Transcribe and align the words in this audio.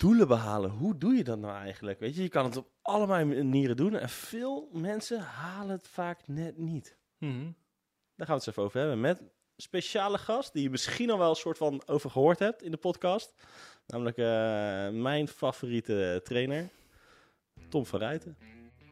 doelen 0.00 0.28
behalen, 0.28 0.70
hoe 0.70 0.98
doe 0.98 1.14
je 1.14 1.24
dat 1.24 1.38
nou 1.38 1.54
eigenlijk? 1.54 1.98
Weet 1.98 2.16
je, 2.16 2.22
je 2.22 2.28
kan 2.28 2.44
het 2.44 2.56
op 2.56 2.70
allerlei 2.82 3.24
manieren 3.24 3.76
doen 3.76 3.94
en 3.94 4.08
veel 4.08 4.68
mensen 4.72 5.20
halen 5.20 5.70
het 5.70 5.88
vaak 5.88 6.20
net 6.26 6.58
niet. 6.58 6.98
Mhm. 7.18 7.42
Daar 8.14 8.26
gaan 8.26 8.36
we 8.36 8.42
het 8.42 8.46
eens 8.46 8.46
even 8.46 8.62
over 8.62 8.78
hebben 8.78 9.00
met 9.00 9.20
een 9.20 9.30
speciale 9.56 10.18
gast 10.18 10.52
die 10.52 10.62
je 10.62 10.70
misschien 10.70 11.10
al 11.10 11.18
wel 11.18 11.30
een 11.30 11.36
soort 11.36 11.58
van 11.58 11.82
over 11.86 12.10
gehoord 12.10 12.38
hebt 12.38 12.62
in 12.62 12.70
de 12.70 12.76
podcast. 12.76 13.34
Namelijk 13.86 14.16
eh, 14.16 15.00
mijn 15.02 15.28
favoriete 15.28 16.20
trainer, 16.24 16.68
Tom 17.68 17.86
van 17.86 18.00
Ruiten. 18.00 18.36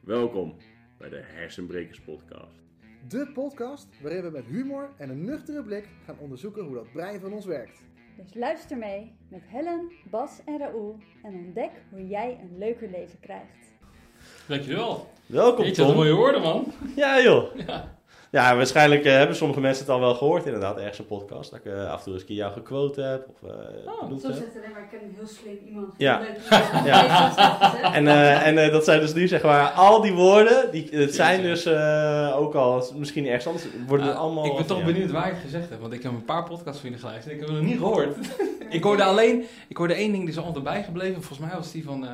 Welkom 0.02 0.56
bij 0.98 1.08
de 1.08 1.20
Hersenbrekers 1.22 2.00
Podcast. 2.00 2.60
De 3.08 3.30
podcast 3.34 3.88
waarin 4.00 4.22
we 4.22 4.30
met 4.30 4.44
humor 4.44 4.90
en 4.96 5.10
een 5.10 5.24
nuchtere 5.24 5.62
blik 5.62 5.88
gaan 6.04 6.18
onderzoeken 6.18 6.64
hoe 6.64 6.74
dat 6.74 6.92
brein 6.92 7.20
van 7.20 7.32
ons 7.32 7.46
werkt. 7.46 7.86
Dus 8.18 8.34
luister 8.34 8.76
mee 8.76 9.12
met 9.28 9.42
Helen, 9.46 9.92
Bas 10.10 10.40
en 10.44 10.58
Raoul 10.58 10.96
en 11.22 11.34
ontdek 11.34 11.70
hoe 11.90 12.06
jij 12.06 12.38
een 12.42 12.58
leuker 12.58 12.90
leven 12.90 13.20
krijgt. 13.20 13.76
Dankjewel. 14.48 15.06
Welkom 15.26 15.64
Weet 15.64 15.76
je 15.76 15.82
wat 15.82 15.90
Tom. 15.90 16.00
mooie 16.00 16.14
woorden, 16.14 16.40
man. 16.42 16.72
Ja 16.96 17.20
joh. 17.22 17.54
Ja. 17.66 17.97
Ja, 18.30 18.56
waarschijnlijk 18.56 19.04
eh, 19.04 19.12
hebben 19.12 19.36
sommige 19.36 19.60
mensen 19.60 19.84
het 19.84 19.94
al 19.94 20.00
wel 20.00 20.14
gehoord 20.14 20.44
inderdaad, 20.44 20.78
ergens 20.78 20.98
een 20.98 21.06
podcast. 21.06 21.50
Dat 21.50 21.58
ik 21.58 21.72
eh, 21.72 21.90
af 21.90 21.98
en 21.98 22.04
toe 22.04 22.12
eens 22.12 22.22
een 22.22 22.28
keer 22.28 22.36
jou 22.36 22.52
gequote 22.52 23.00
heb 23.00 23.28
of 23.28 23.50
eh 23.50 23.58
Oh, 24.02 24.10
Zo 24.10 24.32
zegt 24.32 24.56
alleen 24.56 24.72
maar, 24.72 24.82
ik 24.82 24.88
ken 24.90 25.02
een 25.02 25.14
heel 25.16 25.26
slim 25.26 25.58
iemand. 25.66 25.94
Ja. 25.96 26.18
Leuk, 26.18 26.40
Ja. 26.90 27.92
En, 27.92 28.06
eh, 28.06 28.46
en 28.46 28.58
eh, 28.58 28.72
dat 28.72 28.84
zijn 28.84 29.00
dus 29.00 29.14
nu 29.14 29.28
zeg 29.28 29.42
maar 29.42 29.70
al 29.70 30.00
die 30.00 30.12
woorden, 30.12 30.70
die, 30.70 30.88
het 30.90 31.14
zijn 31.14 31.42
dus 31.42 31.64
eh, 31.64 32.34
ook 32.36 32.54
al 32.54 32.84
misschien 32.96 33.26
ergens 33.26 33.46
anders, 33.46 33.66
worden 33.86 34.16
allemaal... 34.16 34.46
ik 34.46 34.56
ben 34.56 34.66
toch 34.66 34.78
ja. 34.78 34.84
benieuwd 34.84 35.10
waar 35.10 35.26
ik 35.26 35.32
het 35.32 35.42
gezegd 35.42 35.70
heb, 35.70 35.80
want 35.80 35.92
ik 35.92 36.02
heb 36.02 36.12
een 36.12 36.24
paar 36.24 36.44
podcasts 36.44 36.80
van 36.80 36.90
jullie 36.90 37.04
geluisterd 37.04 37.34
en 37.34 37.40
ik 37.40 37.46
heb 37.46 37.54
het 37.54 37.64
nog 37.64 37.70
niet 37.70 37.80
gehoord. 37.80 38.16
ik 38.78 38.82
hoorde 38.82 39.04
alleen, 39.04 39.44
ik 39.68 39.76
hoorde 39.76 39.94
één 39.94 40.12
ding 40.12 40.22
die 40.22 40.32
is 40.32 40.44
altijd 40.44 40.64
bijgebleven, 40.64 41.22
volgens 41.22 41.48
mij 41.48 41.58
was 41.58 41.72
die 41.72 41.84
van 41.84 42.06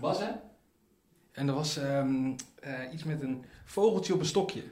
Bas, 0.00 0.18
hè? 0.18 0.30
En 1.32 1.46
dat 1.46 1.56
was 1.56 1.76
ehm, 1.76 2.32
eh, 2.60 2.92
iets 2.92 3.04
met 3.04 3.22
een 3.22 3.44
vogeltje 3.64 4.14
op 4.14 4.20
een 4.20 4.26
stokje. 4.26 4.62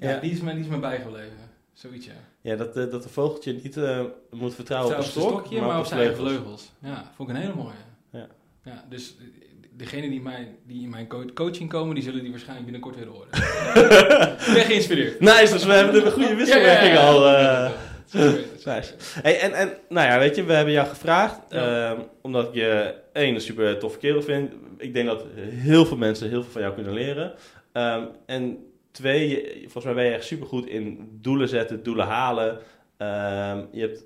Ja. 0.00 0.18
Die, 0.18 0.30
is 0.30 0.40
mij, 0.40 0.52
die 0.54 0.62
is 0.62 0.68
mij 0.68 0.78
bijgebleven. 0.80 1.48
Zoiets, 1.72 2.06
ja. 2.06 2.12
Ja, 2.40 2.56
dat, 2.56 2.76
eh, 2.76 2.90
dat 2.90 3.04
een 3.04 3.10
vogeltje 3.10 3.52
niet 3.52 3.76
eh, 3.76 4.00
moet 4.30 4.54
vertrouwen 4.54 4.92
op 4.92 4.98
op 4.98 5.04
een 5.04 5.10
stok, 5.10 5.28
stokje, 5.30 5.60
maar 5.60 5.78
op 5.78 5.84
zijn 5.84 6.00
vleugels. 6.00 6.28
vleugels. 6.28 6.72
Ja, 6.82 7.10
vond 7.16 7.28
ik 7.28 7.34
een 7.34 7.40
hele 7.40 7.54
mooie. 7.54 7.74
Ja. 8.12 8.26
Ja, 8.64 8.84
dus 8.88 9.16
eh, 9.18 9.24
degene 9.76 10.08
die, 10.08 10.20
mij, 10.20 10.54
die 10.66 10.82
in 10.82 10.88
mijn 10.90 11.06
co- 11.06 11.24
coaching 11.34 11.70
komen, 11.70 11.94
die 11.94 12.04
zullen 12.04 12.20
die 12.20 12.30
waarschijnlijk 12.30 12.64
binnenkort 12.70 12.96
willen 12.98 13.12
horen. 13.12 13.28
ik 14.48 14.54
ben 14.54 14.64
geïnspireerd. 14.64 15.20
Nice, 15.20 15.52
dus 15.52 15.64
we 15.64 15.72
hebben 15.72 16.06
een 16.06 16.12
goede 16.12 16.34
wisselwerking 16.34 16.92
Ja, 16.94 17.10
ja, 17.10 17.40
ja. 17.40 17.64
al. 17.66 17.70
Nice. 18.12 18.64
weten. 18.64 18.94
Hey, 19.22 19.40
en, 19.40 19.52
en 19.52 19.72
nou 19.88 20.06
ja, 20.08 20.18
weet 20.18 20.36
je, 20.36 20.44
we 20.44 20.52
hebben 20.52 20.74
jou 20.74 20.88
gevraagd, 20.88 21.40
Ja. 21.48 21.90
ehm, 21.90 22.00
omdat 22.22 22.46
ik 22.48 22.54
je 22.54 22.94
één 23.12 23.34
een 23.34 23.40
super 23.40 23.78
toffe 23.78 23.98
kerel 23.98 24.22
vind. 24.22 24.52
Ik 24.78 24.94
denk 24.94 25.06
dat 25.06 25.24
heel 25.38 25.86
veel 25.86 25.96
mensen 25.96 26.28
heel 26.28 26.42
veel 26.42 26.52
van 26.52 26.60
jou 26.62 26.74
kunnen 26.74 26.92
leren. 26.92 27.34
Ehm, 27.72 28.04
en 28.26 28.58
twee, 28.90 29.52
volgens 29.62 29.84
mij 29.84 29.94
ben 29.94 30.04
je 30.04 30.10
echt 30.12 30.24
super 30.24 30.46
goed 30.46 30.66
in 30.66 31.08
doelen 31.20 31.48
zetten, 31.48 31.82
doelen 31.82 32.06
halen. 32.06 32.58
Ehm, 32.96 33.64
je 33.72 33.80
hebt, 33.80 34.04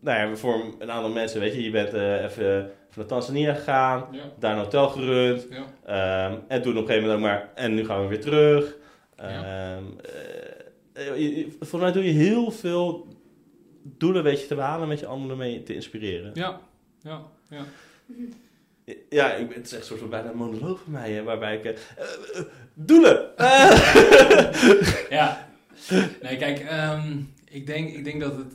nou 0.00 0.18
ja, 0.30 0.36
voor 0.36 0.64
een 0.78 0.90
aantal 0.90 1.10
mensen, 1.10 1.40
weet 1.40 1.54
je, 1.54 1.62
je 1.62 1.70
bent 1.70 1.92
eh, 1.92 2.24
even 2.24 2.70
naar 2.96 3.06
Tanzania 3.06 3.54
gegaan, 3.54 4.06
Ja, 4.12 4.22
daar 4.38 4.52
een 4.52 4.58
hotel 4.64 4.88
gerund. 4.88 5.46
ja. 5.50 5.64
Ehm, 6.30 6.38
en 6.48 6.62
toen 6.62 6.72
op 6.76 6.80
een 6.82 6.86
gegeven 6.86 7.08
moment 7.08 7.24
ook 7.24 7.30
maar, 7.30 7.50
en 7.54 7.74
nu 7.74 7.84
gaan 7.84 8.02
we 8.02 8.08
weer 8.08 8.20
terug. 8.20 8.76
Ja. 9.16 9.24
Ehm, 9.76 9.84
eh, 10.92 11.08
eh, 11.08 11.16
je- 11.18 11.36
je- 11.36 11.50
volgens 11.50 11.80
mij 11.82 11.92
doe 11.92 12.04
je 12.04 12.10
heel 12.10 12.50
veel 12.50 13.06
doelen 13.82 14.22
weet 14.22 14.40
je 14.40 14.46
te 14.46 14.54
behalen 14.54 14.88
met 14.88 15.00
je 15.00 15.06
anderen 15.06 15.36
mee 15.36 15.62
te 15.62 15.74
inspireren. 15.74 16.30
ja, 16.34 16.60
ja, 17.02 17.22
ja. 17.50 17.64
Ja, 19.10 19.32
ik, 19.32 19.48
ben- 19.48 19.56
het 19.56 19.66
is 19.66 19.72
echt 19.72 19.80
een 19.80 19.86
soort 19.86 20.00
van 20.00 20.08
bijna 20.10 20.30
een 20.30 20.36
monoloog 20.36 20.80
van 20.82 20.92
mij, 20.92 21.12
hè, 21.12 21.22
waarbij 21.22 21.56
ik... 21.56 21.64
eh, 21.64 21.70
eh, 21.70 22.38
eh, 22.38 22.44
doelen! 22.74 23.30
Ja. 25.10 25.48
Nee, 26.22 26.36
kijk, 26.36 26.58
ehm, 26.58 27.20
ik, 27.44 27.66
denk, 27.66 27.88
ik 27.94 28.04
denk 28.04 28.20
dat 28.20 28.36
het 28.36 28.52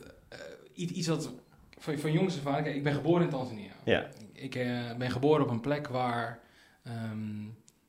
iets, 0.73 0.91
iets 0.91 1.07
wat 1.07 1.31
van, 1.77 1.97
van 1.99 2.11
jongs 2.11 2.37
af 2.37 2.53
aan... 2.55 2.65
Ik 2.65 2.83
ben 2.83 2.93
geboren 2.93 3.23
in 3.23 3.29
Tanzania. 3.29 3.71
Ja. 3.83 4.07
Ik 4.33 4.51
ben 4.97 5.11
geboren 5.11 5.43
op 5.43 5.49
een 5.51 5.59
plek 5.61 5.87
waar, 5.87 6.39
ehm, 6.83 7.45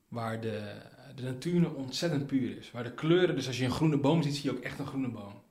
waar 0.09 0.41
de, 0.41 0.61
de 1.15 1.23
natuur 1.23 1.75
ontzettend 1.75 2.27
puur 2.27 2.57
is. 2.59 2.71
Waar 2.71 2.85
de 2.85 2.93
kleuren, 2.95 3.35
dus 3.35 3.47
als 3.47 3.59
je 3.59 3.65
een 3.65 3.71
groene 3.71 3.97
boom 3.97 4.23
ziet, 4.23 4.35
zie 4.37 4.45
je 4.51 4.57
ook 4.57 4.63
echt 4.65 4.79
een 4.79 4.87
groene 4.87 5.09
boom. 5.09 5.43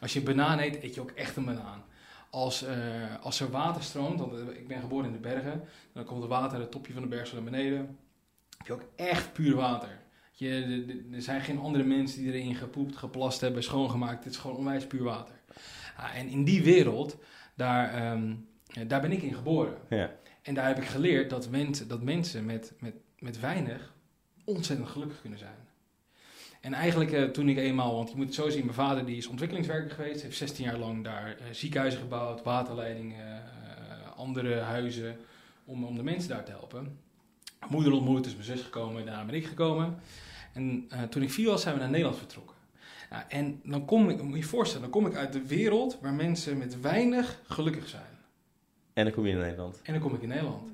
Als 0.00 0.12
je 0.12 0.18
een 0.18 0.24
banaan 0.24 0.58
eet, 0.58 0.82
eet 0.82 0.94
je 0.94 1.00
ook 1.00 1.10
echt 1.10 1.36
een 1.36 1.44
banaan. 1.44 1.84
Als, 2.30 2.62
eh, 2.62 2.76
als 3.20 3.40
er 3.40 3.50
water 3.50 3.82
stroomt, 3.82 4.20
want 4.20 4.32
eh, 4.32 4.56
ik 4.56 4.68
ben 4.68 4.80
geboren 4.80 5.06
in 5.06 5.12
de 5.12 5.18
bergen, 5.18 5.62
dan 5.92 6.04
komt 6.04 6.20
het 6.20 6.30
water 6.30 6.60
het 6.60 6.70
topje 6.70 6.92
van 6.92 7.02
de 7.02 7.08
berg 7.08 7.26
zo 7.26 7.34
naar 7.34 7.44
beneden. 7.44 7.98
heb 8.58 8.66
je 8.66 8.72
ook 8.72 8.88
echt 8.96 9.32
puur 9.32 9.54
water. 9.54 10.00
Je, 10.32 11.04
er 11.12 11.22
zijn 11.22 11.40
geen 11.40 11.58
andere 11.58 11.84
mensen 11.84 12.22
die 12.22 12.32
erin 12.32 12.54
gepoept, 12.54 12.96
geplast 12.96 13.40
hebben, 13.40 13.62
schoongemaakt. 13.62 14.24
Het 14.24 14.32
is 14.32 14.38
gewoon 14.38 14.56
onwijs 14.56 14.86
puur 14.86 15.02
water. 15.02 15.34
Ah, 15.96 16.16
en 16.16 16.28
in 16.28 16.44
die 16.44 16.62
wereld, 16.62 17.16
daar, 17.54 17.94
ehm, 17.94 18.34
ja, 18.64 18.84
daar 18.84 19.00
ben 19.00 19.12
ik 19.12 19.22
in 19.22 19.34
geboren. 19.34 19.78
Ja. 19.88 20.10
En 20.42 20.54
daar 20.54 20.66
heb 20.66 20.78
ik 20.78 20.84
geleerd 20.84 21.30
dat, 21.30 21.50
mensen 21.50 21.88
dat 21.88 22.02
mensen 22.02 22.44
met, 22.44 22.72
met, 22.78 22.94
met 23.18 23.40
weinig 23.40 23.94
ontzettend 24.44 24.88
gelukkig 24.88 25.20
kunnen 25.20 25.38
zijn. 25.38 25.67
En 26.60 26.74
eigenlijk 26.74 27.12
eh, 27.12 27.24
toen 27.24 27.48
ik 27.48 27.56
eenmaal, 27.56 27.94
want 27.94 28.10
je 28.10 28.16
moet 28.16 28.26
het 28.26 28.34
zo 28.34 28.48
zien, 28.48 28.64
mijn 28.64 28.74
vader 28.74 29.06
die 29.06 29.16
is 29.16 29.26
ontwikkelingswerker 29.26 29.90
geweest, 29.90 30.22
heeft 30.22 30.36
16 30.36 30.64
jaar 30.64 30.78
lang 30.78 31.04
daar 31.04 31.36
eh, 31.38 31.44
ziekenhuizen 31.50 32.00
gebouwd, 32.00 32.42
waterleidingen, 32.42 33.36
eh, 33.36 34.16
andere 34.16 34.54
huizen, 34.54 35.16
om, 35.64 35.84
om 35.84 35.96
de 35.96 36.02
mensen 36.02 36.30
daar 36.30 36.44
te 36.44 36.50
helpen. 36.50 36.82
Mijn 37.60 37.72
moeder 37.72 37.92
ontmoet, 37.92 38.26
is 38.26 38.32
mijn 38.32 38.44
zus 38.44 38.60
gekomen, 38.60 39.06
daarna 39.06 39.24
ben 39.24 39.34
ik 39.34 39.46
gekomen. 39.46 39.98
En 40.52 40.88
toen 41.10 41.22
ik 41.22 41.30
vier 41.30 41.46
was, 41.46 41.62
zijn 41.62 41.74
we 41.74 41.80
naar 41.80 41.90
Nederland 41.90 42.18
vertrokken. 42.18 42.56
Nou, 43.10 43.22
en 43.28 43.60
dan 43.64 43.84
kom 43.84 44.10
ik, 44.10 44.22
moet 44.22 44.32
je 44.32 44.38
je 44.38 44.44
voorstellen, 44.44 44.90
dan 44.90 45.02
kom 45.02 45.10
ik 45.10 45.16
uit 45.16 45.32
de 45.32 45.46
wereld 45.46 45.98
waar 46.00 46.12
mensen 46.12 46.58
met 46.58 46.80
weinig 46.80 47.40
gelukkig 47.46 47.88
zijn. 47.88 48.18
En 48.92 49.04
dan 49.04 49.12
kom 49.12 49.26
je 49.26 49.32
in 49.32 49.38
Nederland. 49.38 49.80
En 49.82 49.92
dan 49.92 50.02
kom 50.02 50.14
ik 50.14 50.22
in 50.22 50.28
Nederland. 50.28 50.72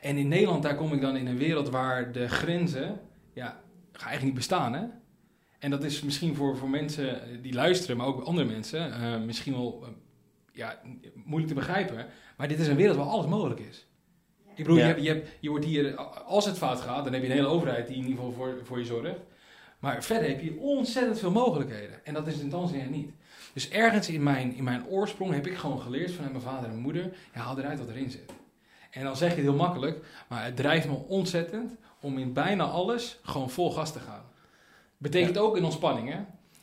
En 0.00 0.16
in 0.16 0.28
Nederland, 0.28 0.62
daar 0.62 0.74
kom 0.74 0.92
ik 0.92 1.00
dan 1.00 1.16
in 1.16 1.26
een 1.26 1.38
wereld 1.38 1.68
waar 1.68 2.12
de 2.12 2.28
grenzen, 2.28 3.00
ja, 3.32 3.60
eigenlijk 3.92 4.24
niet 4.24 4.34
bestaan, 4.34 4.72
hè? 4.72 4.84
En 5.60 5.70
dat 5.70 5.84
is 5.84 6.02
misschien 6.02 6.34
voor, 6.34 6.56
voor 6.56 6.68
mensen 6.68 7.20
die 7.42 7.52
luisteren, 7.54 7.96
maar 7.96 8.06
ook 8.06 8.22
andere 8.24 8.46
mensen, 8.46 8.92
eh, 8.92 9.20
misschien 9.20 9.52
wel 9.52 9.80
eh, 9.82 9.88
ja, 10.52 10.80
moeilijk 11.24 11.52
te 11.52 11.58
begrijpen. 11.58 12.06
Maar 12.36 12.48
dit 12.48 12.58
is 12.60 12.66
een 12.68 12.76
wereld 12.76 12.96
waar 12.96 13.06
alles 13.06 13.26
mogelijk 13.26 13.60
is. 13.60 13.86
Ik 14.54 14.66
bedoel, 14.66 14.76
Ja. 14.76 14.82
je, 14.86 14.88
hebt, 14.92 15.02
je, 15.02 15.08
hebt, 15.08 15.28
je 15.40 15.48
wordt 15.50 15.64
hier, 15.64 15.96
als 16.24 16.44
het 16.44 16.58
fout 16.58 16.80
gaat, 16.80 17.04
dan 17.04 17.12
heb 17.12 17.22
je 17.22 17.28
een 17.28 17.34
hele 17.34 17.46
overheid 17.46 17.86
die 17.86 17.96
in 17.96 18.02
ieder 18.02 18.16
geval 18.16 18.32
voor, 18.32 18.58
voor 18.62 18.78
je 18.78 18.84
zorgt. 18.84 19.20
Maar 19.78 20.04
verder 20.04 20.28
heb 20.28 20.40
je 20.40 20.58
ontzettend 20.58 21.18
veel 21.18 21.30
mogelijkheden. 21.30 22.04
En 22.04 22.14
dat 22.14 22.26
is 22.26 22.38
in 22.38 22.48
Tanzania 22.48 22.88
niet. 22.88 23.10
Dus 23.52 23.68
ergens 23.70 24.08
in 24.08 24.22
mijn, 24.22 24.54
in 24.54 24.64
mijn 24.64 24.86
oorsprong 24.86 25.32
heb 25.32 25.46
ik 25.46 25.56
gewoon 25.56 25.80
geleerd 25.80 26.12
vanuit 26.12 26.32
mijn 26.32 26.44
vader 26.44 26.70
en 26.70 26.78
moeder, 26.78 27.12
ja, 27.34 27.40
haal 27.40 27.58
eruit 27.58 27.78
wat 27.78 27.88
erin 27.88 28.10
zit. 28.10 28.32
En 28.90 29.04
dan 29.04 29.16
zeg 29.16 29.28
je 29.30 29.34
het 29.34 29.44
heel 29.44 29.54
makkelijk, 29.54 30.04
maar 30.28 30.44
het 30.44 30.56
drijft 30.56 30.88
me 30.88 30.94
ontzettend 30.94 31.76
om 32.00 32.18
in 32.18 32.32
bijna 32.32 32.64
alles 32.64 33.18
gewoon 33.22 33.50
vol 33.50 33.70
gas 33.72 33.92
te 33.92 33.98
gaan. 33.98 34.22
Betekent 35.00 35.38
ook 35.38 35.56
in 35.56 35.64
ontspanning, 35.64 36.08
hè? 36.12 36.18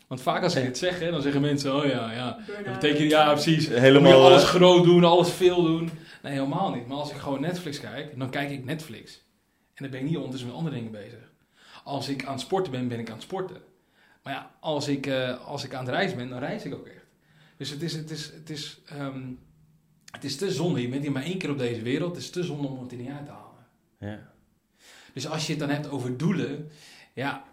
Want 0.08 0.22
vaak 0.22 0.44
als 0.44 0.56
ik 0.56 0.64
dit 0.64 0.78
zeg, 0.78 1.00
hè, 1.00 1.12
dan 1.12 1.22
zeggen 1.22 1.42
mensen, 1.42 1.76
oh 1.76 1.86
ja, 1.86 2.12
ja. 2.12 2.38
Dat 2.64 2.74
betekent, 2.74 3.10
ja, 3.10 3.32
precies. 3.32 3.68
Helemaal... 3.68 4.12
moet 4.12 4.22
je 4.22 4.26
alles 4.26 4.44
groot 4.44 4.84
doen, 4.84 5.04
alles 5.04 5.32
veel 5.32 5.64
doen. 5.64 5.90
Nee, 6.24 6.34
helemaal 6.34 6.72
niet. 6.72 6.88
Maar 6.88 6.98
als 6.98 7.12
ik 7.12 7.18
gewoon 7.18 7.42
Netflix 7.42 7.80
kijk, 7.80 8.20
dan 8.20 8.30
kijk 8.30 8.50
ik 8.50 8.66
Netflix. 8.66 9.16
En 9.74 9.84
dan 9.84 9.90
ben 9.90 10.00
ik 10.00 10.06
niet 10.06 10.16
ondertussen 10.16 10.48
met 10.48 10.58
andere 10.58 10.76
dingen 10.76 10.92
bezig. 10.92 11.32
Als 11.84 12.10
ik 12.10 12.26
aan 12.26 12.32
het 12.32 12.42
sporten 12.42 12.72
ben, 12.72 12.88
ben 12.88 13.00
ik 13.00 13.08
aan 13.08 13.14
het 13.14 13.24
sporten. 13.24 13.62
Maar 14.24 14.34
ja, 14.34 14.52
als 14.60 14.88
ik, 14.88 15.06
eh, 15.06 15.48
als 15.48 15.64
ik 15.64 15.74
aan 15.74 15.86
het 15.86 15.94
reizen 15.94 16.18
ben, 16.18 16.30
dan 16.30 16.40
reis 16.40 16.64
ik 16.64 16.74
ook 16.74 16.88
echt. 16.88 17.06
Dus 17.58 17.70
het 17.70 17.82
is, 17.82 17.94
het 17.94 18.12
is, 18.12 18.32
het 18.34 18.50
is, 18.50 18.82
ehm, 18.86 19.24
het 20.12 20.24
is 20.24 20.38
te 20.38 20.52
zonde. 20.52 20.82
Je 20.82 20.90
bent 20.90 21.02
hier 21.04 21.12
maar 21.12 21.24
één 21.24 21.38
keer 21.38 21.50
op 21.50 21.58
deze 21.58 21.82
wereld. 21.82 22.16
Het 22.16 22.24
is 22.24 22.30
te 22.30 22.44
zonde 22.44 22.68
om 22.68 22.82
het 22.82 22.92
er 22.92 22.98
niet 22.98 23.10
uit 23.10 23.26
te 23.26 23.32
halen. 23.32 23.66
ja. 24.00 24.36
Dus 25.14 25.28
als 25.28 25.46
je 25.46 25.52
het 25.52 25.60
dan 25.60 25.70
hebt 25.70 25.90
over 25.90 26.18
doelen, 26.18 26.70
ja, 27.14 27.44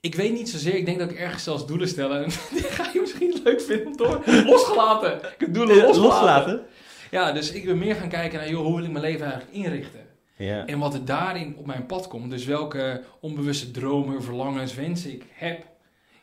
ik 0.00 0.14
weet 0.14 0.32
niet 0.32 0.48
zozeer. 0.48 0.74
Ik 0.74 0.86
denk 0.86 0.98
dat 0.98 1.10
ik 1.10 1.18
ergens 1.18 1.42
zelfs 1.42 1.66
doelen 1.66 1.88
stel. 1.88 2.14
En 2.14 2.28
die 2.54 2.62
ga 2.62 2.90
je 2.92 3.00
misschien 3.00 3.40
leuk 3.44 3.60
vinden, 3.60 3.92
toch? 3.92 4.26
Losgelaten. 4.26 5.16
Ik 5.16 5.34
heb 5.38 5.54
doelen 5.54 5.76
losgelaten. 5.76 6.02
Losgelaten? 6.02 6.66
Ja, 7.10 7.32
dus 7.32 7.52
ik 7.52 7.64
ben 7.64 7.78
meer 7.78 7.94
gaan 7.94 8.08
kijken 8.08 8.38
naar, 8.38 8.50
joh, 8.50 8.64
hoe 8.64 8.74
wil 8.74 8.84
ik 8.84 8.90
mijn 8.90 9.04
leven 9.04 9.26
eigenlijk 9.26 9.56
inrichten? 9.56 10.06
Ja. 10.36 10.66
En 10.66 10.78
wat 10.78 10.94
er 10.94 11.04
daarin 11.04 11.56
op 11.56 11.66
mijn 11.66 11.86
pad 11.86 12.08
komt, 12.08 12.30
dus 12.30 12.44
welke 12.44 13.04
onbewuste 13.20 13.70
dromen, 13.70 14.22
verlangens, 14.22 14.74
wensen 14.74 15.12
ik 15.12 15.24
heb, 15.32 15.66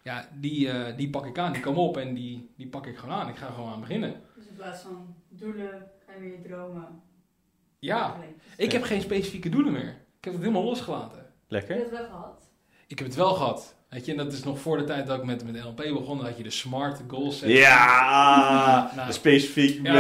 ja, 0.04 0.30
die, 0.34 0.70
eh, 0.70 0.98
die 0.98 1.10
pak 1.10 1.26
ik 1.26 1.38
aan, 1.38 1.54
die 1.54 1.62
komen 1.62 1.82
op 1.82 1.98
en 1.98 2.14
die, 2.14 2.54
die 2.58 2.68
pak 2.68 2.86
ik 2.88 2.98
gewoon 2.98 3.16
aan. 3.16 3.30
Ik 3.30 3.36
ga 3.36 3.48
gewoon 3.48 3.72
aan 3.74 3.80
beginnen. 3.80 4.22
Dus 4.36 4.48
in 4.48 4.56
plaats 4.56 4.82
van 4.82 5.16
doelen, 5.30 5.92
ga 6.06 6.14
je 6.14 6.20
weer 6.20 6.42
dromen. 6.42 7.02
Ja, 7.80 8.16
ik 8.58 8.72
heb 8.72 8.84
geen 8.84 9.02
specifieke 9.02 9.50
doelen 9.50 9.72
meer. 9.72 9.96
Ik 10.18 10.24
heb 10.24 10.34
het 10.34 10.42
helemaal 10.42 10.64
losgelaten. 10.64 11.18
Heb 11.18 11.28
je 11.48 11.54
Lekker. 11.54 11.78
dat 11.78 11.90
wel 11.90 12.06
gehad? 12.06 12.45
Ik 12.88 12.98
heb 13.00 13.08
het 13.08 13.16
wel 13.18 13.34
gehad. 13.34 13.74
Weet 13.90 14.06
je, 14.06 14.12
en 14.12 14.18
dat 14.18 14.34
is 14.34 14.44
nog 14.44 14.60
voor 14.60 14.78
de 14.78 14.84
tijd 14.84 15.08
dat 15.08 15.18
ik 15.18 15.24
met, 15.24 15.44
met 15.52 15.64
NLP 15.64 15.76
begon, 15.76 16.20
had 16.22 16.38
je 16.38 16.44
de 16.44 16.50
SMART 16.50 17.02
goals. 17.08 17.38
set. 17.38 17.50
Ja, 17.50 18.92
Nou. 18.96 19.12
specifiek, 19.12 19.80
Ja, 19.84 19.92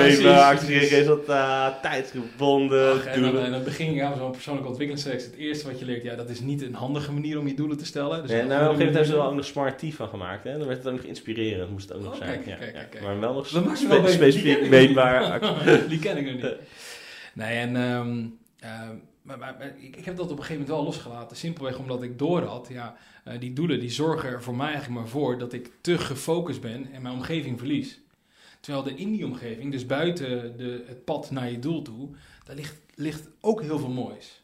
precies. 0.56 0.90
resultaat, 0.90 1.82
tijdsgebonden, 1.82 2.94
Ach, 2.94 3.06
en 3.06 3.22
dan, 3.22 3.38
en 3.40 3.52
dan 3.52 3.64
begin 3.64 3.94
je 3.94 4.04
aan 4.04 4.18
zo'n 4.18 4.32
persoonlijke 4.32 4.68
ontwikkelingstraject. 4.70 5.26
Het 5.26 5.36
eerste 5.36 5.68
wat 5.68 5.80
je 5.80 5.86
leert, 5.86 6.04
ja, 6.04 6.16
dat 6.16 6.30
is 6.30 6.40
niet 6.40 6.62
een 6.62 6.74
handige 6.74 7.12
manier 7.12 7.40
om 7.40 7.48
je 7.48 7.54
doelen 7.54 7.78
te 7.78 7.86
stellen. 7.86 8.22
Dus 8.22 8.32
en 8.32 8.40
een 8.40 8.48
nou, 8.48 8.64
op 8.64 8.70
een 8.70 8.76
gegeven 8.76 8.86
moment 8.86 8.96
hebben 8.96 9.06
ze 9.06 9.14
er 9.22 9.30
ook 9.30 9.36
nog 9.36 9.46
Smart 9.46 9.80
T 9.80 9.96
van 9.96 10.08
gemaakt. 10.08 10.44
Hè? 10.44 10.58
Dan 10.58 10.68
werd 10.68 10.78
het 10.78 10.88
ook 10.88 10.96
nog 10.96 11.06
inspirerend, 11.06 11.72
moest 11.72 11.90
het 11.90 11.98
ook 11.98 12.04
nog 12.04 12.12
Oh, 12.14 12.18
zijn. 12.18 12.32
kijk, 12.44 12.46
ja, 12.46 12.56
kijk, 12.56 12.76
ja. 12.76 12.84
kijk. 12.84 13.04
Maar 13.04 13.20
wel 13.20 13.34
nog 13.34 13.48
spe- 13.78 14.08
specifiek 14.08 14.70
meetbaar. 14.70 15.40
Die 15.90 16.00
ken 16.00 16.18
ik 16.18 16.26
nog 16.26 16.34
niet. 16.34 16.54
Nee, 17.34 17.58
en 17.58 17.76
ehm, 17.76 18.26
ehm, 18.60 18.96
maar, 19.26 19.38
maar, 19.38 19.56
maar 19.58 19.74
ik, 19.78 20.06
heb 20.06 20.16
dat 20.16 20.32
op 20.32 20.38
een 20.38 20.44
gegeven 20.44 20.62
moment 20.62 20.78
wel 20.78 20.84
losgelaten. 20.84 21.38
Simpelweg 21.38 21.80
omdat 21.80 22.04
ik 22.04 22.20
door 22.20 22.44
had, 22.44 22.68
ja, 22.70 22.96
eh, 23.24 23.40
die 23.40 23.54
doelen 23.54 23.80
die 23.80 23.90
zorgen 23.90 24.30
er 24.30 24.44
voor 24.44 24.56
mij 24.56 24.72
eigenlijk 24.72 25.00
maar 25.00 25.10
voor 25.10 25.38
dat 25.38 25.54
ik 25.54 25.72
te 25.82 25.98
gefocust 25.98 26.62
ben 26.62 26.92
en 26.92 27.02
mijn 27.02 27.16
omgeving 27.16 27.60
verlies. 27.60 28.00
Terwijl 28.60 28.86
er 28.86 28.98
in 28.98 29.12
die 29.12 29.26
omgeving, 29.26 29.72
dus 29.72 29.86
buiten 29.86 30.58
de, 30.58 30.84
het 30.88 31.06
pad 31.06 31.32
naar 31.32 31.52
je 31.52 31.60
doel 31.60 31.82
toe, 31.82 32.10
daar 32.44 32.56
ligt, 32.56 32.82
ligt 32.96 33.30
ook 33.42 33.62
heel 33.62 33.80
veel 33.80 33.90
moois. 33.90 34.44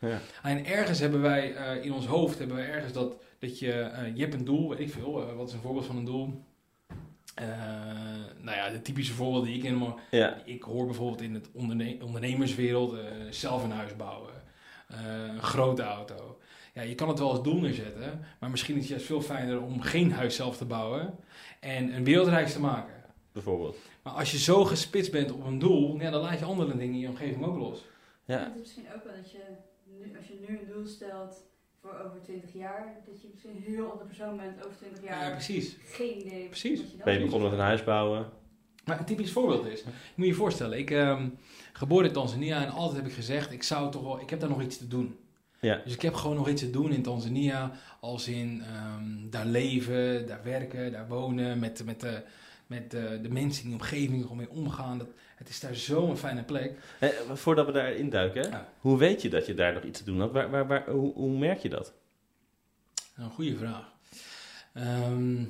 Ja. 0.00 0.20
En 0.42 0.66
ergens 0.66 0.98
hebben 0.98 1.20
wij 1.20 1.54
eh, 1.54 1.84
in 1.84 1.92
ons 1.92 2.06
hoofd 2.06 2.38
hebben 2.38 2.56
wij 2.56 2.68
ergens 2.68 2.92
dat, 2.92 3.16
dat 3.38 3.58
je, 3.58 3.72
eh, 3.72 4.16
je 4.16 4.20
hebt 4.20 4.34
een 4.34 4.44
doel, 4.44 4.68
weet 4.68 4.80
ik 4.80 4.92
veel, 4.92 5.34
wat 5.36 5.48
is 5.48 5.54
een 5.54 5.60
voorbeeld 5.60 5.86
van 5.86 5.96
een 5.96 6.04
doel? 6.04 6.44
Eh, 7.34 7.46
nou 8.40 8.56
ja, 8.56 8.70
de 8.70 8.82
typische 8.82 9.12
voorbeelden 9.12 9.48
die 9.52 9.62
ik 9.62 9.94
Ja. 10.10 10.36
ik 10.44 10.62
hoor 10.62 10.84
bijvoorbeeld 10.86 11.20
in 11.20 11.34
het 11.34 11.48
onderne- 11.52 11.96
ondernemerswereld 12.02 12.92
eh, 12.92 13.00
zelf 13.30 13.64
een 13.64 13.70
huis 13.70 13.96
bouwen, 13.96 14.32
eh, 14.88 14.98
een 15.34 15.42
grote 15.42 15.82
auto. 15.82 16.38
Ja, 16.74 16.82
je 16.82 16.94
kan 16.94 17.08
het 17.08 17.18
wel 17.18 17.30
als 17.30 17.42
doel 17.42 17.60
neerzetten, 17.60 18.20
maar 18.40 18.50
misschien 18.50 18.74
is 18.74 18.80
het 18.80 18.90
juist 18.90 19.06
veel 19.06 19.20
fijner 19.22 19.60
om 19.62 19.80
geen 19.80 20.12
huis 20.12 20.36
zelf 20.36 20.56
te 20.56 20.64
bouwen 20.64 21.14
en 21.60 21.94
een 21.94 22.04
wereldreis 22.04 22.52
te 22.52 22.60
maken. 22.60 23.00
bijvoorbeeld. 23.32 23.76
Maar 24.02 24.12
als 24.12 24.30
je 24.30 24.38
zo 24.38 24.64
gespitst 24.64 25.12
bent 25.12 25.32
op 25.32 25.44
een 25.44 25.58
doel, 25.58 26.00
ja, 26.00 26.10
dan 26.10 26.22
laat 26.22 26.38
je 26.38 26.44
andere 26.44 26.76
dingen 26.76 26.94
in 26.94 26.98
je 27.00 27.08
omgeving 27.08 27.44
ook 27.44 27.56
los. 27.58 27.84
Ja. 28.24 28.38
Het 28.38 28.52
is 28.54 28.58
misschien 28.60 28.86
ook 28.94 29.04
wel 29.04 29.14
dat 29.14 29.30
je, 29.30 29.42
nu, 29.84 30.16
als 30.18 30.26
je 30.26 30.44
nu 30.48 30.58
een 30.58 30.66
doel 30.72 30.86
stelt 30.86 31.42
voor 31.82 31.98
over 32.06 32.20
20 32.22 32.52
jaar, 32.52 33.02
dat 33.06 33.22
je 33.22 33.28
misschien 33.30 33.56
een 33.56 33.72
heel 33.72 33.90
andere 33.90 34.06
persoon 34.06 34.36
bent 34.36 34.66
over 34.66 34.76
20 34.76 35.02
jaar. 35.04 35.24
Ja, 35.24 35.30
precies. 35.30 35.76
Geen 35.84 36.26
idee 36.26 36.46
Precies. 36.46 36.80
wat 36.80 36.90
je 36.90 36.96
dan 36.96 37.04
Ben 37.04 37.14
je 37.14 37.24
begonnen 37.24 37.50
met 37.50 37.58
een 37.58 37.64
huis 37.64 37.84
bouwen? 37.84 38.30
Maar 38.84 38.98
een 38.98 39.04
typisch 39.04 39.32
voorbeeld 39.32 39.66
is, 39.66 39.80
je 39.80 39.90
moet 40.14 40.26
je 40.26 40.34
voorstellen, 40.34 40.78
ik 40.78 40.90
ehm 40.90 41.28
geboren 41.72 42.06
in 42.06 42.12
Tanzania 42.12 42.62
en 42.62 42.70
altijd 42.70 42.96
heb 42.96 43.10
ik 43.10 43.16
gezegd, 43.16 43.52
ik 43.52 43.62
zou 43.62 43.90
toch 43.90 44.02
wel, 44.02 44.20
ik 44.20 44.30
heb 44.30 44.40
daar 44.40 44.48
nog 44.48 44.62
iets 44.62 44.78
te 44.78 44.88
doen. 44.88 45.16
Ja. 45.60 45.80
Dus 45.84 45.94
ik 45.94 46.02
heb 46.02 46.14
gewoon 46.14 46.36
nog 46.36 46.48
iets 46.48 46.62
te 46.62 46.70
doen 46.70 46.92
in 46.92 47.02
Tanzania, 47.02 47.72
als 48.00 48.28
in 48.28 48.62
ehm, 48.62 49.30
daar 49.30 49.46
leven, 49.46 50.26
daar 50.26 50.40
werken, 50.44 50.92
daar 50.92 51.08
wonen, 51.08 51.58
met, 51.58 51.84
met, 51.84 52.00
de, 52.00 52.22
met 52.66 52.90
de, 52.90 53.18
de 53.22 53.30
mensen 53.30 53.62
in 53.62 53.70
die 53.70 53.78
omgeving 53.78 54.26
om 54.26 54.36
mee 54.36 54.50
omgaan. 54.50 54.98
Dat, 54.98 55.08
het 55.42 55.50
is 55.50 55.60
daar 55.60 55.74
zo'n 55.74 56.16
fijne 56.16 56.42
plek. 56.42 56.72
Eh, 56.98 57.08
voordat 57.32 57.66
we 57.66 57.72
daarin 57.72 58.10
duiken, 58.10 58.50
Ja. 58.50 58.68
hoe 58.80 58.98
weet 58.98 59.22
je 59.22 59.28
dat 59.28 59.46
je 59.46 59.54
daar 59.54 59.72
nog 59.72 59.82
iets 59.82 59.98
te 59.98 60.04
doen 60.04 60.20
had? 60.20 60.32
Waar, 60.32 60.50
waar, 60.50 60.66
waar, 60.66 60.88
hoe, 60.90 61.12
hoe 61.14 61.38
merk 61.38 61.58
je 61.58 61.68
dat? 61.68 61.92
Een 63.16 63.30
goede 63.30 63.56
vraag. 63.56 63.92
Ehm, 64.72 65.42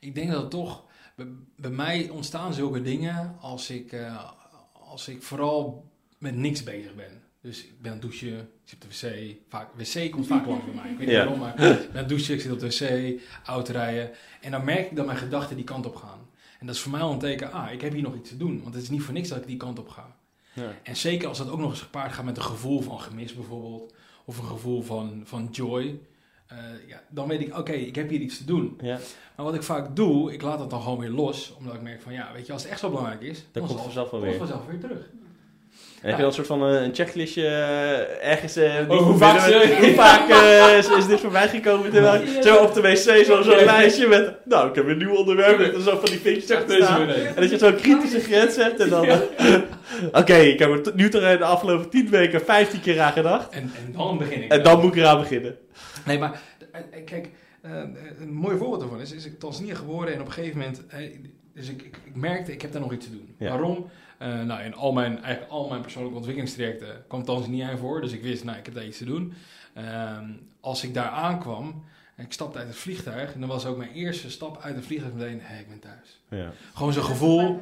ik 0.00 0.14
denk 0.14 0.30
dat 0.30 0.40
het 0.42 0.50
toch, 0.50 0.84
bij, 1.14 1.26
bij 1.56 1.70
mij 1.70 2.08
ontstaan 2.08 2.54
zulke 2.54 2.82
dingen 2.82 3.36
als 3.40 3.70
ik, 3.70 3.92
eh, 3.92 4.30
als 4.72 5.08
ik 5.08 5.22
vooral 5.22 5.90
met 6.18 6.34
niks 6.36 6.62
bezig 6.62 6.94
ben. 6.94 7.22
Dus 7.40 7.64
ik 7.64 7.80
ben 7.82 7.92
aan 7.92 7.98
het 7.98 8.06
douchen, 8.06 8.38
ik 8.38 8.48
zit 8.64 8.84
op 8.84 8.90
de 8.90 9.08
wc. 9.08 9.36
Vaak, 9.48 9.68
wc 9.74 10.10
komt 10.10 10.26
vaak 10.26 10.46
langs 10.46 10.64
bij 10.64 10.74
mij. 10.74 10.90
Ik 10.90 10.96
weet 10.98 11.06
niet 11.06 11.16
Ja. 11.16 11.22
waarom, 11.22 11.38
maar 11.38 11.50
ik 11.50 11.56
ben 11.56 11.88
aan 11.90 11.96
het 11.96 12.08
douchen, 12.08 12.34
ik 12.34 12.40
zit 12.40 12.52
op 12.52 12.60
de 12.60 12.66
wc, 12.68 13.20
autorijden. 13.44 14.10
En 14.40 14.50
dan 14.50 14.64
merk 14.64 14.90
ik 14.90 14.96
dat 14.96 15.06
mijn 15.06 15.18
gedachten 15.18 15.56
die 15.56 15.64
kant 15.64 15.86
op 15.86 15.96
gaan. 15.96 16.27
En 16.58 16.66
dat 16.66 16.74
is 16.74 16.80
voor 16.80 16.92
mij 16.92 17.00
al 17.00 17.12
een 17.12 17.18
teken, 17.18 17.52
ah, 17.52 17.72
ik 17.72 17.80
heb 17.80 17.92
hier 17.92 18.02
nog 18.02 18.14
iets 18.14 18.28
te 18.28 18.36
doen. 18.36 18.60
Want 18.62 18.74
het 18.74 18.82
is 18.82 18.90
niet 18.90 19.02
voor 19.02 19.14
niks 19.14 19.28
dat 19.28 19.38
ik 19.38 19.46
die 19.46 19.56
kant 19.56 19.78
op 19.78 19.88
ga. 19.88 20.16
Ja. 20.52 20.72
En 20.82 20.96
zeker 20.96 21.28
als 21.28 21.38
dat 21.38 21.50
ook 21.50 21.58
nog 21.58 21.70
eens 21.70 21.80
gepaard 21.80 22.12
gaat 22.12 22.24
met 22.24 22.36
een 22.36 22.42
gevoel 22.42 22.80
van 22.80 23.00
gemis 23.00 23.34
bijvoorbeeld. 23.34 23.94
Of 24.24 24.38
een 24.38 24.44
gevoel 24.44 24.82
van, 24.82 25.22
van 25.24 25.48
joy. 25.50 26.00
eh, 26.46 26.56
ja, 26.86 27.02
dan 27.08 27.28
weet 27.28 27.40
ik, 27.40 27.58
oké, 27.58 27.72
ik 27.72 27.94
heb 27.94 28.08
hier 28.10 28.20
iets 28.20 28.38
te 28.38 28.44
doen. 28.44 28.78
Ja. 28.80 28.98
Maar 29.36 29.44
wat 29.46 29.54
ik 29.54 29.62
vaak 29.62 29.96
doe, 29.96 30.32
ik 30.32 30.42
laat 30.42 30.60
het 30.60 30.70
dan 30.70 30.82
gewoon 30.82 30.98
weer 30.98 31.10
los. 31.10 31.54
Omdat 31.58 31.74
ik 31.74 31.82
merk 31.82 32.00
van, 32.00 32.12
ja, 32.12 32.32
weet 32.32 32.46
je, 32.46 32.52
als 32.52 32.62
het 32.62 32.70
echt 32.70 32.80
zo 32.80 32.88
belangrijk 32.88 33.20
is... 33.22 33.44
Dan 33.52 33.62
komt 33.66 33.66
zal- 33.66 33.74
het 33.74 33.82
vanzelf 33.84 34.10
wel 34.10 34.20
komt 34.20 34.30
weer. 34.32 34.38
vanzelf 34.40 34.66
weer 34.66 34.80
terug. 34.80 35.10
En 36.02 36.08
heb 36.08 36.10
je 36.12 36.16
dan 36.16 36.26
een 36.26 36.32
soort 36.32 36.46
van 36.46 36.68
eh, 36.68 36.82
een 36.82 36.94
checklistje 36.94 37.46
eh, 37.46 38.30
ergens... 38.30 38.52
die 38.54 38.64
Oh, 38.88 38.98
hoe 39.02 39.16
vaak 39.16 39.40
hoe 40.30 40.74
is, 40.78 40.88
is 40.88 41.06
dit 41.06 41.20
voorbij 41.20 41.48
gekomen? 41.48 41.90
Terwijl, 41.90 42.22
Ja. 42.22 42.42
zo 42.42 42.56
op 42.56 42.74
de 42.74 42.80
wc, 42.80 42.96
zo- 43.24 43.42
zo'n 43.42 43.58
Ja. 43.58 43.64
lijstje 43.64 44.06
met... 44.06 44.34
Nou, 44.44 44.68
ik 44.68 44.74
heb 44.74 44.86
een 44.88 44.98
nieuw 44.98 45.14
onderwerp. 45.14 45.58
Met 45.58 45.82
zo 45.82 45.96
van 45.96 46.04
die 46.04 46.18
vinkjes. 46.20 46.50
En 46.50 47.34
dat 47.34 47.50
je 47.50 47.58
zo'n 47.58 47.74
kritische 47.76 48.20
grens 48.20 48.56
hebt. 48.56 48.80
En 48.80 48.88
dan... 48.88 49.06
Oké, 50.20 50.34
ik 50.34 50.58
heb 50.58 50.86
er 50.86 50.92
nu 50.94 51.08
toe 51.08 51.20
de 51.20 51.44
afgelopen 51.44 51.90
10 51.90 52.08
weken 52.10 52.40
15 52.44 52.80
keer 52.80 53.00
aan 53.00 53.12
gedacht. 53.12 53.50
En, 53.50 53.62
en 53.86 53.92
dan 53.92 54.18
begin 54.18 54.42
ik. 54.42 54.50
En 54.52 54.62
dan 54.62 54.80
moet 54.80 54.94
ik 54.94 55.00
eraan 55.00 55.18
beginnen. 55.20 55.56
Nee, 56.04 56.18
maar 56.18 56.40
kijk, 57.04 57.28
een 58.20 58.32
mooi 58.32 58.56
voorbeeld 58.56 58.80
daarvan 58.80 59.00
is, 59.00 59.12
is 59.12 59.26
ik 59.26 59.38
Tanzania 59.38 59.74
geboren 59.74 60.12
en 60.14 60.20
op 60.20 60.26
een 60.26 60.32
gegeven 60.32 60.58
moment, 60.58 60.82
dus 61.54 61.68
ik, 61.68 61.82
ik, 61.82 61.96
ik 62.04 62.14
merkte, 62.16 62.52
ik 62.52 62.62
heb 62.62 62.72
daar 62.72 62.80
nog 62.80 62.92
iets 62.92 63.04
te 63.06 63.10
doen. 63.12 63.34
Ja. 63.38 63.48
Waarom? 63.48 63.90
Eh, 64.18 64.42
nou, 64.42 64.62
in 64.62 64.74
al 64.74 64.92
mijn, 64.92 65.22
eigenlijk 65.22 65.52
al 65.52 65.68
mijn 65.68 65.80
persoonlijke 65.80 66.16
ontwikkelingstrajecten 66.16 67.04
kwam 67.08 67.24
Tanzania 67.24 67.76
voor, 67.76 68.00
dus 68.00 68.12
ik 68.12 68.22
wist, 68.22 68.44
nou, 68.44 68.58
ik 68.58 68.64
heb 68.64 68.74
daar 68.74 68.86
iets 68.86 68.98
te 68.98 69.04
doen. 69.04 69.32
Ehm, 69.74 70.30
als 70.60 70.84
ik 70.84 70.94
daar 70.94 71.08
aankwam, 71.08 71.84
en 72.16 72.24
ik 72.24 72.32
stapte 72.32 72.58
uit 72.58 72.66
het 72.68 72.76
vliegtuig, 72.76 73.32
en 73.34 73.40
dan 73.40 73.48
was 73.48 73.66
ook 73.66 73.76
mijn 73.76 73.92
eerste 73.92 74.30
stap 74.30 74.60
uit 74.62 74.74
het 74.76 74.86
vliegtuig 74.86 75.12
meteen, 75.14 75.40
hé, 75.42 75.58
ik 75.60 75.68
ben 75.68 75.78
thuis. 75.78 76.20
Ja. 76.28 76.50
Gewoon 76.74 76.92
zo'n 76.92 77.02
gevoel. 77.04 77.60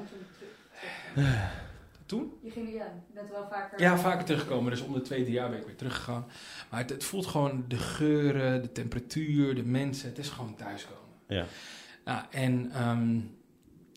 terug- 1.14 1.64
Toen? 2.06 2.32
Je 2.43 2.50
ging, 2.50 2.73
ja, 2.73 2.93
bent 3.14 3.31
wel 3.31 3.47
vaker... 3.50 3.81
Ja, 3.81 3.99
vaker 3.99 4.25
teruggekomen. 4.25 4.70
Dus 4.70 4.81
om 4.81 4.93
de 4.93 5.00
twee, 5.00 5.23
drie 5.23 5.35
jaar 5.35 5.50
ben 5.50 5.58
ik 5.58 5.67
weer 5.67 5.76
teruggegaan. 5.76 6.26
Maar 6.70 6.81
het, 6.81 6.91
het 6.91 7.05
voelt 7.05 7.26
gewoon 7.26 7.64
de 7.69 7.76
geuren, 7.76 8.62
de 8.62 8.73
temperatuur, 8.73 9.55
de 9.55 9.64
mensen. 9.64 10.08
Het 10.08 10.19
is 10.19 10.29
gewoon 10.29 10.55
thuiskomen. 10.56 11.00
Ja. 11.29 11.44
Nou, 12.05 12.25
en 12.31 12.70
ehm, 12.73 13.19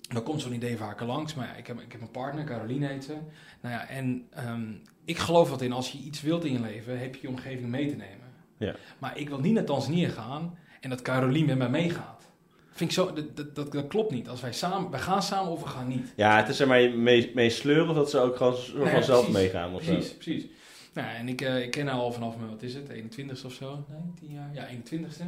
dan 0.09 0.23
komt 0.23 0.41
zo'n 0.41 0.53
idee 0.53 0.77
vaker 0.77 1.05
langs. 1.05 1.35
Maar 1.35 1.47
ja, 1.47 1.53
ik 1.53 1.67
heb, 1.67 1.79
ik 1.79 1.91
heb 1.91 2.01
een 2.01 2.11
partner, 2.11 2.45
Caroline 2.45 2.87
heet 2.87 3.03
ze. 3.03 3.15
Nou 3.61 3.73
ja, 3.73 3.87
en 3.87 4.27
ehm, 4.29 4.71
ik 5.05 5.17
geloof 5.17 5.49
wat 5.49 5.61
in, 5.61 5.71
als 5.71 5.91
je 5.91 5.97
iets 5.97 6.21
wilt 6.21 6.45
in 6.45 6.51
je 6.53 6.59
leven, 6.61 6.99
heb 6.99 7.15
je 7.15 7.21
je 7.21 7.27
omgeving 7.27 7.69
mee 7.69 7.89
te 7.89 7.95
nemen. 7.95 8.27
Ja. 8.57 8.75
Maar 8.99 9.17
ik 9.17 9.29
wil 9.29 9.39
niet 9.39 9.53
naar 9.53 9.63
Tanzania 9.63 10.09
gaan 10.09 10.57
en 10.81 10.89
dat 10.89 11.01
Caroline 11.01 11.47
met 11.47 11.57
mij 11.57 11.69
meegaat. 11.69 12.27
Vind 12.71 12.89
ik 12.91 12.97
zo, 12.97 13.13
dat, 13.13 13.35
dat, 13.37 13.55
dat, 13.55 13.71
dat 13.71 13.87
klopt 13.87 14.11
niet. 14.11 14.29
Als 14.29 14.41
wij 14.41 14.53
samen, 14.53 14.91
wij 14.91 14.99
gaan 14.99 15.23
samen 15.23 15.51
of 15.51 15.61
we 15.61 15.67
gaan 15.67 15.87
niet. 15.87 16.13
Ja, 16.15 16.37
het 16.37 16.49
is 16.49 16.57
zeg 16.57 16.67
maar 16.67 16.91
mee, 16.91 17.31
mee 17.35 17.49
sleuren 17.49 17.89
of 17.89 17.95
dat 17.95 18.09
ze 18.09 18.19
ook 18.19 18.35
gewoon 18.35 18.55
Nee, 18.75 18.87
vanzelf 18.87 19.25
precies. 19.25 19.41
meegaan. 19.41 19.73
Of 19.73 19.83
zo. 19.83 19.91
Precies, 19.93 20.13
precies. 20.13 20.45
Nou, 20.93 21.07
en 21.07 21.27
ik, 21.27 21.41
eh, 21.41 21.61
ik 21.63 21.71
ken 21.71 21.87
haar 21.87 21.99
al 21.99 22.11
vanaf 22.11 22.37
mijn, 22.37 22.49
wat 22.49 22.61
is 22.61 22.73
het, 22.73 22.89
21ste 22.89 23.45
of 23.45 23.53
zo? 23.53 23.85
Nee, 23.89 23.99
10 24.19 24.31
jaar? 24.31 24.49
Ja, 24.53 24.67
21ste. 24.67 25.23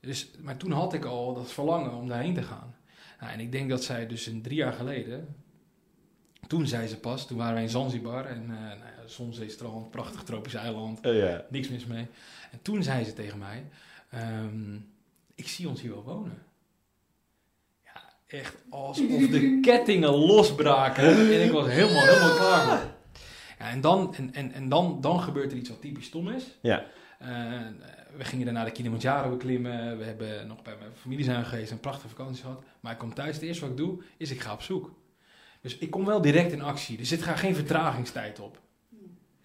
Dus, 0.00 0.30
maar 0.40 0.56
toen 0.56 0.72
had 0.72 0.94
ik 0.94 1.04
al 1.04 1.34
dat 1.34 1.52
verlangen 1.52 1.94
om 1.94 2.08
daarheen 2.08 2.34
te 2.34 2.42
gaan. 2.42 2.74
Nou, 3.20 3.32
en 3.32 3.40
ik 3.40 3.52
denk 3.52 3.70
dat 3.70 3.84
zij 3.84 4.06
dus 4.06 4.26
een 4.26 4.42
drie 4.42 4.56
jaar 4.56 4.72
geleden, 4.72 5.36
toen 6.46 6.66
zei 6.66 6.86
ze 6.86 6.98
pas, 6.98 7.26
toen 7.26 7.38
waren 7.38 7.54
wij 7.54 7.62
in 7.62 7.68
Zanzibar 7.68 8.24
en 8.24 8.42
eh 8.42 8.48
nou 8.48 8.78
ja, 8.78 9.06
zonzeestrand, 9.06 9.90
prachtig 9.90 10.22
tropisch 10.22 10.54
eiland, 10.54 11.06
Oh, 11.06 11.34
niks 11.48 11.68
mis 11.68 11.86
mee. 11.86 12.06
En 12.50 12.62
toen 12.62 12.82
zei 12.82 13.04
ze 13.04 13.12
tegen 13.12 13.38
mij, 13.38 13.64
ehm, 14.10 14.74
ik 15.34 15.48
zie 15.48 15.68
ons 15.68 15.80
hier 15.80 15.90
wel 15.90 16.02
wonen. 16.02 16.42
Ja, 17.84 18.02
echt 18.26 18.56
alsof 18.70 19.28
de 19.28 19.58
kettingen 19.62 20.10
losbraken 20.10 21.04
en 21.04 21.44
ik 21.44 21.50
was 21.50 21.66
helemaal, 21.66 22.04
helemaal 22.04 22.36
klaar 22.36 22.78
voor. 22.78 22.96
Ja, 23.58 23.70
en 23.70 23.80
dan, 23.80 24.14
en, 24.14 24.34
en, 24.34 24.52
en 24.52 24.68
dan, 24.68 25.00
dan 25.00 25.20
gebeurt 25.20 25.52
er 25.52 25.58
iets 25.58 25.68
wat 25.68 25.80
typisch 25.80 26.06
stom 26.06 26.28
is. 26.28 26.58
Ja. 26.62 26.84
Eh, 27.18 27.28
we 28.16 28.24
gingen 28.24 28.44
daarna 28.44 28.64
de 28.64 28.70
Kilimanjaro 28.70 29.30
beklimmen. 29.30 29.98
We 29.98 30.04
hebben 30.04 30.46
nog 30.46 30.62
bij 30.62 30.74
mijn 30.78 30.90
familie 31.00 31.24
zijn 31.24 31.44
geweest, 31.44 31.70
een 31.70 31.80
prachtige 31.80 32.08
vakantie 32.08 32.42
gehad. 32.42 32.62
Maar 32.80 32.92
ik 32.92 32.98
kom 32.98 33.14
thuis, 33.14 33.34
het 33.34 33.44
eerste 33.44 33.60
wat 33.60 33.70
ik 33.70 33.76
doe, 33.76 34.02
is 34.16 34.30
ik 34.30 34.40
ga 34.40 34.52
op 34.52 34.62
zoek. 34.62 34.92
Dus 35.60 35.78
ik 35.78 35.90
kom 35.90 36.04
wel 36.04 36.20
direct 36.20 36.52
in 36.52 36.62
actie. 36.62 36.98
Er 36.98 37.06
zit 37.06 37.22
ga 37.22 37.36
geen 37.36 37.54
vertragingstijd 37.54 38.40
op. 38.40 38.60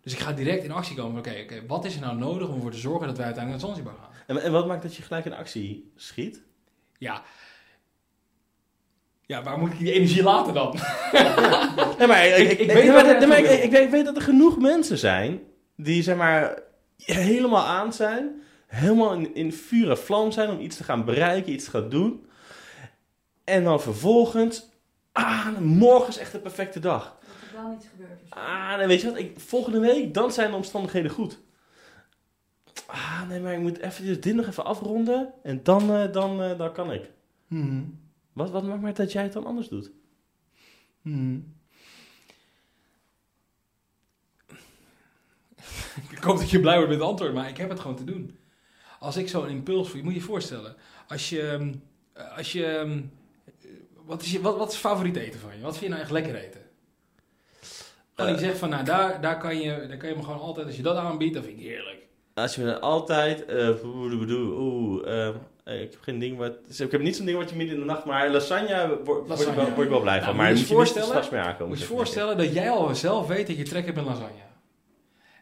Dus 0.02 0.14
ik 0.14 0.20
ga 0.20 0.32
direct 0.32 0.64
in 0.64 0.72
actie 0.72 0.96
komen. 0.96 1.18
Oké, 1.18 1.40
oké, 1.44 1.66
wat 1.68 1.86
is 1.86 1.96
er 1.96 2.02
nou 2.02 2.18
nodig 2.18 2.48
om 2.48 2.56
ervoor 2.56 2.72
te 2.72 2.78
zorgen 2.78 3.08
dat 3.08 3.18
wij 3.18 3.26
uiteindelijk 3.26 3.64
naar 3.64 3.74
Zanzibar 3.74 4.00
gaan? 4.02 4.12
En, 4.28 4.44
en 4.44 4.52
wat 4.52 4.68
maakt 4.68 4.82
dat 4.82 4.96
je 4.96 5.04
gelijk 5.04 5.26
in 5.26 5.34
actie 5.34 5.92
schiet? 5.96 6.42
Ja. 6.98 7.24
Ja, 9.26 9.44
waar 9.44 9.58
moet 9.58 9.72
ik 9.72 9.80
die 9.80 9.92
energie 9.92 10.24
laten 10.24 10.54
dan? 10.54 10.74
Ik 13.62 13.90
weet 13.92 14.06
dat 14.06 14.16
er 14.16 14.22
genoeg 14.22 14.60
mensen 14.60 14.98
zijn 14.98 15.42
die 15.76 16.04
zeg 16.04 16.16
maar 16.16 16.62
helemaal 16.98 17.66
aan 17.66 17.94
zijn, 17.94 18.42
helemaal 18.74 19.14
in, 19.14 19.36
in 19.36 19.54
vuur 19.54 19.90
en 19.90 19.98
vlam 19.98 20.32
zijn 20.32 20.50
om 20.50 20.60
iets 20.60 20.78
te 20.78 20.84
gaan 20.84 21.06
bereiken, 21.06 21.54
iets 21.54 21.66
te 21.66 21.72
gaan 21.72 21.90
doen. 21.90 22.26
En 23.44 23.64
dan 23.64 23.82
vervolgens, 23.82 24.70
ah, 25.12 25.58
morgen 25.58 26.08
is 26.08 26.18
echt 26.18 26.32
de 26.32 26.40
perfecte 26.40 26.80
dag. 26.80 27.18
Dat 27.20 27.50
er 27.50 27.62
wel 27.62 27.72
niets 27.72 27.88
gebeurt. 27.88 28.20
zo. 28.30 28.36
Ah, 28.36 28.78
dan 28.78 28.88
weet 28.88 29.02
je 29.02 29.10
wat, 29.10 29.20
ik, 29.20 29.40
volgende 29.40 29.80
week, 29.80 30.14
dan 30.14 30.32
zijn 30.32 30.50
de 30.50 30.56
omstandigheden 30.56 31.12
goed. 31.12 31.40
Ah, 32.86 33.28
nee, 33.28 33.40
maar 33.40 33.54
ik 33.54 33.60
moet 33.60 33.78
even 33.78 34.22
dit 34.22 34.36
nog 34.36 34.48
even 34.48 34.66
afronden 34.66 35.34
en 35.44 35.64
dan, 35.64 35.94
eh, 35.94 36.12
dan, 36.12 36.42
eh, 36.42 36.58
dan 36.58 36.74
kan 36.74 36.92
ik. 36.92 37.12
Mhm. 37.48 37.82
Wat, 38.34 38.50
wat 38.50 38.64
maakt 38.64 38.82
maar 38.82 38.94
dat 38.94 39.12
jij 39.12 39.24
het 39.24 39.34
dan 39.34 39.46
anders 39.46 39.68
doet? 39.68 39.92
Mhm. 41.02 41.36
ik 46.12 46.24
hoop 46.24 46.38
dat 46.38 46.50
je 46.50 46.60
blij 46.60 46.76
wordt 46.76 46.90
met 46.90 47.00
het 47.00 47.08
antwoord, 47.08 47.34
maar 47.34 47.50
ik 47.50 47.58
heb 47.58 47.70
het 47.70 47.80
gewoon 47.80 47.96
te 47.96 48.04
doen. 48.04 48.38
Als 49.04 49.18
ik 49.18 49.30
zo'n 49.30 49.50
impuls 49.50 49.88
voel, 49.90 49.98
je 49.98 50.04
moet 50.04 50.14
je 50.14 50.22
voorstellen. 50.22 50.76
Als 51.08 51.30
je, 51.30 51.42
ehm, 51.42 51.74
als 52.36 52.52
je, 52.52 52.66
ehm, 52.66 53.02
wat 54.06 54.22
is 54.22 54.32
je, 54.32 54.42
wat, 54.42 54.58
wat 54.58 54.72
is 54.72 54.78
favoriet 54.78 55.16
eten 55.16 55.40
van 55.40 55.50
je? 55.58 55.62
Wat 55.62 55.72
vind 55.72 55.84
je 55.84 55.90
nou 55.90 56.02
echt 56.02 56.12
lekker 56.12 56.36
eten? 56.36 56.62
Je 58.16 58.24
Eh. 58.24 58.38
zegt 58.38 58.58
van, 58.58 58.70
nou 58.70 58.84
daar, 58.84 59.22
daar, 59.22 59.38
kan 59.38 59.60
je, 59.62 59.86
daar 59.88 59.98
kan 59.98 60.10
je 60.10 60.16
me 60.16 60.24
gewoon 60.24 60.40
altijd, 60.40 60.66
als 60.66 60.76
je 60.76 60.82
dat 60.82 60.96
aanbiedt, 60.98 61.34
dat 61.34 61.44
vind 61.44 61.60
ik 61.60 61.66
heerlijk. 61.66 61.98
Als 62.34 62.56
je 62.56 62.62
me 62.62 62.72
dan 62.72 62.82
altijd, 62.82 63.46
eh, 63.46 63.68
oeh, 63.86 64.14
oeh, 64.14 64.60
oeh, 64.60 65.08
eh, 65.08 65.28
eh, 65.64 65.82
ik 65.82 65.92
heb 65.92 66.02
geen 66.02 66.20
ding 66.20 66.38
wat, 66.38 66.54
dus 66.68 66.80
ik 66.80 66.92
heb 66.92 67.02
niet 67.02 67.16
zo'n 67.16 67.26
ding 67.26 67.38
wat 67.38 67.50
je 67.50 67.56
midden 67.56 67.76
in 67.76 67.82
de 67.82 67.88
nacht, 67.88 68.06
maar 68.06 68.30
lasagne 68.30 69.00
word, 69.04 69.28
word, 69.28 69.42
ik, 69.42 69.48
wel, 69.48 69.70
word 69.70 69.84
ik 69.86 69.90
wel 69.90 70.02
blij 70.02 70.14
Nou, 70.20 70.26
van. 70.26 70.34
moet 70.36 70.36
maar 70.44 70.48
je 70.54 70.58
moet 70.58 70.68
je 70.68 70.74
je 70.74 70.80
niet 70.80 70.88
voorstellen- 70.90 71.08
straks 71.08 71.30
mee 71.30 71.42
aankomen. 71.42 71.68
Moet 71.68 71.78
je 71.80 71.86
zeg 71.86 71.96
voorstellen 71.96 72.38
dat 72.38 72.54
jij 72.54 72.70
al 72.70 72.96
zelf 72.96 73.28
weet 73.28 73.48
dat 73.48 73.58
je 73.58 73.64
trek 73.64 73.86
hebt 73.86 73.98
in 73.98 74.04
lasagne. 74.04 74.42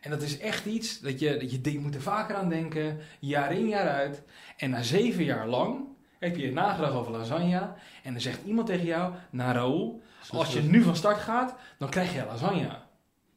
En 0.02 0.10
dat 0.10 0.22
is 0.22 0.40
echt 0.40 0.66
iets 0.66 1.00
dat 1.00 1.20
je, 1.20 1.38
dat 1.38 1.52
je, 1.52 1.72
je 1.72 1.80
moet 1.80 1.96
er 1.96 2.02
vaker 2.02 2.36
aan 2.36 2.50
denken, 2.50 2.98
jaar 3.20 3.54
in 3.54 3.68
jaar 3.68 3.88
uit. 3.90 4.22
En 4.58 4.70
na 4.70 4.82
zeven 4.82 5.24
jaar 5.24 5.48
lang 5.48 5.84
heb 6.20 6.36
je 6.38 6.52
nagedacht 6.52 6.94
over 6.94 7.12
lasagne. 7.12 7.74
En 8.04 8.12
dan 8.12 8.22
zegt 8.22 8.40
iemand 8.46 8.68
tegen 8.68 8.86
jou, 8.86 9.14
nou 9.30 9.54
Raoul, 9.54 10.02
als 10.32 10.54
je 10.54 10.62
nu 10.62 10.84
van 10.84 10.96
start 10.96 11.18
gaat, 11.18 11.56
dan 11.78 11.90
krijg 11.90 12.14
je 12.14 12.26
lasagne. 12.26 12.80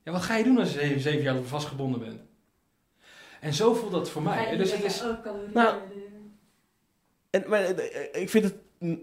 Ja, 0.03 0.13
wat 0.13 0.23
ga 0.23 0.37
je 0.37 0.45
doen 0.45 0.59
als 0.59 0.73
je 0.73 0.79
zeven, 0.79 1.01
zeven 1.01 1.23
jaar 1.23 1.43
vastgebonden 1.43 2.01
bent? 2.01 2.21
En 3.41 3.55
zo 3.55 3.75
voelt 3.75 3.93
dat 3.93 4.11
voor 4.11 4.23
mij. 4.23 4.57
Dus 4.57 4.73
het 4.73 4.85
is, 4.85 5.01
Nou, 5.53 5.79
de- 5.89 6.03
En, 7.31 7.45
maar 7.49 7.61
eh, 7.65 8.23
ik 8.23 8.31
vind 8.31 8.45
het 8.45 8.55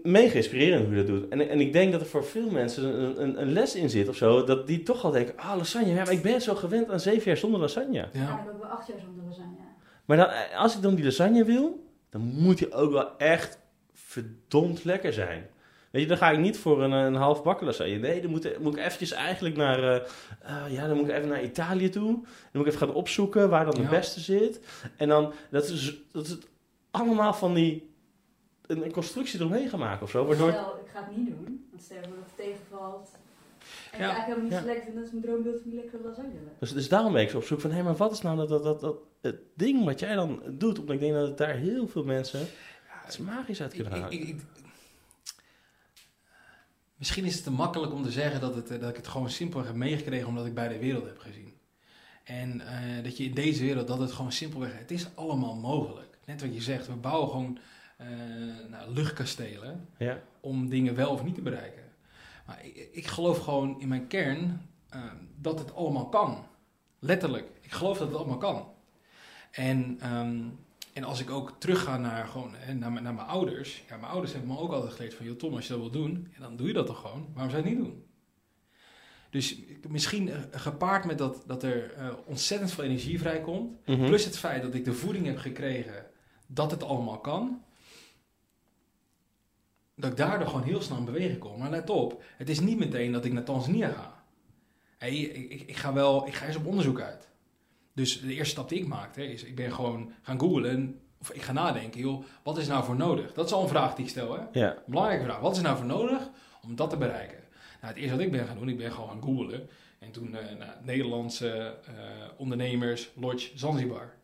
mega 0.02 0.34
inspirerend 0.34 0.84
hoe 0.84 0.94
je 0.96 1.04
dat 1.04 1.06
doet. 1.06 1.28
En, 1.28 1.48
en 1.48 1.60
ik 1.60 1.72
denk 1.72 1.92
dat 1.92 2.00
er 2.00 2.06
voor 2.06 2.24
veel 2.24 2.50
mensen 2.50 2.84
een, 2.84 3.22
een, 3.22 3.40
een 3.40 3.52
les 3.52 3.74
in 3.74 3.90
zit 3.90 4.08
of 4.08 4.16
zo. 4.16 4.44
Dat 4.44 4.66
die 4.66 4.82
toch 4.82 5.04
al 5.04 5.10
denken, 5.10 5.36
ah, 5.36 5.56
lasagne. 5.56 5.88
Ja, 5.88 5.94
maar 6.04 6.12
ik 6.12 6.22
ben 6.22 6.40
zo 6.40 6.54
gewend 6.54 6.90
aan 6.90 7.00
zeven 7.00 7.24
jaar 7.24 7.36
zonder 7.36 7.60
lasagne. 7.60 7.92
Ja, 7.92 8.08
ja. 8.12 8.22
ik 8.22 8.44
heb 8.44 8.58
wel 8.60 8.70
acht 8.70 8.86
jaar 8.88 9.00
zonder 9.00 9.24
lasagne. 9.24 9.56
Maar 10.04 10.16
dan, 10.16 10.26
eh, 10.26 10.58
als 10.60 10.76
ik 10.76 10.82
dan 10.82 10.94
die 10.94 11.04
lasagne 11.04 11.44
wil, 11.44 11.86
dan 12.10 12.20
moet 12.20 12.58
die 12.58 12.72
ook 12.72 12.92
wel 12.92 13.18
echt 13.18 13.58
verdomd 13.92 14.84
lekker 14.84 15.12
zijn. 15.12 15.46
Weet 15.90 16.02
je, 16.02 16.08
dan 16.08 16.16
ga 16.16 16.30
ik 16.30 16.38
niet 16.38 16.58
voor 16.58 16.82
een, 16.82 16.92
een 16.92 17.14
half 17.14 17.42
bakken 17.42 17.66
lasagne. 17.66 17.96
Nee, 17.96 18.20
dan 18.20 18.30
moet, 18.30 18.58
moet 18.60 18.76
ik 18.76 18.84
eventjes 18.84 19.12
eigenlijk 19.12 19.56
naar, 19.56 19.82
eh, 19.82 19.94
eh, 20.42 20.72
ja, 20.72 20.86
dan 20.88 20.96
moet 20.96 21.08
ik 21.08 21.14
even 21.16 21.28
naar 21.28 21.42
Italië 21.42 21.88
toe. 21.88 22.12
Dan 22.12 22.24
moet 22.52 22.66
ik 22.66 22.72
even 22.72 22.86
gaan 22.86 22.96
opzoeken 22.96 23.48
waar 23.48 23.64
dan 23.64 23.74
Ja. 23.74 23.80
het 23.80 23.90
beste 23.90 24.20
zit. 24.20 24.60
En 24.96 25.08
dan, 25.08 25.32
dat 25.50 25.68
is, 25.68 25.94
dat 26.12 26.26
is 26.26 26.36
allemaal 26.90 27.34
van 27.34 27.54
die, 27.54 27.90
een, 28.72 28.84
een 28.84 28.92
constructie 28.92 29.40
eromheen 29.40 29.68
gemaakt 29.68 30.02
of 30.02 30.10
zo. 30.10 30.26
Waardoor, 30.26 30.50
Stel, 30.50 30.76
ik 30.84 30.90
ga 30.92 31.04
het 31.04 31.16
niet 31.16 31.26
doen, 31.26 31.66
want 31.70 31.82
stel 31.82 32.00
dat 32.00 32.10
het 32.10 32.36
tegenvalt. 32.36 33.10
En 33.92 33.98
Ja. 33.98 34.04
ik 34.10 34.16
eigenlijk 34.16 34.26
helemaal 34.26 34.44
niet 34.44 34.52
Ja. 34.52 34.64
lekker 34.64 34.82
vind, 34.84 34.94
dat 34.96 35.04
is 35.04 35.10
mijn 35.10 35.22
droombeeld 35.24 35.60
van 35.60 35.70
die 35.70 35.80
lekkere 35.80 36.02
lasagne. 36.02 36.30
dus, 36.58 36.72
dus 36.72 36.88
daarom 36.88 37.12
ben 37.12 37.22
ik 37.22 37.30
zo 37.30 37.36
op 37.36 37.44
zoek 37.44 37.60
van, 37.60 37.70
hé, 37.70 37.82
maar 37.82 37.96
wat 37.96 38.12
is 38.12 38.20
nou 38.20 38.36
dat, 38.36 38.48
dat, 38.48 38.62
dat, 38.62 38.80
dat, 38.80 38.96
het 39.20 39.36
ding 39.54 39.84
wat 39.84 40.00
jij 40.00 40.14
dan 40.14 40.42
doet? 40.50 40.78
Omdat 40.78 40.94
ik 40.94 41.00
denk 41.00 41.14
dat 41.14 41.28
het 41.28 41.38
daar 41.38 41.54
heel 41.54 41.88
veel 41.88 42.04
mensen 42.04 42.46
iets 43.06 43.18
magisch 43.18 43.60
uit 43.62 43.74
kunnen 43.74 43.92
halen. 44.00 44.40
misschien 46.96 47.24
is 47.24 47.34
het 47.34 47.44
te 47.44 47.50
makkelijk 47.50 47.92
om 47.92 48.02
te 48.02 48.10
zeggen 48.10 48.40
dat, 48.40 48.54
het, 48.54 48.70
eh, 48.70 48.80
dat 48.80 48.90
ik 48.90 48.96
het 48.96 49.08
gewoon 49.08 49.30
simpelweg 49.30 49.66
heb 49.68 49.76
meegekregen 49.76 50.28
omdat 50.28 50.46
ik 50.46 50.54
beide 50.54 50.78
werelden 50.78 51.08
heb 51.08 51.18
gezien. 51.18 51.52
En 52.24 52.60
eh, 52.60 53.04
dat 53.04 53.16
je 53.16 53.24
in 53.24 53.34
deze 53.34 53.64
wereld, 53.64 53.86
dat 53.88 53.98
het 53.98 54.12
gewoon 54.12 54.32
simpelweg, 54.32 54.78
het 54.78 54.90
is 54.90 55.06
allemaal 55.14 55.54
mogelijk. 55.54 56.18
Net 56.26 56.40
wat 56.40 56.54
je 56.54 56.60
zegt, 56.60 56.86
we 56.86 56.92
bouwen 56.94 57.30
gewoon 57.30 57.58
nou, 58.70 58.90
luchtkastelen 58.94 59.88
ja. 59.98 60.22
om 60.40 60.68
dingen 60.68 60.94
wel 60.94 61.10
of 61.10 61.24
niet 61.24 61.34
te 61.34 61.42
bereiken. 61.42 61.82
Maar 62.46 62.64
ik, 62.64 62.88
ik 62.92 63.06
geloof 63.06 63.38
gewoon 63.38 63.80
in 63.80 63.88
mijn 63.88 64.06
kern 64.06 64.68
eh, 64.88 65.00
dat 65.40 65.58
het 65.58 65.74
allemaal 65.74 66.08
kan. 66.08 66.46
Letterlijk. 66.98 67.48
Ik 67.60 67.72
geloof 67.72 67.98
dat 67.98 68.08
het 68.08 68.16
allemaal 68.16 68.38
kan. 68.38 68.66
En, 69.50 69.96
ehm, 70.00 70.40
en 70.92 71.04
als 71.04 71.20
ik 71.20 71.30
ook 71.30 71.54
terugga 71.58 71.96
naar, 71.96 72.26
gewoon, 72.26 72.50
hè, 72.54 72.74
naar, 72.74 72.92
mijn- 72.92 73.04
naar 73.04 73.14
mijn 73.14 73.26
ouders. 73.26 73.84
Ja, 73.88 73.96
mijn 73.96 74.12
ouders 74.12 74.32
hebben 74.32 74.50
me 74.50 74.58
ook 74.58 74.72
altijd 74.72 74.92
geleerd 74.92 75.14
van... 75.14 75.26
joh 75.26 75.36
Tom, 75.36 75.54
als 75.54 75.66
je 75.66 75.72
dat 75.72 75.80
wil 75.80 75.90
doen, 75.90 76.28
ja, 76.34 76.40
dan 76.40 76.56
doe 76.56 76.66
je 76.66 76.72
dat 76.72 76.86
toch 76.86 77.00
gewoon. 77.00 77.26
Waarom 77.34 77.50
zou 77.52 77.62
je 77.62 77.68
het 77.68 77.78
niet 77.78 77.86
doen? 77.88 78.04
Dus 79.30 79.58
misschien 79.88 80.28
eh, 80.28 80.38
gepaard 80.50 81.04
met 81.04 81.18
dat, 81.18 81.42
dat 81.46 81.62
er 81.62 81.92
eh, 81.92 82.08
ontzettend 82.26 82.72
veel 82.72 82.84
energie 82.84 83.18
vrijkomt... 83.18 83.86
Mhm. 83.86 84.06
Plus 84.06 84.24
het 84.24 84.38
feit 84.38 84.62
dat 84.62 84.74
ik 84.74 84.84
de 84.84 84.92
voeding 84.92 85.26
heb 85.26 85.38
gekregen 85.38 86.06
dat 86.46 86.70
het 86.70 86.82
allemaal 86.82 87.18
kan. 87.18 87.62
Dat 90.02 90.10
ik 90.10 90.16
daardoor 90.16 90.46
gewoon 90.46 90.62
heel 90.62 90.82
snel 90.82 90.98
in 90.98 91.04
beweging 91.04 91.38
kom. 91.38 91.58
Maar 91.58 91.70
let 91.70 91.90
op, 91.90 92.22
het 92.36 92.48
is 92.48 92.60
niet 92.60 92.78
meteen 92.78 93.12
dat 93.12 93.24
ik 93.24 93.32
naar 93.32 93.44
Tanzania 93.44 93.88
ga. 93.88 94.24
Hey, 94.98 95.16
ik, 95.16 95.50
ik, 95.50 95.68
ik 95.68 95.76
ga 95.76 95.92
wel, 95.92 96.26
ik 96.26 96.34
ga 96.34 96.46
eens 96.46 96.56
op 96.56 96.66
onderzoek 96.66 97.00
uit. 97.00 97.28
Dus 97.92 98.20
de 98.20 98.34
eerste 98.34 98.50
stap 98.50 98.68
die 98.68 98.78
ik 98.78 98.86
maakte 98.86 99.32
is, 99.32 99.44
ik 99.44 99.54
ben 99.54 99.72
gewoon 99.72 100.12
gaan 100.22 100.40
googlen. 100.40 101.00
Of 101.20 101.30
ik 101.30 101.42
ga 101.42 101.52
nadenken, 101.52 102.00
joh, 102.00 102.24
wat 102.42 102.58
is 102.58 102.66
nou 102.66 102.84
voor 102.84 102.96
nodig? 102.96 103.32
Dat 103.32 103.46
is 103.46 103.52
al 103.52 103.62
een 103.62 103.68
vraag 103.68 103.94
die 103.94 104.04
ik 104.04 104.10
stel, 104.10 104.34
hè? 104.34 104.60
Ja. 104.60 104.76
Belangrijke 104.86 105.24
vraag. 105.24 105.40
Wat 105.40 105.56
is 105.56 105.62
nou 105.62 105.76
voor 105.76 105.86
nodig 105.86 106.30
om 106.62 106.76
dat 106.76 106.90
te 106.90 106.96
bereiken? 106.96 107.38
Nou, 107.80 107.94
het 107.94 107.96
eerste 107.96 108.16
wat 108.16 108.24
ik 108.24 108.32
ben 108.32 108.46
gaan 108.46 108.58
doen, 108.58 108.68
ik 108.68 108.78
ben 108.78 108.92
gewoon 108.92 109.08
gaan 109.08 109.22
googlen. 109.22 109.68
En 109.98 110.10
toen 110.10 110.30
nou, 110.30 110.44
Nederlandse 110.82 111.78
eh, 111.86 111.94
ondernemers, 112.36 113.10
Lodge, 113.14 113.50
Zanzibar. 113.54 114.14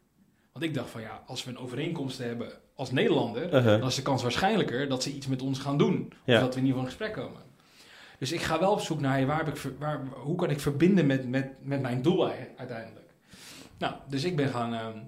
Want 0.59 0.71
ik 0.71 0.77
dacht 0.77 0.91
van 0.91 1.01
ja, 1.01 1.23
als 1.27 1.45
we 1.45 1.51
een 1.51 1.59
overeenkomst 1.59 2.19
hebben 2.19 2.53
als 2.75 2.91
Nederlander, 2.91 3.45
Uh-huh. 3.45 3.65
dan 3.79 3.89
is 3.89 3.95
de 3.95 4.03
kans 4.03 4.23
waarschijnlijker 4.23 4.89
dat 4.89 5.03
ze 5.03 5.13
iets 5.13 5.27
met 5.27 5.43
ons 5.43 5.59
gaan 5.59 5.79
doen. 5.79 6.13
Ja. 6.25 6.35
Of 6.35 6.41
dat 6.41 6.55
we 6.55 6.61
in 6.61 6.67
ieder 6.67 6.81
geval 6.81 6.81
in 6.81 6.87
gesprek 6.87 7.13
komen. 7.13 7.43
Dus 8.19 8.33
ik 8.33 8.41
ga 8.41 8.61
wel 8.61 8.73
op 8.73 8.81
zoek 8.81 9.01
naar 9.01 9.13
hey, 9.13 9.27
waar 9.27 9.45
heb 9.45 9.55
ik, 9.57 9.73
waar, 9.79 10.07
hoe 10.07 10.37
kan 10.37 10.51
ik 10.51 10.61
verbinden 10.61 11.07
met, 11.07 11.29
met, 11.29 11.53
met 11.63 11.81
mijn 11.81 12.03
doel 12.03 12.31
uiteindelijk. 12.57 13.11
Nou, 13.79 13.95
dus 14.09 14.25
ik 14.25 14.37
ben 14.37 14.49
gaan. 14.49 14.75
ehm, 14.75 14.99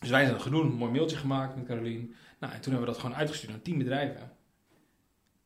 dus 0.00 0.10
wij 0.10 0.20
zijn 0.20 0.32
dat 0.32 0.42
gedaan, 0.42 0.60
een 0.60 0.72
mooi 0.72 0.92
mailtje 0.92 1.16
gemaakt 1.16 1.56
met 1.56 1.66
Carolien. 1.66 2.14
Nou, 2.40 2.52
en 2.52 2.60
toen 2.60 2.72
hebben 2.72 2.88
we 2.88 2.94
dat 2.94 3.02
gewoon 3.02 3.16
uitgestuurd 3.16 3.52
naar 3.52 3.62
tien 3.62 3.78
bedrijven. 3.78 4.30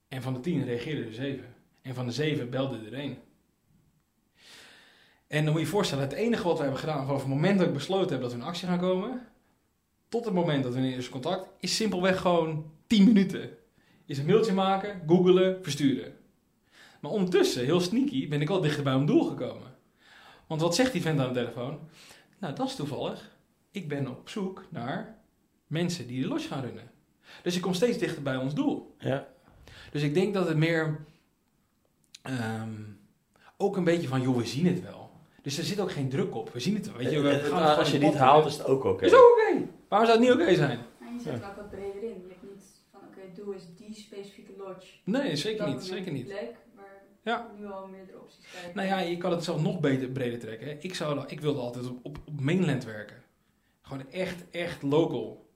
En 0.08 0.22
van 0.22 0.34
de 0.34 0.40
tien 0.40 0.64
reageerden 0.64 1.06
er 1.06 1.14
zeven. 1.14 1.54
En 1.82 1.94
van 1.94 2.06
de 2.06 2.12
zeven 2.12 2.50
belde 2.50 2.78
er 2.86 2.94
één. 2.94 3.16
En 5.26 5.44
dan 5.44 5.52
moet 5.52 5.60
je 5.60 5.66
je 5.66 5.72
voorstellen, 5.72 6.04
het 6.04 6.12
enige 6.12 6.42
wat 6.42 6.56
we 6.56 6.62
hebben 6.62 6.80
gedaan 6.80 7.06
vanaf 7.06 7.20
het 7.20 7.30
moment 7.30 7.58
dat 7.58 7.66
ik 7.66 7.72
besloten 7.72 8.10
heb 8.10 8.20
dat 8.20 8.32
we 8.32 8.38
in 8.38 8.44
actie 8.44 8.68
gaan 8.68 8.78
komen, 8.78 9.26
tot 10.08 10.24
het 10.24 10.34
moment 10.34 10.62
dat 10.62 10.74
we 10.74 10.78
in 10.78 10.92
eerste 10.92 11.10
contact, 11.10 11.48
is 11.60 11.76
simpelweg 11.76 12.20
gewoon 12.20 12.70
10 12.86 13.04
minuten. 13.04 13.50
Is 14.06 14.18
een 14.18 14.26
mailtje 14.26 14.52
maken, 14.52 15.02
googelen, 15.06 15.62
versturen. 15.62 16.14
Maar 17.00 17.10
ondertussen, 17.10 17.64
heel 17.64 17.80
sneaky, 17.80 18.28
ben 18.28 18.40
ik 18.40 18.50
al 18.50 18.60
dichter 18.60 18.82
bij 18.82 18.94
mijn 18.94 19.06
doel 19.06 19.24
gekomen. 19.24 19.74
Want 20.46 20.60
wat 20.60 20.74
zegt 20.74 20.92
die 20.92 21.02
vent 21.02 21.20
aan 21.20 21.32
de 21.32 21.40
telefoon? 21.40 21.78
Nou, 22.38 22.54
dat 22.54 22.66
is 22.66 22.74
toevallig. 22.74 23.36
Ik 23.70 23.88
ben 23.88 24.08
op 24.08 24.28
zoek 24.28 24.64
naar 24.70 25.18
mensen 25.66 26.06
die 26.06 26.20
de 26.20 26.28
los 26.28 26.46
gaan 26.46 26.62
runnen. 26.62 26.90
Dus 27.42 27.56
ik 27.56 27.62
kom 27.62 27.74
steeds 27.74 27.98
dichter 27.98 28.22
bij 28.22 28.36
ons 28.36 28.54
doel. 28.54 28.94
Ja. 28.98 29.28
Dus 29.90 30.02
ik 30.02 30.14
denk 30.14 30.34
dat 30.34 30.48
het 30.48 30.56
meer 30.56 31.04
ehm, 32.22 32.74
ook 33.56 33.76
een 33.76 33.84
beetje 33.84 34.08
van, 34.08 34.20
joh, 34.20 34.36
we 34.36 34.46
zien 34.46 34.66
het 34.66 34.82
wel. 34.82 35.05
Dus 35.46 35.58
er 35.58 35.64
zit 35.64 35.80
ook 35.80 35.92
geen 35.92 36.08
druk 36.08 36.34
op. 36.34 36.52
We 36.52 36.60
zien 36.60 36.74
het 36.74 36.86
wel. 36.86 36.96
Weet 36.96 37.10
je, 37.10 37.20
we 37.20 37.30
Eh, 37.30 37.44
gaan 37.44 37.76
als 37.78 37.90
je 37.90 37.98
dit 37.98 38.14
haalt, 38.14 38.46
is 38.46 38.52
het 38.56 38.66
ook 38.66 38.84
oké. 38.84 39.04
is 39.04 39.12
ook 39.14 39.38
oké. 39.48 39.68
Waarom 39.88 40.08
zou 40.08 40.20
het 40.20 40.28
niet 40.28 40.42
oké 40.42 40.54
zijn? 40.54 40.78
En 41.00 41.14
je 41.14 41.20
zet 41.20 41.32
Ja. 41.38 41.42
er 41.42 41.48
ook 41.50 41.56
wat 41.56 41.70
breder 41.70 42.02
in. 42.02 42.08
Je 42.08 42.26
hebt 42.28 42.42
niet 42.42 42.64
van 42.90 43.00
oké, 43.08 43.20
doel 43.42 43.52
is 43.52 43.62
die 43.76 43.94
specifieke 43.94 44.52
lodge. 44.58 44.88
Nee, 45.04 45.36
zeker 45.36 45.64
Dat 45.64 45.74
niet. 45.74 45.84
Zeker 45.84 46.12
niet. 46.12 46.26
Plek, 46.26 46.54
maar 46.74 47.02
Ja. 47.22 47.50
nu 47.58 47.66
al 47.66 47.86
meerdere 47.86 48.20
opties 48.20 48.44
kijken. 48.52 48.70
Nou 48.76 48.88
ja, 48.88 48.98
je 48.98 49.16
kan 49.16 49.30
het 49.30 49.44
zelf 49.44 49.62
nog 49.62 49.80
beter, 49.80 50.08
breder 50.08 50.38
trekken. 50.38 50.66
hè. 50.68 50.76
Ik, 50.80 50.94
zou, 50.94 51.24
ik 51.26 51.40
wilde 51.40 51.60
altijd 51.60 51.88
op, 51.88 51.98
op, 52.02 52.18
op 52.24 52.40
mainland 52.40 52.84
werken. 52.84 53.16
Gewoon 53.82 54.10
echt, 54.10 54.44
echt 54.50 54.82
local. 54.82 55.46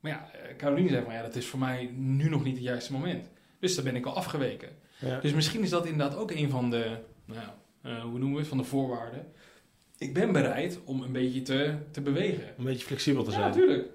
Maar 0.00 0.10
ja, 0.12 0.30
eh, 0.32 0.56
Caroline 0.56 0.88
zei 0.88 1.04
van 1.04 1.14
ja, 1.14 1.22
dat 1.22 1.34
is 1.34 1.46
voor 1.46 1.58
mij 1.58 1.90
nu 1.96 2.28
nog 2.28 2.44
niet 2.44 2.54
het 2.54 2.64
juiste 2.64 2.92
moment. 2.92 3.30
Dus 3.58 3.74
daar 3.74 3.84
ben 3.84 3.96
ik 3.96 4.06
al 4.06 4.14
afgeweken. 4.16 4.68
Ja. 4.98 5.20
Dus 5.20 5.32
misschien 5.32 5.62
is 5.62 5.70
dat 5.70 5.86
inderdaad 5.86 6.16
ook 6.18 6.30
een 6.30 6.50
van 6.50 6.70
de, 6.70 6.96
nou 7.24 7.40
ja, 7.40 7.54
eh, 7.84 8.02
hoe 8.02 8.18
noemen 8.18 8.32
we 8.32 8.38
het, 8.38 8.48
van 8.48 8.58
de 8.58 8.64
voorwaarden. 8.64 9.26
Ik 9.98 10.14
ben 10.14 10.32
bereid 10.32 10.78
om 10.84 11.02
een 11.02 11.12
beetje 11.12 11.42
te, 11.42 11.74
te 11.90 12.00
bewegen. 12.00 12.44
Een 12.58 12.64
beetje 12.64 12.86
flexibel 12.86 13.22
te 13.24 13.30
Ja, 13.30 13.36
zijn. 13.36 13.48
natuurlijk. 13.50 13.88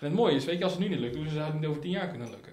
En 0.00 0.06
het 0.06 0.12
mooie 0.12 0.34
is, 0.34 0.44
weet 0.44 0.58
je, 0.58 0.64
als 0.64 0.72
het 0.72 0.82
nu 0.82 0.88
niet 0.88 0.98
lukt, 0.98 1.16
hoe 1.16 1.28
zou 1.28 1.44
het 1.44 1.54
niet 1.54 1.64
over 1.66 1.80
tien 1.82 1.90
jaar 1.90 2.08
kunnen 2.08 2.30
lukken? 2.30 2.52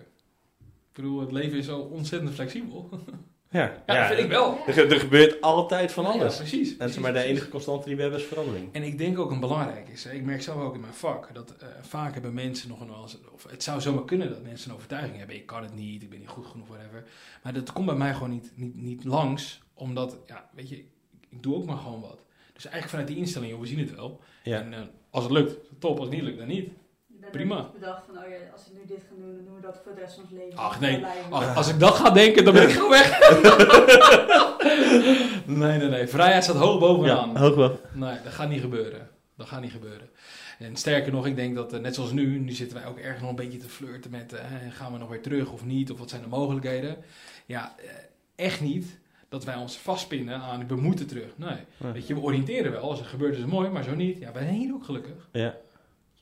Ik 0.60 0.94
bedoel, 1.02 1.20
het 1.20 1.32
leven 1.32 1.58
is 1.58 1.66
zo 1.66 1.80
ontzettend 1.80 2.34
flexibel. 2.34 2.90
Ja, 3.54 3.84
Ja, 3.88 3.98
dat 4.00 4.08
vind 4.08 4.20
ik 4.20 4.28
wel. 4.30 4.58
Er, 4.68 4.74
ge- 4.74 4.82
er 4.86 5.00
gebeurt 5.00 5.42
altijd 5.42 5.92
van 5.92 6.06
alles. 6.06 6.36
precies. 6.38 6.70
en 6.72 6.78
precies, 6.78 6.98
maar 6.98 7.12
de 7.12 7.18
precies. 7.18 7.36
enige 7.38 7.50
constante 7.52 7.86
die 7.88 7.96
we 7.96 8.02
hebben 8.02 8.20
is 8.20 8.26
verandering. 8.26 8.70
En 8.74 8.84
ik 8.84 8.98
denk 8.98 9.20
ook 9.20 9.32
een 9.32 9.40
belangrijk 9.40 9.90
is, 9.90 10.06
ik 10.06 10.24
merk 10.24 10.42
zelf 10.42 10.62
ook 10.62 10.74
in 10.74 10.80
mijn 10.82 10.94
vak, 10.94 11.30
dat 11.34 11.56
eh, 11.60 11.68
vaak 11.82 12.14
hebben 12.14 12.34
mensen 12.34 12.70
nog 12.70 12.80
een, 12.82 12.92
of 13.34 13.46
het 13.50 13.64
zou 13.64 13.82
zomaar 13.82 14.06
kunnen 14.06 14.30
dat 14.30 14.44
mensen 14.44 14.70
een 14.70 14.76
overtuiging 14.76 15.18
hebben, 15.18 15.36
ik 15.36 15.46
kan 15.46 15.64
het 15.64 15.76
niet, 15.76 16.04
ik 16.04 16.10
ben 16.10 16.20
niet 16.20 16.28
goed 16.28 16.46
genoeg, 16.46 16.68
whatever. 16.68 17.04
Maar 17.44 17.54
dat 17.54 17.72
komt 17.74 17.86
bij 17.86 17.96
mij 17.96 18.14
gewoon 18.14 18.30
niet, 18.30 18.52
niet, 18.56 18.76
niet 18.76 19.04
langs, 19.04 19.62
omdat, 19.74 20.18
ja, 20.28 20.50
weet 20.56 20.70
je, 20.70 20.76
ik, 20.78 20.86
ik 21.30 21.44
doe 21.44 21.56
ook 21.56 21.66
maar 21.66 21.78
gewoon 21.78 22.02
wat. 22.02 22.20
Dus 22.54 22.64
eigenlijk 22.66 22.90
vanuit 22.90 23.08
die 23.08 23.18
instelling, 23.18 23.52
joh, 23.52 23.62
we 23.62 23.68
zien 23.68 23.80
het 23.80 23.96
wel. 23.96 24.20
Ja. 24.44 24.60
En 24.60 24.74
eh, 24.74 24.80
als 25.10 25.24
het 25.24 25.34
lukt, 25.34 25.56
top. 25.80 25.98
Als 26.00 26.08
het 26.08 26.16
niet 26.16 26.24
lukt, 26.24 26.38
dan 26.38 26.48
niet. 26.48 26.70
Je 27.26 27.32
bent 27.32 27.44
Prima. 27.44 27.62
niet 27.62 27.74
bedacht 27.80 28.04
van, 28.06 28.24
oh 28.24 28.30
ja, 28.30 28.36
als 28.54 28.62
we 28.68 28.74
nu 28.74 28.86
dit 28.86 29.04
gaan 29.08 29.18
doen, 29.20 29.36
dan 29.36 29.46
doen 29.46 29.56
we 29.56 29.62
dat 29.62 29.80
voor 29.84 29.96
de 29.96 30.00
rest 30.02 30.14
van 30.14 30.24
ons 30.24 30.32
leven. 30.32 30.58
Ach, 30.58 30.80
nee. 30.80 31.06
Ach, 31.30 31.56
als 31.56 31.70
ik 31.70 31.80
dat 31.80 31.94
ga 31.94 32.10
denken, 32.10 32.46
dan 32.46 32.54
ben 32.54 32.64
ik 32.64 32.70
gewoon 32.70 32.90
weg. 32.90 33.20
nee, 35.46 35.78
nee, 35.78 35.90
nee. 35.90 36.08
Vrijheid 36.08 36.44
staat 36.44 36.56
hoog 36.56 36.80
bovenaan. 36.80 37.32
Ja, 37.34 37.40
hoog 37.40 37.56
wel. 37.56 37.80
Nee, 37.94 38.18
dat 38.24 38.34
gaat 38.34 38.50
niet 38.50 38.62
gebeuren. 38.62 39.10
Dat 39.38 39.48
gaat 39.48 39.62
niet 39.62 39.72
gebeuren. 39.72 40.10
En 40.60 40.76
sterker 40.76 41.12
nog, 41.12 41.26
ik 41.28 41.36
denk 41.36 41.56
dat, 41.56 41.74
eh, 41.74 41.80
net 41.80 41.96
zoals 41.96 42.12
nu, 42.12 42.40
nu 42.40 42.52
zitten 42.52 42.78
wij 42.78 42.88
ook 42.88 42.98
erg 42.98 43.22
nog 43.22 43.30
een 43.30 43.36
beetje 43.36 43.58
te 43.58 43.70
flirten 43.70 44.12
met, 44.12 44.34
eh, 44.34 44.46
gaan 44.70 44.92
we 44.92 44.98
nog 44.98 45.10
weer 45.10 45.22
terug 45.22 45.52
of 45.52 45.66
niet, 45.66 45.92
of 45.92 46.00
wat 46.00 46.10
zijn 46.10 46.22
de 46.22 46.28
mogelijkheden. 46.28 46.98
Ja, 47.46 47.76
eh, 47.78 47.86
echt 48.36 48.62
niet 48.62 49.00
dat 49.30 49.44
wij 49.44 49.56
ons 49.56 49.78
vastpinnen 49.78 50.40
aan, 50.40 50.68
we 50.68 50.76
moeten 50.76 51.08
terug. 51.08 51.34
Nee, 51.36 51.58
weet 51.94 52.08
je, 52.08 52.14
we 52.14 52.22
oriënteren 52.22 52.72
wel. 52.72 52.82
Als 52.90 53.00
het 53.00 53.08
gebeurt 53.08 53.34
is 53.34 53.40
het 53.40 53.50
mooi, 53.50 53.70
maar 53.70 53.84
zo 53.84 53.96
niet. 53.96 54.20
Ja, 54.20 54.32
wij 54.32 54.44
zijn 54.44 54.56
hier 54.56 54.74
ook 54.74 54.86
gelukkig. 54.86 55.30
Ja. 55.32 55.56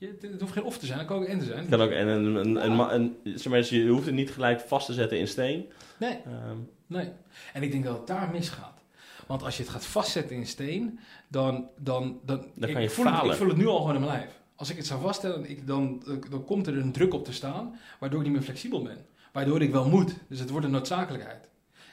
Je, 0.01 0.17
het, 0.31 0.41
hoeft 0.41 0.53
geen 0.53 0.63
of 0.63 0.77
te 0.77 0.86
zijn, 0.86 0.98
het 1.00 1.08
kan 1.08 1.17
ook 1.17 1.25
en 1.25 1.39
te 1.39 1.46
zijn. 1.46 1.60
Het 1.60 1.70
kan 1.70 1.81
ook, 1.81 1.89
en 1.91 2.75
ma- 2.75 2.93
een, 2.93 3.15
zeg 3.24 3.46
maar, 3.51 3.60
dus 3.60 3.70
je 3.70 3.88
hoeft 3.88 4.05
het 4.05 4.15
niet 4.15 4.31
gelijk 4.31 4.60
vast 4.60 4.86
te 4.86 4.93
zetten 4.93 5.20
in 5.20 5.27
steen. 5.27 5.65
Nee. 6.00 6.17
Ehm, 6.25 6.58
Nee. 6.88 7.10
En 7.53 7.63
ik 7.63 7.72
denk 7.72 7.84
dat 7.84 7.98
het 7.98 8.08
daar 8.08 8.29
misgaat. 8.31 8.79
Want 9.27 9.43
als 9.43 9.58
je 9.58 9.63
het 9.63 9.72
gaat 9.72 9.86
vastzetten 9.86 10.36
in 10.36 10.48
steen, 10.48 11.00
dan... 11.27 11.67
Dan, 11.77 12.20
dan, 12.25 12.38
Dan 12.55 12.70
ik, 12.70 12.74
kan 12.74 12.81
je 12.81 12.88
ik 12.88 12.93
voel 12.93 13.05
het, 13.05 13.24
ik 13.25 13.34
voel 13.34 13.48
het 13.48 13.58
nu 13.58 13.65
al 13.67 13.77
gewoon 13.79 13.96
in 13.96 14.01
mijn 14.01 14.13
lijf. 14.13 14.39
Als 14.55 14.70
ik 14.70 14.77
het 14.77 14.86
zou 14.86 15.01
vaststellen, 15.01 15.50
ik, 15.50 15.67
dan, 15.67 16.03
dan 16.29 16.46
komt 16.46 16.67
er 16.67 16.77
een 16.77 16.91
druk 16.91 17.13
op 17.13 17.25
te 17.25 17.34
staan, 17.34 17.79
waardoor 18.00 18.20
ik 18.20 18.25
niet 18.25 18.36
meer 18.36 18.43
flexibel 18.46 18.81
ben. 18.84 18.98
Waardoor 19.31 19.62
ik 19.62 19.72
wel 19.72 19.89
moet. 19.89 20.13
Dus 20.27 20.39
het 20.39 20.50
wordt 20.50 20.65
een 20.65 20.72
noodzakelijkheid. 20.72 21.48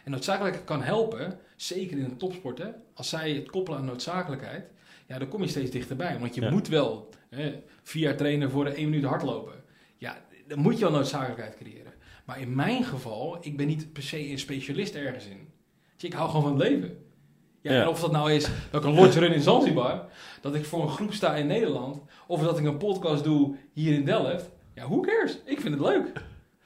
En 0.05 0.11
noodzakelijkheid 0.11 0.67
kan 0.67 0.83
helpen, 0.83 1.39
zeker 1.57 1.99
in 1.99 2.05
een 2.05 2.17
topsport. 2.17 2.59
Hè? 2.59 2.69
Als 2.95 3.09
zij 3.09 3.33
het 3.33 3.51
koppelen 3.51 3.79
aan 3.79 3.85
noodzakelijkheid, 3.85 4.65
ja, 5.07 5.19
dan 5.19 5.29
kom 5.29 5.43
je 5.43 5.49
steeds 5.49 5.71
dichterbij. 5.71 6.19
Want 6.19 6.35
je 6.35 6.41
Ja. 6.41 6.51
moet 6.51 6.69
wel 6.69 7.09
hè, 7.31 7.55
vier 7.83 8.03
jaar 8.03 8.17
trainen 8.17 8.51
voor 8.51 8.65
de 8.65 8.71
één 8.71 8.89
minuut 8.89 9.05
hardlopen. 9.05 9.53
Ja, 9.97 10.17
dan 10.47 10.59
moet 10.59 10.79
je 10.79 10.85
al 10.85 10.91
noodzakelijkheid 10.91 11.57
creëren. 11.57 11.93
Maar 12.27 12.41
in 12.41 12.55
mijn 12.55 12.85
geval, 12.85 13.39
ik 13.41 13.57
ben 13.57 13.67
niet 13.67 13.93
per 13.93 14.03
se 14.03 14.31
een 14.31 14.39
specialist 14.39 14.95
ergens 14.95 15.27
in. 15.27 15.49
Ik 16.01 16.13
hou 16.13 16.29
gewoon 16.29 16.43
van 16.43 16.59
het 16.59 16.69
leven. 16.69 16.99
Ja, 17.61 17.73
Ja. 17.73 17.83
En 17.83 17.89
of 17.89 18.01
dat 18.01 18.13
nou 18.13 18.33
is 18.33 18.49
dat 18.71 18.83
ik 18.83 18.89
een 18.89 18.95
lodge 18.95 19.19
run 19.19 19.33
in 19.33 19.41
Zanzibar, 19.41 20.05
dat 20.41 20.55
ik 20.55 20.65
voor 20.65 20.83
een 20.83 20.89
groep 20.89 21.13
sta 21.13 21.35
in 21.35 21.47
Nederland, 21.47 22.03
of 22.27 22.41
dat 22.41 22.59
ik 22.59 22.65
een 22.65 22.77
podcast 22.77 23.25
doe 23.25 23.57
hier 23.73 23.93
in 23.95 24.05
Delft. 24.05 24.51
Ja, 24.75 24.87
who 24.89 25.01
cares? 25.01 25.39
Ik 25.45 25.61
vind 25.61 25.75
het 25.75 25.83
leuk. 25.83 26.05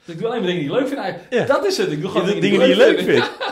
Dus 0.04 0.14
ik 0.14 0.20
doe 0.20 0.26
alleen 0.28 0.38
maar 0.42 0.50
dingen 0.50 0.62
die 0.62 0.70
ik 0.72 0.78
leuk 0.78 0.88
vind. 0.88 1.00
eigenlijk. 1.00 1.32
Ja. 1.32 1.44
Dat 1.54 1.64
is 1.64 1.76
het. 1.76 1.92
Ik 1.92 2.00
doe 2.00 2.10
gewoon 2.10 2.26
dingen, 2.26 2.40
dingen 2.42 2.58
die 2.60 2.68
je 2.68 2.76
leuk 2.76 2.98
vind. 3.00 3.08
vindt. 3.10 3.30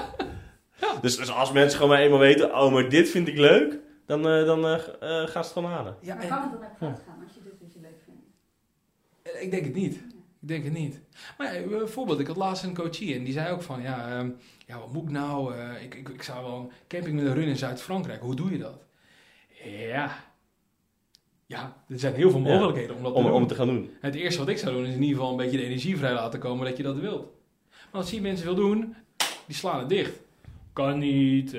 Dus, 1.01 1.17
dus 1.17 1.31
als 1.33 1.53
mensen 1.53 1.79
gewoon 1.79 1.93
maar 1.97 2.03
eenmaal 2.05 2.19
weten, 2.19 2.55
oh, 2.55 2.73
maar 2.73 2.89
dit 2.89 3.09
vind 3.09 3.29
ik 3.29 3.37
leuk, 3.39 3.79
dan, 4.11 4.29
eh, 4.29 4.45
dan 4.47 4.65
eh, 4.65 4.73
eh, 4.75 4.81
gaan 5.01 5.29
ze 5.29 5.39
het 5.39 5.47
gewoon 5.47 5.71
halen. 5.71 5.97
Ja, 6.01 6.15
maar 6.15 6.23
en- 6.25 6.29
kan 6.31 6.43
het 6.43 6.51
dan 6.51 6.61
ook 6.71 6.77
fout 6.79 7.01
gaan 7.07 7.23
als 7.25 7.35
je 7.35 7.41
dit 7.43 7.53
wat 7.61 7.73
je 7.73 7.81
leuk 7.81 7.99
vindt? 8.05 9.43
Ik 9.43 9.51
denk 9.51 9.65
het 9.65 9.75
niet. 9.75 9.95
Ik 10.41 10.49
denk 10.49 10.65
het 10.65 10.73
niet. 10.73 11.01
Maar 11.39 11.55
ja, 11.61 11.67
bijvoorbeeld, 11.67 12.21
ik 12.21 12.27
had 12.27 12.37
laatst 12.37 12.65
een 12.65 12.75
coachie 12.75 13.15
en 13.15 13.25
die 13.25 13.33
zei 13.33 13.53
ook 13.53 13.63
van, 13.63 13.83
ja, 13.83 14.19
ehm, 14.19 14.31
ja 14.67 14.79
wat 14.79 14.93
moet 14.93 15.03
ik 15.03 15.11
nou? 15.11 15.55
Eh, 15.55 15.83
ik, 15.83 15.95
ik, 15.95 16.09
ik 16.09 16.23
zou 16.23 16.45
wel 16.45 16.59
een 16.59 16.71
camping 16.89 17.17
met 17.17 17.27
een 17.27 17.35
run 17.35 17.49
in 17.49 17.57
Zuid-Frankrijk. 17.57 18.21
Hoe 18.21 18.35
doe 18.35 18.51
je 18.51 18.59
dat? 18.59 18.83
Ja. 19.65 20.11
Ja, 21.47 21.77
er 21.89 21.99
zijn 21.99 22.15
heel 22.15 22.31
veel 22.31 22.41
Ja. 22.41 22.47
mogelijkheden 22.55 22.97
om 22.97 23.03
dat 23.03 23.13
te 23.13 23.19
Om, 23.19 23.25
doen. 23.25 23.33
om 23.33 23.41
het 23.41 23.49
te 23.49 23.55
gaan 23.55 23.67
doen. 23.67 23.91
Het 24.01 24.15
eerste 24.15 24.39
wat 24.39 24.49
ik 24.49 24.59
zou 24.59 24.73
doen 24.75 24.87
is 24.87 24.95
in 24.95 25.03
ieder 25.03 25.17
geval 25.17 25.31
een 25.31 25.37
beetje 25.37 25.57
de 25.57 25.65
energie 25.65 25.97
vrij 25.97 26.13
laten 26.13 26.41
komen 26.41 26.67
dat 26.67 26.77
je 26.77 26.83
dat 26.83 26.97
wilt. 26.97 27.27
Maar 27.69 28.01
als 28.01 28.11
je 28.11 28.21
mensen 28.21 28.47
wil 28.47 28.55
doen, 28.55 28.95
die 29.47 29.57
slaan 29.57 29.79
het 29.79 29.89
dicht. 29.89 30.19
Kan 30.73 30.99
niet, 30.99 31.55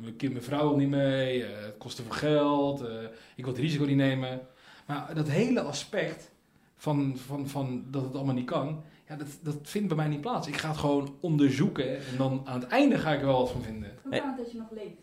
mijn 0.00 0.16
kind, 0.16 0.32
mijn 0.32 0.44
vrouw 0.44 0.68
wil 0.68 0.76
niet 0.76 0.88
mee, 0.88 1.44
eh, 1.44 1.64
het 1.64 1.76
kost 1.78 1.96
te 1.96 2.02
veel 2.02 2.12
geld, 2.12 2.80
eh, 2.80 3.02
ik 3.36 3.44
wil 3.44 3.52
het 3.52 3.62
risico 3.62 3.84
niet 3.84 3.96
nemen. 3.96 4.40
Maar 4.86 5.14
dat 5.14 5.28
hele 5.28 5.60
aspect 5.60 6.30
van, 6.76 7.16
van, 7.16 7.48
van 7.48 7.84
dat 7.90 8.02
het 8.02 8.14
allemaal 8.14 8.34
niet 8.34 8.46
kan, 8.46 8.82
ja, 9.08 9.16
dat, 9.16 9.28
dat 9.42 9.56
vindt 9.62 9.88
bij 9.88 9.96
mij 9.96 10.08
niet 10.08 10.20
plaats. 10.20 10.48
Ik 10.48 10.56
ga 10.56 10.68
het 10.68 10.76
gewoon 10.78 11.16
onderzoeken 11.20 11.96
en 12.06 12.16
dan 12.16 12.42
aan 12.44 12.60
het 12.60 12.68
einde 12.68 12.98
ga 12.98 13.12
ik 13.12 13.20
er 13.20 13.26
wel 13.26 13.38
wat 13.38 13.50
van 13.50 13.62
vinden. 13.62 13.94
Hoe 14.02 14.18
kan 14.18 14.28
het 14.28 14.36
dat 14.36 14.52
je 14.52 14.58
nog 14.58 14.70
leeft? 14.70 15.02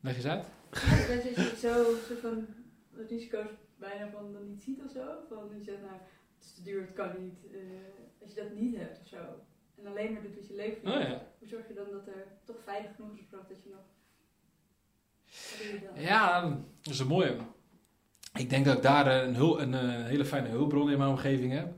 Leg 0.00 0.16
eens 0.16 0.26
uit. 0.26 0.44
Ja, 0.72 1.14
dat 1.14 1.22
je 1.22 1.52
zo 1.58 1.84
soort 2.06 2.20
van 2.20 2.46
risico's 3.08 3.46
bijna 3.78 4.10
van 4.10 4.32
dan 4.32 4.48
niet 4.48 4.62
ziet 4.62 4.80
of 4.84 4.90
zo. 4.90 5.04
Van 5.28 5.38
je 5.58 5.64
zegt, 5.64 5.80
nou, 5.80 5.92
het 6.38 6.44
is 6.44 6.52
te 6.54 6.62
duur, 6.62 6.80
het 6.80 6.92
kan 6.92 7.10
niet. 7.18 7.52
eh, 7.52 7.60
als 8.22 8.34
je 8.34 8.40
dat 8.40 8.54
niet 8.54 8.76
hebt 8.76 9.00
of 9.00 9.08
zo. 9.08 9.16
En 9.78 9.86
alleen 9.86 10.12
maar 10.12 10.22
doet 10.22 10.34
wat 10.34 10.48
je 10.48 10.54
leuk 10.54 10.78
vindt. 10.82 10.96
Oh 10.96 11.02
ja. 11.02 11.26
Hoe 11.38 11.48
zorg 11.48 11.68
je 11.68 11.74
dan 11.74 11.90
dat 11.90 12.06
er 12.06 12.26
toch 12.44 12.56
veilig 12.64 12.94
genoeg 12.94 13.18
is 13.18 13.24
voor 13.30 13.44
dat 13.48 13.62
je 13.62 13.70
nog... 13.70 13.80
Je? 15.94 16.02
Ja, 16.02 16.40
dat 16.82 16.92
is 16.92 16.98
een 16.98 17.06
mooie. 17.06 17.36
Ik 18.34 18.50
denk 18.50 18.64
dat 18.64 18.76
ik 18.76 18.82
daar 18.82 19.06
eh, 19.06 19.26
een, 19.26 19.34
hul, 19.34 19.60
een, 19.60 19.74
eh, 19.74 20.04
hele 20.04 20.24
fijne 20.24 20.48
hulpbron 20.48 20.90
in 20.90 20.98
mijn 20.98 21.10
omgeving 21.10 21.52
heb. 21.52 21.72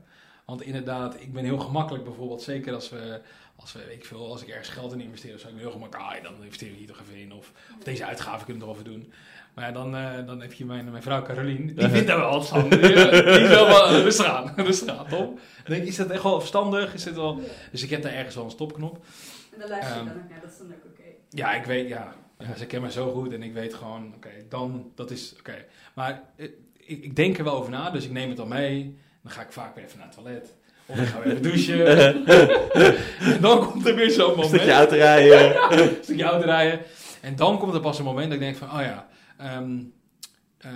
Want 0.45 0.61
inderdaad, 0.61 1.21
ik 1.21 1.33
ben 1.33 1.43
heel 1.43 1.59
gemakkelijk 1.59 2.03
bijvoorbeeld, 2.03 2.41
zeker 2.41 2.73
als 2.73 2.89
we, 2.89 3.21
als 3.59 3.73
we, 3.73 3.85
weet 3.85 3.95
ik 3.95 4.05
veel, 4.05 4.31
als 4.31 4.41
ik 4.41 4.47
ergens 4.47 4.69
geld 4.69 4.93
in 4.93 5.01
investeer, 5.01 5.31
dan 5.31 5.39
zou 5.39 5.53
ik 5.53 5.59
heel 5.59 5.71
gemakkelijk, 5.71 6.09
ah, 6.09 6.23
dan 6.23 6.43
investeer 6.43 6.69
ik 6.69 6.77
hier 6.77 6.87
toch 6.87 7.01
even 7.01 7.15
in. 7.15 7.33
Of, 7.33 7.51
of 7.77 7.83
deze 7.83 8.05
uitgave 8.05 8.45
kunnen 8.45 8.63
we 8.63 8.69
toch 8.69 8.79
even 8.79 8.91
doen. 8.91 9.13
Maar 9.53 9.65
ja, 9.65 9.71
dan, 9.71 9.95
eh, 9.95 10.25
dan 10.25 10.41
heb 10.41 10.53
je 10.53 10.65
mijn, 10.65 10.91
mijn 10.91 11.03
vrouw 11.03 11.21
Caroline, 11.21 11.73
die 11.73 11.89
vindt 11.89 12.07
daar 12.07 12.19
wel 12.19 12.41
van. 12.41 12.69
Die, 12.69 12.79
eh, 12.79 13.33
die 13.33 13.43
is 13.43 13.49
wel 13.49 13.67
wel 13.67 14.01
rustig 14.01 14.25
aan, 14.25 14.53
rustig 14.65 14.97
aan, 14.97 15.07
toch? 15.07 15.25
Dan 15.27 15.39
denk 15.65 15.81
ik, 15.81 15.87
is 15.87 15.95
dat 15.95 16.09
echt 16.09 16.23
wel 16.23 16.39
verstandig? 16.39 16.93
Is 16.93 17.03
dit 17.03 17.15
wel... 17.15 17.41
Dus 17.71 17.83
ik 17.83 17.89
heb 17.89 18.01
daar 18.01 18.13
ergens 18.13 18.35
wel 18.35 18.43
een 18.43 18.51
stopknop. 18.51 19.05
En 19.53 19.59
dan 19.59 19.69
luister 19.69 19.93
je 19.93 19.99
Ehm, 19.99 20.07
dan 20.07 20.23
ook 20.23 20.29
naar, 20.29 20.41
dat 20.41 20.51
is 20.51 20.57
dan 20.57 20.67
ook 20.67 20.85
oké. 20.85 21.03
Ja, 21.29 21.53
ik 21.53 21.65
weet, 21.65 21.87
ja. 21.87 22.13
ja 22.39 22.55
ze 22.55 22.65
kennen 22.65 22.81
mij 22.81 22.91
zo 22.91 23.11
goed 23.13 23.33
en 23.33 23.43
ik 23.43 23.53
weet 23.53 23.73
gewoon, 23.73 24.13
oké, 24.15 24.29
dan, 24.49 24.91
dat 24.95 25.11
is, 25.11 25.35
oké. 25.39 25.65
Maar 25.95 26.23
eh, 26.35 26.45
ik, 26.73 27.03
ik 27.03 27.15
denk 27.15 27.37
er 27.37 27.43
wel 27.43 27.55
over 27.55 27.71
na, 27.71 27.89
dus 27.89 28.05
ik 28.05 28.11
neem 28.11 28.27
het 28.27 28.37
dan 28.37 28.47
mee. 28.47 28.97
Dan 29.21 29.31
ga 29.31 29.41
ik 29.41 29.51
vaak 29.51 29.75
weer 29.75 29.83
even 29.83 29.97
naar 29.97 30.07
het 30.07 30.15
toilet. 30.15 30.55
Of 30.87 30.99
ik 30.99 31.07
ga 31.07 31.19
weer 31.21 31.31
even 31.31 31.43
douchen. 31.43 32.25
en 33.33 33.41
dan 33.41 33.71
komt 33.71 33.87
er 33.87 33.95
weer 33.95 34.11
zo'n 34.11 34.29
moment. 34.29 34.47
stukje 34.47 34.73
uit 34.73 34.89
te 34.89 34.95
rijden. 34.95 35.79
een 35.79 35.97
stukje 36.01 36.23
auto 36.23 36.45
rijden. 36.45 36.79
En 37.21 37.35
dan 37.35 37.59
komt 37.59 37.73
er 37.73 37.79
pas 37.79 37.97
een 37.97 38.05
moment 38.05 38.25
dat 38.25 38.33
ik 38.33 38.39
denk 38.39 38.55
van, 38.55 38.67
oh 38.67 38.81
ja. 38.81 39.07
ehm, 39.37 39.79
eh, 40.57 40.71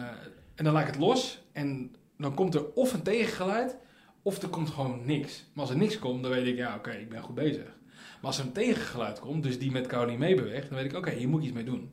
en 0.55 0.63
dan 0.63 0.73
laat 0.73 0.81
ik 0.81 0.93
het 0.93 0.99
los. 0.99 1.41
En 1.53 1.95
dan 2.17 2.33
komt 2.33 2.55
er 2.55 2.73
of 2.73 2.93
een 2.93 3.01
tegengeluid, 3.01 3.77
of 4.21 4.41
er 4.41 4.47
komt 4.47 4.69
gewoon 4.69 5.05
niks. 5.05 5.45
Maar 5.53 5.63
als 5.63 5.73
er 5.73 5.79
niks 5.79 5.99
komt, 5.99 6.23
dan 6.23 6.31
weet 6.31 6.47
ik, 6.47 6.55
ja, 6.55 6.75
oké, 6.75 6.91
ik 6.91 7.09
ben 7.09 7.21
goed 7.21 7.35
bezig. 7.35 7.63
Maar 7.93 8.29
als 8.29 8.39
er 8.39 8.45
een 8.45 8.51
tegengeluid 8.51 9.19
komt, 9.19 9.43
dus 9.43 9.59
die 9.59 9.71
met 9.71 9.87
Caroline 9.87 10.17
meebeweegt, 10.17 10.69
dan 10.69 10.77
weet 10.77 10.91
ik, 10.91 10.97
oké, 10.97 11.11
hier 11.11 11.29
moet 11.29 11.39
ik 11.39 11.45
iets 11.45 11.55
mee 11.55 11.63
doen. 11.63 11.91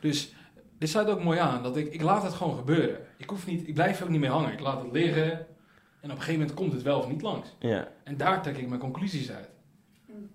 Dus 0.00 0.34
dit 0.78 0.88
sluit 0.88 1.08
ook 1.08 1.22
mooi 1.22 1.38
aan, 1.38 1.62
dat 1.62 1.76
ik, 1.76 1.92
ik 1.92 2.02
laat 2.02 2.22
het 2.22 2.32
gewoon 2.32 2.56
gebeuren. 2.56 2.98
Ik, 3.16 3.30
hoef 3.30 3.46
niet, 3.46 3.68
ik 3.68 3.74
blijf 3.74 3.98
er 3.98 4.04
ook 4.04 4.10
niet 4.10 4.20
mee 4.20 4.30
hangen. 4.30 4.52
Ik 4.52 4.60
laat 4.60 4.82
het 4.82 4.92
liggen. 4.92 5.46
En 6.00 6.10
op 6.10 6.16
een 6.16 6.22
gegeven 6.22 6.40
moment 6.40 6.54
komt 6.54 6.72
het 6.72 6.82
wel 6.82 6.98
of 6.98 7.08
niet 7.08 7.22
langs. 7.22 7.56
Ja. 7.58 7.92
En 8.04 8.16
daar 8.16 8.42
trek 8.42 8.56
ik 8.56 8.68
mijn 8.68 8.80
conclusies 8.80 9.30
uit. 9.30 9.50
En 10.06 10.30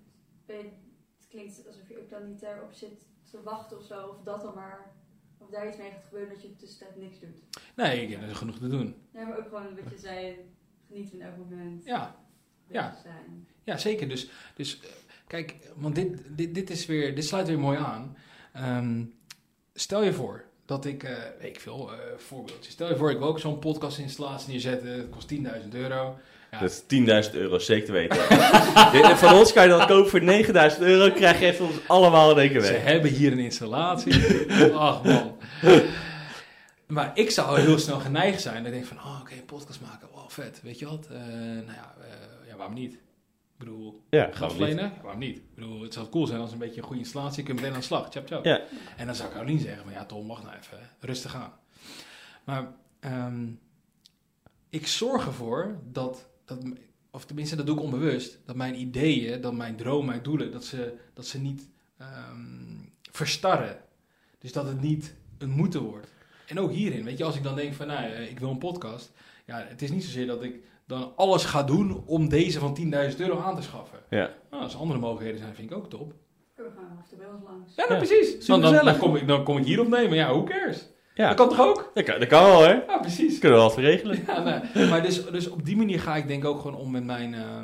ben 0.46 0.56
het 0.56 1.28
klinkt 1.28 1.66
alsof 1.66 1.88
je 1.88 1.98
ook 1.98 2.10
dan 2.10 2.28
niet 2.28 2.40
daarop 2.40 2.72
zit 2.72 3.06
te 3.30 3.42
wachten 3.42 3.76
of 3.76 3.84
zo. 3.84 4.06
Of 4.06 4.22
dat 4.22 4.42
dan 4.42 4.54
maar... 4.54 4.94
Of 5.38 5.50
daar 5.50 5.68
iets 5.68 5.76
mee 5.76 5.90
gaat 5.90 6.04
gebeuren 6.04 6.34
dat 6.34 6.42
je 6.42 6.56
tussentijd 6.56 6.96
niks 6.96 7.20
doet. 7.20 7.42
Nee, 7.76 8.02
ik 8.02 8.10
heb 8.10 8.22
er 8.22 8.36
genoeg 8.36 8.58
te 8.58 8.68
doen. 8.68 8.94
Ja, 9.10 9.26
maar 9.26 9.38
ook 9.38 9.48
gewoon 9.48 9.74
wat 9.74 9.90
je 9.90 9.98
zei, 9.98 10.36
geniet 10.86 11.10
van 11.10 11.20
elk 11.20 11.36
moment. 11.36 11.84
Ja, 11.84 12.16
ja. 12.66 12.96
zijn. 13.02 13.48
Ja, 13.64 13.76
zeker. 13.76 14.08
Dus, 14.08 14.30
dus 14.54 14.80
eh, 14.80 14.90
kijk, 15.26 15.72
want 15.76 15.94
dit, 15.94 16.36
dit, 16.36 16.54
dit, 16.54 16.70
is 16.70 16.86
weer, 16.86 17.14
dit 17.14 17.24
sluit 17.24 17.46
weer 17.46 17.58
mooi 17.58 17.78
aan. 17.78 18.16
Ehm, 18.52 19.04
stel 19.74 20.02
je 20.02 20.12
voor 20.12 20.45
dat 20.66 20.84
ik, 20.84 21.02
eh, 21.02 21.10
weet 21.40 21.48
ik 21.48 21.60
veel, 21.60 21.92
eh 21.92 21.98
voorbeeldje. 22.16 22.70
Stel 22.70 22.88
je 22.88 22.96
voor, 22.96 23.10
ik 23.10 23.18
wil 23.18 23.26
ook 23.26 23.40
zo'n 23.40 23.58
podcastinstallatie 23.58 24.50
neerzetten. 24.50 24.88
Het 24.88 25.10
kost 25.10 25.28
10.000 25.28 25.74
euro. 25.74 26.18
Ja. 26.50 26.58
Dat 26.60 26.70
is 26.70 26.82
10.000 26.86 27.34
euro, 27.34 27.58
zeker 27.58 27.86
te 27.86 27.92
weten. 27.92 28.16
Van 29.16 29.34
ons 29.34 29.52
kan 29.52 29.62
je 29.62 29.68
dat 29.68 29.86
kopen 29.86 30.10
voor 30.10 30.20
9.000 30.74 30.80
euro, 30.80 31.12
krijg 31.14 31.40
je 31.40 31.46
even 31.46 31.66
ons 31.66 31.74
allemaal 31.86 32.30
in 32.30 32.38
één 32.38 32.50
keer 32.50 32.60
Ze 32.64 32.72
weg. 32.72 32.84
hebben 32.84 33.10
hier 33.10 33.32
een 33.32 33.38
installatie. 33.38 34.14
Ach 34.74 35.02
man. 35.02 35.36
Maar 36.86 37.10
ik 37.14 37.30
zou 37.30 37.60
heel 37.60 37.78
snel 37.78 38.00
geneigd 38.00 38.40
zijn. 38.40 38.56
Dat 38.56 38.66
ik 38.66 38.72
denk 38.72 38.84
van, 38.86 38.96
oh, 38.96 39.20
oké, 39.20 39.34
podcast 39.46 39.80
maken. 39.80 40.08
Wow, 40.14 40.30
vet. 40.30 40.60
Weet 40.62 40.78
je 40.78 40.86
wat? 40.86 41.06
Eh, 41.10 41.18
nou 41.18 41.66
ja, 41.66 41.94
ja, 42.48 42.56
waarom 42.56 42.74
niet? 42.74 42.98
Ik 43.58 43.64
bedoel, 43.64 44.02
Ja? 44.10 44.30
Ja, 44.38 44.92
waarom 45.02 45.20
niet? 45.20 45.36
Ik 45.36 45.54
bedoel, 45.54 45.82
het 45.82 45.92
zou 45.92 46.08
cool 46.08 46.26
zijn 46.26 46.40
als 46.40 46.52
een 46.52 46.58
beetje 46.58 46.80
een 46.80 46.86
goede 46.86 47.00
installatie. 47.00 47.42
Kun 47.42 47.54
je 47.54 47.60
meteen 47.60 47.74
aan 47.74 47.80
de 47.80 47.86
slag. 47.86 48.10
Tjap, 48.10 48.26
tjap. 48.26 48.44
Ja. 48.44 48.60
En 48.96 49.06
dan 49.06 49.14
zou 49.14 49.32
Caroline 49.32 49.60
zeggen 49.60 49.82
van, 49.82 49.92
ja 49.92 50.04
Tom, 50.04 50.26
wacht 50.26 50.42
nou 50.42 50.56
even. 50.56 50.78
Rustig 51.00 51.34
aan. 51.34 51.52
Maar 52.44 52.72
ehm, 53.00 53.46
ik 54.70 54.86
zorg 54.86 55.26
ervoor 55.26 55.78
dat, 55.92 56.28
dat, 56.44 56.58
of 57.10 57.24
tenminste 57.24 57.56
dat 57.56 57.66
doe 57.66 57.76
ik 57.76 57.82
onbewust, 57.82 58.38
dat 58.46 58.56
mijn 58.56 58.80
ideeën, 58.80 59.40
dat 59.40 59.54
mijn 59.54 59.76
dromen, 59.76 60.06
mijn 60.06 60.22
doelen, 60.22 60.52
dat 60.52 60.64
ze, 60.64 60.96
dat 61.14 61.26
ze 61.26 61.40
niet 61.40 61.68
ehm, 61.98 62.78
verstarren. 63.10 63.78
Dus 64.38 64.52
dat 64.52 64.66
het 64.66 64.80
niet 64.80 65.14
een 65.38 65.50
moeten 65.50 65.80
wordt. 65.80 66.08
En 66.46 66.60
ook 66.60 66.72
hierin, 66.72 67.04
weet 67.04 67.18
je, 67.18 67.24
als 67.24 67.36
ik 67.36 67.42
dan 67.42 67.54
denk 67.54 67.74
van, 67.74 67.86
nou, 67.86 68.04
eh, 68.04 68.30
ik 68.30 68.38
wil 68.38 68.50
een 68.50 68.58
podcast. 68.58 69.12
Ja, 69.46 69.66
het 69.68 69.82
is 69.82 69.90
niet 69.90 70.04
zozeer 70.04 70.26
dat 70.26 70.42
ik 70.42 70.62
dan 70.86 71.12
alles 71.16 71.44
ga 71.44 71.62
doen 71.62 72.02
om 72.06 72.28
deze 72.28 72.58
van 72.58 72.78
10.000 73.10 73.16
euro 73.18 73.38
aan 73.40 73.56
te 73.56 73.62
schaffen. 73.62 73.98
Ja. 74.10 74.30
Nou, 74.50 74.62
als 74.62 74.74
er 74.74 74.78
andere 74.80 75.00
mogelijkheden 75.00 75.40
zijn, 75.40 75.54
vind 75.54 75.70
ik 75.70 75.76
ook 75.76 75.90
top. 75.90 76.12
We 76.54 76.62
gaan 76.76 76.98
af 76.98 77.18
bij 77.18 77.26
ons 77.34 77.42
langs. 77.44 77.74
Ja, 77.74 77.82
nou, 77.88 77.92
Ja, 78.00 78.06
precies. 78.06 78.46
Dan, 78.46 78.60
dan, 78.60 78.98
kom 78.98 79.16
ik, 79.16 79.26
dan 79.28 79.44
kom 79.44 79.56
ik 79.58 79.64
hier 79.64 79.80
opnemen. 79.80 80.16
Ja, 80.16 80.28
who 80.28 80.44
cares? 80.44 80.88
Ja, 81.14 81.28
Dat 81.28 81.36
kan 81.36 81.48
toch 81.48 81.60
ook? 81.60 81.90
dat 81.94 82.04
kan, 82.04 82.18
dat 82.20 82.28
kan 82.28 82.44
wel, 82.44 82.60
hè? 82.62 82.72
Ja, 82.72 82.98
precies. 82.98 83.38
Kunnen 83.38 83.58
we 83.58 83.64
altijd 83.64 83.86
regelen. 83.86 84.22
Ja, 84.26 84.60
nee. 84.74 84.86
Maar 84.88 85.02
dus, 85.02 85.24
dus 85.30 85.48
op 85.48 85.64
die 85.64 85.76
manier 85.76 86.00
ga 86.00 86.16
ik 86.16 86.26
denk 86.28 86.42
ik 86.42 86.48
ook 86.48 86.60
gewoon 86.60 86.76
om 86.76 86.90
met 86.90 87.04
mijn... 87.04 87.34
eh, 87.34 87.60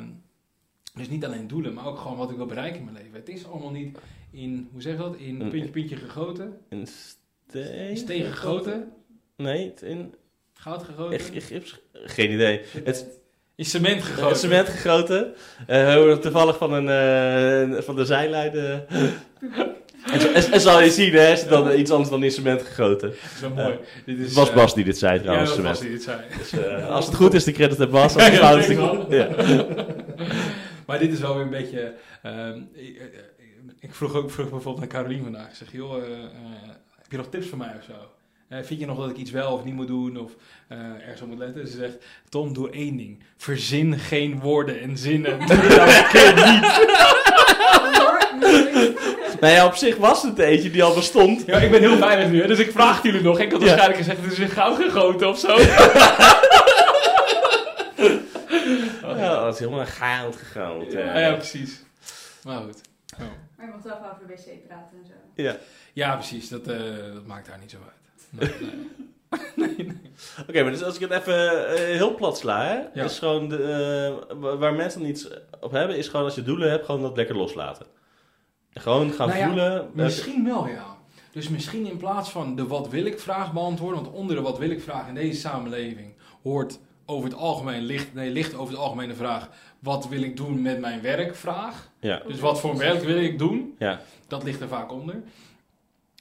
dus 0.95 1.09
niet 1.09 1.25
alleen 1.25 1.47
doelen, 1.47 1.73
maar 1.73 1.85
ook 1.87 1.97
gewoon 1.97 2.17
wat 2.17 2.29
ik 2.31 2.37
wil 2.37 2.45
bereiken 2.45 2.77
in 2.79 2.83
mijn 2.85 2.95
leven. 2.97 3.13
Het 3.19 3.29
is 3.29 3.47
allemaal 3.47 3.71
niet 3.71 3.97
in, 4.31 4.69
hoe 4.71 4.81
zeg 4.81 4.91
je 4.93 4.99
dat? 4.99 5.15
In 5.15 5.41
Een- 5.41 5.49
puntje, 5.49 5.69
puntje 5.71 5.95
gegoten. 5.95 6.57
In 6.69 6.87
steen? 6.87 7.97
Steen 7.97 8.23
gegoten. 8.23 8.91
Nee, 9.37 9.69
het 9.69 9.81
in... 9.81 10.13
Goud 10.63 10.83
gegoten. 10.83 11.13
Geen 11.93 12.31
idee. 12.31 12.61
Het, 12.83 13.05
In 13.55 13.65
cement 13.65 14.03
gegoten. 14.03 14.27
het 14.29 14.37
cement 14.37 14.69
gegoten. 14.69 15.33
Eh, 15.67 15.93
we 15.95 16.17
toevallig 16.21 16.57
van, 16.57 16.73
een, 16.73 16.89
eh, 17.77 17.81
van 17.83 17.95
de 17.95 18.05
zijlijn... 18.05 18.53
eh, 18.55 20.53
en, 20.53 20.61
zal 20.61 20.81
je 20.81 20.89
zien, 20.91 21.13
hè, 21.13 21.31
is 21.31 21.47
dan 21.47 21.77
iets 21.79 21.91
anders 21.91 22.09
dan 22.09 22.23
in 22.23 22.31
cement 22.31 22.61
gegoten. 22.61 23.09
Dat 23.09 23.17
is 23.35 23.39
wel 23.39 23.49
mooi. 23.49 23.77
Dit 24.05 24.19
is, 24.19 24.33
was 24.33 24.49
eh, 24.49 24.55
Bas 24.55 24.73
die 24.73 24.83
dit 24.83 24.97
zei 24.97 25.13
Ja, 25.15 25.21
trouwens, 25.21 25.49
was 25.49 25.57
cement. 25.59 25.79
die 25.81 25.89
dit 25.89 26.03
zei. 26.03 26.17
Dus, 26.37 26.51
eh, 26.51 26.89
als 26.89 27.05
het 27.05 27.15
goed 27.15 27.33
is, 27.33 27.43
de 27.43 27.51
credit 27.51 27.81
aan 27.81 27.89
Bas. 27.89 28.13
Als 28.13 28.13
Ja, 28.13 28.23
het 28.23 28.33
ja, 28.33 28.39
fout 28.39 28.59
is, 29.09 29.15
ja. 29.17 29.29
Maar 30.87 30.99
dit 30.99 31.11
is 31.11 31.19
wel 31.19 31.33
weer 31.35 31.43
een 31.43 31.49
beetje... 31.49 31.93
ehm, 32.21 32.61
ik, 32.73 32.97
eh, 33.81 33.89
vroeg 33.91 34.15
ook 34.15 34.31
vroeg 34.31 34.49
bijvoorbeeld 34.49 34.83
aan 34.83 34.89
Carolien 34.89 35.23
vandaag. 35.23 35.49
Ik 35.49 35.55
zeg, 35.55 35.71
joh, 35.71 35.97
eh, 35.97 36.03
eh, 36.03 36.19
heb 36.97 37.11
je 37.11 37.17
nog 37.17 37.27
tips 37.29 37.47
voor 37.47 37.57
mij 37.57 37.73
of 37.79 37.83
zo? 37.83 37.93
Eh, 38.47 38.57
vind 38.63 38.79
je 38.79 38.85
nog 38.85 38.97
dat 38.97 39.09
ik 39.09 39.17
iets 39.17 39.31
wel 39.31 39.51
of 39.53 39.63
niet 39.63 39.73
moet 39.73 39.87
doen 39.87 40.17
of 40.17 40.31
eh, 40.67 40.77
ergens 40.77 41.21
op 41.21 41.27
moet 41.27 41.37
letten? 41.37 41.67
Ze 41.67 41.77
zegt, 41.77 41.97
Tom, 42.29 42.53
doe 42.53 42.69
één 42.69 42.97
ding. 42.97 43.23
Verzin 43.37 43.99
geen 43.99 44.39
woorden 44.39 44.81
en 44.81 44.97
zinnen. 44.97 45.39
Dat 45.47 45.49
een 45.49 46.07
keer 46.11 46.33
niet. 46.33 46.61
Nou 49.41 49.53
ja, 49.55 49.65
op 49.65 49.75
zich 49.75 49.97
was 49.97 50.23
het 50.23 50.39
eentje 50.39 50.71
die 50.71 50.83
al 50.83 50.93
bestond. 50.93 51.43
Ja, 51.45 51.57
ik 51.57 51.71
ben 51.71 51.79
heel 51.79 51.99
weinig 51.99 52.29
nu, 52.29 52.41
hè, 52.41 52.47
dus 52.47 52.59
ik 52.59 52.71
vraag 52.71 53.03
jullie 53.03 53.21
nog. 53.21 53.39
Ik 53.39 53.51
had 53.51 53.61
Ja. 53.61 53.67
waarschijnlijk 53.67 53.99
gezegd, 54.03 54.21
het 54.23 54.31
is 54.31 54.39
in 54.39 54.49
goud 54.49 54.77
gegoten 54.77 55.29
of 55.29 55.39
zo. 55.39 55.57
Ja, 59.17 59.43
dat 59.43 59.53
is 59.53 59.59
helemaal 59.59 59.85
goud 59.85 60.35
gegaan. 60.35 60.85
Ja, 60.91 61.19
ja, 61.19 61.33
precies. 61.33 61.83
Maar 62.43 62.61
goed. 62.61 62.81
Oh. 63.13 63.19
Maar 63.57 63.65
je 63.65 63.71
mag 63.71 63.81
wel 63.83 63.93
even 63.93 64.11
over 64.11 64.27
de 64.27 64.33
wc 64.33 64.67
praten 64.67 64.97
en 65.01 65.05
zo. 65.07 65.13
Ja. 65.43 65.57
Ja, 65.93 66.15
precies. 66.15 66.49
Dat, 66.49 66.67
eh, 66.67 66.77
dat 67.13 67.25
maakt 67.25 67.47
daar 67.47 67.57
niet 67.59 67.71
zo 67.71 67.77
uit. 67.83 68.12
Nee, 69.55 69.73
nee. 69.77 70.01
Oké, 70.49 70.61
maar 70.61 70.71
dus 70.71 70.83
als 70.83 70.95
ik 70.99 71.09
het 71.09 71.11
even 71.21 71.67
eh, 71.67 71.75
heel 71.95 72.15
plat 72.15 72.37
sla, 72.37 72.63
hè, 72.65 72.73
Ja. 72.93 73.03
is 73.03 73.19
gewoon 73.19 73.49
de, 73.49 73.57
eh, 74.29 74.37
wa- 74.39 74.57
waar 74.57 74.73
mensen 74.73 74.99
dan 74.99 75.09
iets 75.09 75.27
op 75.61 75.71
hebben, 75.71 75.97
is 75.97 76.07
gewoon 76.07 76.25
als 76.25 76.35
je 76.35 76.43
doelen 76.43 76.69
hebt, 76.69 76.85
gewoon 76.85 77.01
dat 77.01 77.15
lekker 77.17 77.35
loslaten. 77.37 77.85
En 78.73 78.81
gewoon 78.81 79.11
gaan 79.11 79.27
Nou 79.27 79.39
ja, 79.39 79.47
voelen. 79.47 79.89
Misschien 79.93 80.43
wel, 80.45 80.67
ja. 80.67 80.97
Dus 81.31 81.49
misschien 81.49 81.85
in 81.87 81.97
plaats 81.97 82.29
van 82.29 82.55
de 82.55 82.67
wat 82.67 82.89
wil 82.89 83.05
ik 83.05 83.19
vraag 83.19 83.53
beantwoorden, 83.53 84.03
want 84.03 84.15
onder 84.15 84.35
de 84.35 84.41
wat 84.41 84.57
wil 84.57 84.69
ik 84.69 84.81
vraag 84.81 85.07
in 85.07 85.15
deze 85.15 85.39
samenleving 85.39 86.13
hoort 86.43 86.79
over 87.05 87.29
het 87.29 87.37
algemeen, 87.39 87.81
ligt, 87.81 88.13
nee, 88.13 88.29
ligt 88.29 88.55
over 88.55 88.73
het 88.73 88.83
algemeen 88.83 89.07
de 89.07 89.15
vraag, 89.15 89.49
wat 89.79 90.07
wil 90.07 90.21
ik 90.21 90.37
doen 90.37 90.61
met 90.61 90.79
mijn 90.79 91.01
werk 91.01 91.35
vraag. 91.35 91.89
Ja, 91.99 92.21
Dus 92.27 92.39
wat 92.39 92.59
voor 92.59 92.77
werk 92.77 93.03
wil 93.03 93.17
ik 93.17 93.39
doen, 93.39 93.75
ja, 93.79 93.99
dat 94.27 94.43
ligt 94.43 94.61
er 94.61 94.67
vaak 94.67 94.91
onder. 94.91 95.15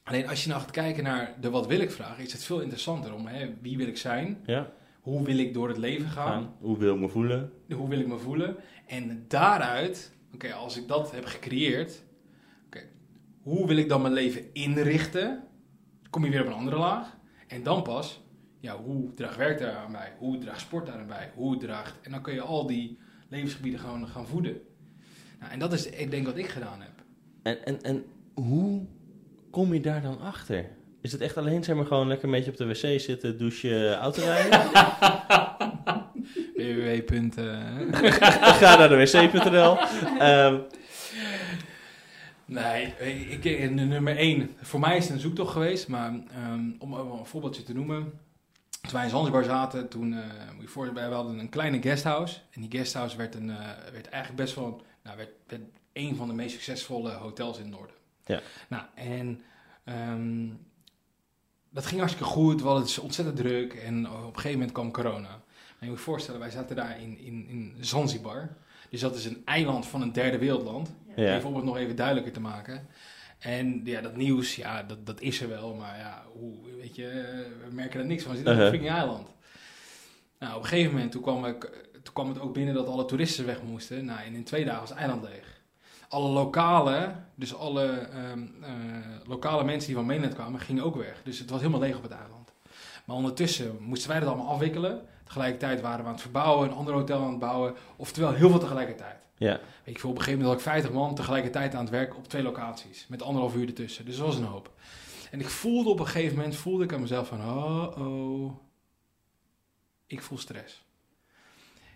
Alleen 0.04 0.28
als 0.28 0.42
je 0.42 0.48
nou 0.48 0.60
gaat 0.60 0.70
kijken 0.70 1.04
naar 1.04 1.34
de 1.40 1.50
wat 1.50 1.66
wil 1.66 1.80
ik 1.80 1.90
vraag, 1.90 2.18
is 2.18 2.32
het 2.32 2.44
veel 2.44 2.60
interessanter 2.60 3.14
om 3.14 3.26
hè, 3.26 3.54
wie 3.60 3.76
wil 3.76 3.86
ik 3.86 3.96
zijn, 3.96 4.42
ja. 4.46 4.72
hoe 5.00 5.24
wil 5.24 5.38
ik 5.38 5.54
door 5.54 5.68
het 5.68 5.78
leven 5.78 6.08
gaan. 6.08 6.54
Hoe 6.60 6.78
wil 6.78 6.94
ik 6.94 7.00
me 7.00 7.08
voelen? 7.08 7.52
hoe 7.74 7.88
wil 7.88 8.00
ik 8.00 8.06
me 8.06 8.18
voelen. 8.18 8.56
En 8.86 9.24
daaruit, 9.28 10.12
oké, 10.34 10.52
als 10.52 10.76
ik 10.76 10.88
dat 10.88 11.12
heb 11.12 11.24
gecreëerd, 11.24 12.02
oké, 12.66 12.80
hoe 13.42 13.66
wil 13.66 13.76
ik 13.76 13.88
dan 13.88 14.02
mijn 14.02 14.14
leven 14.14 14.44
inrichten? 14.52 15.42
Kom 16.10 16.24
je 16.24 16.30
weer 16.30 16.40
op 16.40 16.46
een 16.46 16.52
andere 16.52 16.78
laag. 16.78 17.16
En 17.48 17.62
dan 17.62 17.82
pas, 17.82 18.22
ja, 18.60 18.76
hoe 18.76 19.14
draagt 19.14 19.36
werk 19.36 19.58
daar 19.58 19.76
aan 19.76 19.92
bij? 19.92 20.12
Hoe 20.18 20.38
draagt 20.38 20.60
sport 20.60 20.86
daar 20.86 20.98
aan 20.98 21.06
bij? 21.06 21.30
Hoe 21.34 21.56
draagt... 21.56 22.00
En 22.02 22.10
dan 22.10 22.22
kun 22.22 22.34
je 22.34 22.40
al 22.40 22.66
die 22.66 22.98
levensgebieden 23.28 23.80
gewoon 23.80 24.08
gaan 24.08 24.26
voeden. 24.26 24.60
Nou, 25.40 25.52
en 25.52 25.58
dat 25.58 25.72
is, 25.72 25.86
ik 25.86 26.10
denk, 26.10 26.26
wat 26.26 26.36
ik 26.36 26.48
gedaan 26.48 26.80
heb. 26.80 27.04
En, 27.42 27.64
en, 27.64 27.82
en 27.82 28.04
hoe 28.34 28.86
kom 29.52 29.74
je 29.74 29.80
daar 29.80 30.02
dan 30.02 30.20
achter? 30.20 30.68
Is 31.00 31.12
het 31.12 31.20
echt 31.20 31.36
alleen 31.36 31.64
zeg 31.64 31.76
maar 31.76 31.86
gewoon 31.86 32.08
lekker 32.08 32.24
een 32.24 32.34
beetje 32.34 32.50
op 32.50 32.56
de 32.56 32.66
wc 32.66 33.00
zitten, 33.00 33.38
douchen, 33.38 33.94
autorijden? 33.94 34.60
www. 36.54 37.32
Ga 38.60 38.76
naar 38.76 38.88
de 38.88 38.96
wc.nl. 38.96 39.76
Ehm, 40.18 40.58
Nee, 42.44 42.94
ik, 43.30 43.44
ik, 43.44 43.70
nummer 43.70 44.16
één. 44.16 44.50
Voor 44.60 44.80
mij 44.80 44.96
is 44.96 45.04
het 45.04 45.12
een 45.12 45.20
zoektocht 45.20 45.52
geweest, 45.52 45.88
maar 45.88 46.12
ehm, 46.30 46.70
om 46.78 46.92
een 46.92 47.26
voorbeeldje 47.26 47.62
te 47.62 47.74
noemen. 47.74 48.12
Toen 48.80 48.92
wij 48.92 49.04
in 49.04 49.10
Zanzibar 49.10 49.44
zaten, 49.44 49.88
toen, 49.88 50.14
eh 50.14 50.20
moet 50.54 50.62
je 50.62 50.68
voorstellen, 50.68 51.08
we 51.08 51.14
hadden 51.14 51.38
een 51.38 51.48
kleine 51.48 51.82
guesthouse. 51.82 52.38
En 52.50 52.60
die 52.60 52.70
guesthouse 52.70 53.16
werd, 53.16 53.34
een, 53.34 53.50
eh, 53.50 53.56
werd 53.92 54.08
eigenlijk 54.08 54.42
best 54.42 54.54
wel, 54.54 54.82
nou, 55.02 55.16
werd, 55.16 55.30
werd 55.46 55.62
een 55.92 56.16
van 56.16 56.28
de 56.28 56.34
meest 56.34 56.52
succesvolle 56.52 57.10
hotels 57.10 57.58
in 57.58 57.64
het 57.64 57.72
noorden. 57.72 57.96
Ja. 58.26 58.40
Nou, 58.68 58.82
en 58.94 59.42
ehm, 59.84 60.48
dat 61.70 61.86
ging 61.86 62.00
hartstikke 62.00 62.30
goed, 62.30 62.60
hadden 62.60 62.82
het 62.82 62.98
ontzettend 62.98 63.36
druk 63.36 63.72
en 63.74 64.06
op 64.10 64.14
een 64.14 64.34
gegeven 64.34 64.52
moment 64.58 64.72
kwam 64.72 64.92
corona. 64.92 65.28
Maar 65.28 65.80
je 65.80 65.86
moet 65.86 65.96
je 65.98 66.04
voorstellen, 66.04 66.40
wij 66.40 66.50
zaten 66.50 66.76
daar 66.76 67.00
in, 67.00 67.18
in, 67.18 67.46
in 67.48 67.76
Zanzibar. 67.80 68.56
Dus 68.90 69.00
dat 69.00 69.16
is 69.16 69.24
een 69.24 69.42
eiland 69.44 69.86
van 69.86 70.02
een 70.02 70.12
derde 70.12 70.38
wereldland. 70.38 70.94
ja. 71.16 71.36
Even 71.36 71.48
om 71.48 71.54
het 71.54 71.64
nog 71.64 71.76
even 71.76 71.96
duidelijker 71.96 72.32
te 72.32 72.40
maken. 72.40 72.86
En 73.38 73.80
ja, 73.84 74.00
dat 74.00 74.16
nieuws, 74.16 74.56
ja, 74.56 74.82
dat, 74.82 75.06
dat 75.06 75.20
is 75.20 75.40
er 75.40 75.48
wel, 75.48 75.74
maar 75.74 75.98
ja, 75.98 76.22
hoe, 76.32 76.54
weet 76.80 76.96
je, 76.96 77.06
we 77.68 77.74
merken 77.74 78.00
er 78.00 78.06
niks 78.06 78.22
van. 78.22 78.30
We 78.30 78.36
zitten 78.36 78.54
op 78.54 78.60
een 78.60 78.66
Uh-huh. 78.66 78.80
freaking 78.80 79.06
eiland. 79.08 79.28
Nou, 80.38 80.56
op 80.56 80.62
een 80.62 80.68
gegeven 80.68 80.92
moment, 80.92 81.12
toen 81.12 81.22
kwam, 81.22 81.44
ik, 81.46 81.60
toen 82.02 82.14
kwam 82.14 82.28
het 82.28 82.40
ook 82.40 82.54
binnen 82.54 82.74
dat 82.74 82.86
alle 82.86 83.04
toeristen 83.04 83.46
weg 83.46 83.62
moesten. 83.62 84.04
Nou, 84.04 84.20
en 84.24 84.34
in 84.34 84.44
twee 84.44 84.64
dagen 84.64 84.80
was 84.80 84.88
het 84.88 84.98
eiland 84.98 85.22
leeg. 85.22 85.51
Alle 86.12 86.28
lokale, 86.28 87.14
dus 87.34 87.54
alle 87.54 87.86
ehm, 87.86 88.42
eh, 88.62 88.70
lokale 89.26 89.64
mensen 89.64 89.86
die 89.86 89.96
van 89.96 90.06
Mainland 90.06 90.34
kwamen, 90.34 90.60
gingen 90.60 90.84
ook 90.84 90.96
weg. 90.96 91.20
Dus 91.24 91.38
het 91.38 91.50
was 91.50 91.60
helemaal 91.60 91.80
leeg 91.80 91.96
op 91.96 92.02
het 92.02 92.12
eiland. 92.12 92.52
Maar 93.04 93.16
ondertussen 93.16 93.76
moesten 93.80 94.10
wij 94.10 94.20
dat 94.20 94.28
allemaal 94.28 94.52
afwikkelen. 94.54 95.06
Tegelijkertijd 95.24 95.80
waren 95.80 96.00
we 96.00 96.06
aan 96.06 96.12
het 96.12 96.22
verbouwen, 96.22 96.68
een 96.68 96.74
ander 96.74 96.94
hotel 96.94 97.20
aan 97.20 97.30
het 97.30 97.38
bouwen. 97.38 97.74
Oftewel, 97.96 98.32
heel 98.32 98.50
veel 98.50 98.58
tegelijkertijd. 98.58 99.16
ja. 99.36 99.60
Weet 99.84 99.94
je 99.94 100.00
veel, 100.00 100.10
op 100.10 100.16
een 100.16 100.22
gegeven 100.22 100.44
moment 100.44 100.62
had 100.62 100.74
ik 100.74 100.82
50 100.82 100.92
man 100.92 101.14
tegelijkertijd 101.14 101.74
aan 101.74 101.80
het 101.80 101.90
werk 101.90 102.16
op 102.16 102.28
twee 102.28 102.42
locaties. 102.42 103.06
Met 103.08 103.22
anderhalf 103.22 103.54
uur 103.54 103.66
ertussen. 103.66 104.04
Dus 104.04 104.16
dat 104.16 104.26
was 104.26 104.36
een 104.36 104.44
hoop. 104.44 104.70
En 105.30 105.40
ik 105.40 105.48
voelde 105.48 105.90
op 105.90 105.98
een 105.98 106.06
gegeven 106.06 106.36
moment, 106.36 106.56
voelde 106.56 106.84
ik 106.84 106.92
aan 106.92 107.00
mezelf 107.00 107.28
van, 107.28 107.40
oh, 107.40 107.98
oh, 107.98 108.52
ik 110.06 110.22
voel 110.22 110.38
stress. 110.38 110.82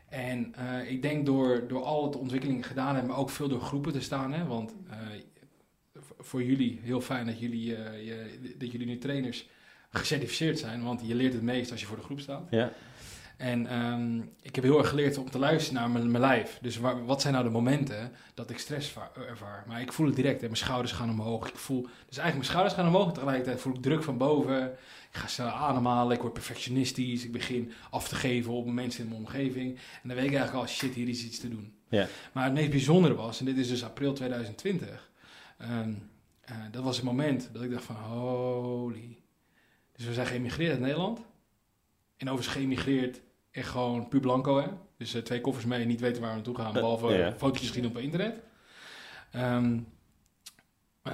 En 0.08 0.54
eh, 0.54 0.90
ik 0.90 1.02
denk 1.02 1.26
door, 1.26 1.64
door 1.68 1.82
al 1.82 2.04
het 2.04 2.16
ontwikkelingen 2.16 2.62
gedaan 2.62 2.92
hebben, 2.94 3.10
maar 3.10 3.20
ook 3.20 3.30
veel 3.30 3.48
door 3.48 3.60
groepen 3.60 3.92
te 3.92 4.00
staan. 4.00 4.32
Hè, 4.32 4.46
want 4.46 4.74
eh, 4.90 4.96
voor 6.18 6.42
jullie, 6.42 6.80
heel 6.82 7.00
fijn 7.00 7.26
dat 7.26 7.38
jullie, 7.38 7.76
eh, 7.76 8.06
je, 8.06 8.54
dat 8.58 8.72
jullie 8.72 8.86
nu 8.86 8.98
trainers 8.98 9.48
gecertificeerd 9.90 10.58
zijn. 10.58 10.82
Want 10.82 11.02
je 11.06 11.14
leert 11.14 11.32
het 11.32 11.42
meest 11.42 11.70
als 11.70 11.80
je 11.80 11.86
voor 11.86 11.96
de 11.96 12.02
groep 12.02 12.20
staat. 12.20 12.46
ja. 12.50 12.72
En 13.36 13.66
ehm, 13.66 14.18
ik 14.42 14.54
heb 14.54 14.64
heel 14.64 14.78
erg 14.78 14.88
geleerd 14.88 15.18
om 15.18 15.30
te 15.30 15.38
luisteren 15.38 15.80
naar 15.80 15.90
mijn, 15.90 16.10
mijn 16.10 16.22
lijf. 16.22 16.58
Dus 16.62 16.76
waar- 16.76 17.04
wat 17.04 17.20
zijn 17.20 17.32
nou 17.32 17.44
de 17.44 17.50
momenten 17.52 18.12
dat 18.34 18.50
ik 18.50 18.58
stress 18.58 18.88
va- 18.88 19.10
ervaar? 19.28 19.64
Maar 19.66 19.80
ik 19.80 19.92
voel 19.92 20.06
het 20.06 20.16
direct. 20.16 20.40
Mijn 20.40 20.56
schouders 20.56 20.92
gaan 20.92 21.10
omhoog. 21.10 21.48
Ik 21.48 21.56
voel, 21.56 21.80
dus 21.82 21.92
eigenlijk 22.18 22.34
mijn 22.34 22.44
schouders 22.44 22.74
gaan 22.74 22.86
omhoog. 22.86 23.06
En 23.06 23.12
tegelijkertijd 23.12 23.60
voel 23.60 23.74
ik 23.74 23.82
druk 23.82 24.02
van 24.02 24.18
boven. 24.18 24.72
Ik 25.10 25.16
ga 25.22 25.26
snel 25.26 25.46
ademhalen. 25.48 26.14
Ik 26.16 26.20
word 26.22 26.32
perfectionistisch. 26.32 27.24
Ik 27.24 27.32
begin 27.32 27.72
af 27.90 28.08
te 28.08 28.14
geven 28.14 28.52
op 28.52 28.66
mensen 28.66 29.02
in 29.02 29.08
mijn 29.08 29.20
omgeving. 29.20 29.74
En 29.74 30.08
dan 30.08 30.16
weet 30.16 30.26
ik 30.26 30.34
eigenlijk 30.34 30.66
al, 30.66 30.66
shit, 30.74 30.94
hier 30.94 31.08
is 31.08 31.24
iets 31.24 31.38
te 31.38 31.48
doen. 31.48 31.74
Maar 32.32 32.44
het 32.44 32.52
meest 32.52 32.70
bijzondere 32.70 33.14
was, 33.14 33.38
en 33.38 33.44
dit 33.44 33.56
is 33.56 33.68
dus 33.68 33.84
april 33.84 34.12
2020. 34.12 35.10
ehm, 35.58 35.92
eh, 36.40 36.56
dat 36.70 36.82
was 36.82 36.96
het 36.96 37.04
moment 37.04 37.48
dat 37.52 37.62
ik 37.62 37.70
dacht 37.70 37.84
van, 37.84 37.94
holy. 37.96 39.18
Dus 39.92 40.06
we 40.06 40.12
zijn 40.14 40.26
geëmigreerd 40.26 40.70
uit 40.70 40.80
Nederland. 40.80 41.20
En 42.16 42.28
overigens 42.30 42.56
geëmigreerd 42.56 43.20
echt 43.56 43.68
gewoon 43.68 44.08
puur 44.08 44.20
blanco, 44.20 44.60
hè. 44.60 44.68
Dus 44.98 45.14
eh, 45.14 45.22
twee 45.22 45.40
koffers 45.40 45.64
mee, 45.66 45.84
niet 45.84 46.00
weten 46.00 46.20
waar 46.20 46.30
we 46.30 46.34
naartoe 46.36 46.56
gaan, 46.56 46.66
Eh, 46.66 46.72
behalve 46.72 47.12
ja. 47.12 47.34
fotootjes 47.36 47.72
zien 47.72 47.86
op 47.86 47.98
internet. 47.98 48.40
Ehm, 49.30 49.78
eh, 51.02 51.12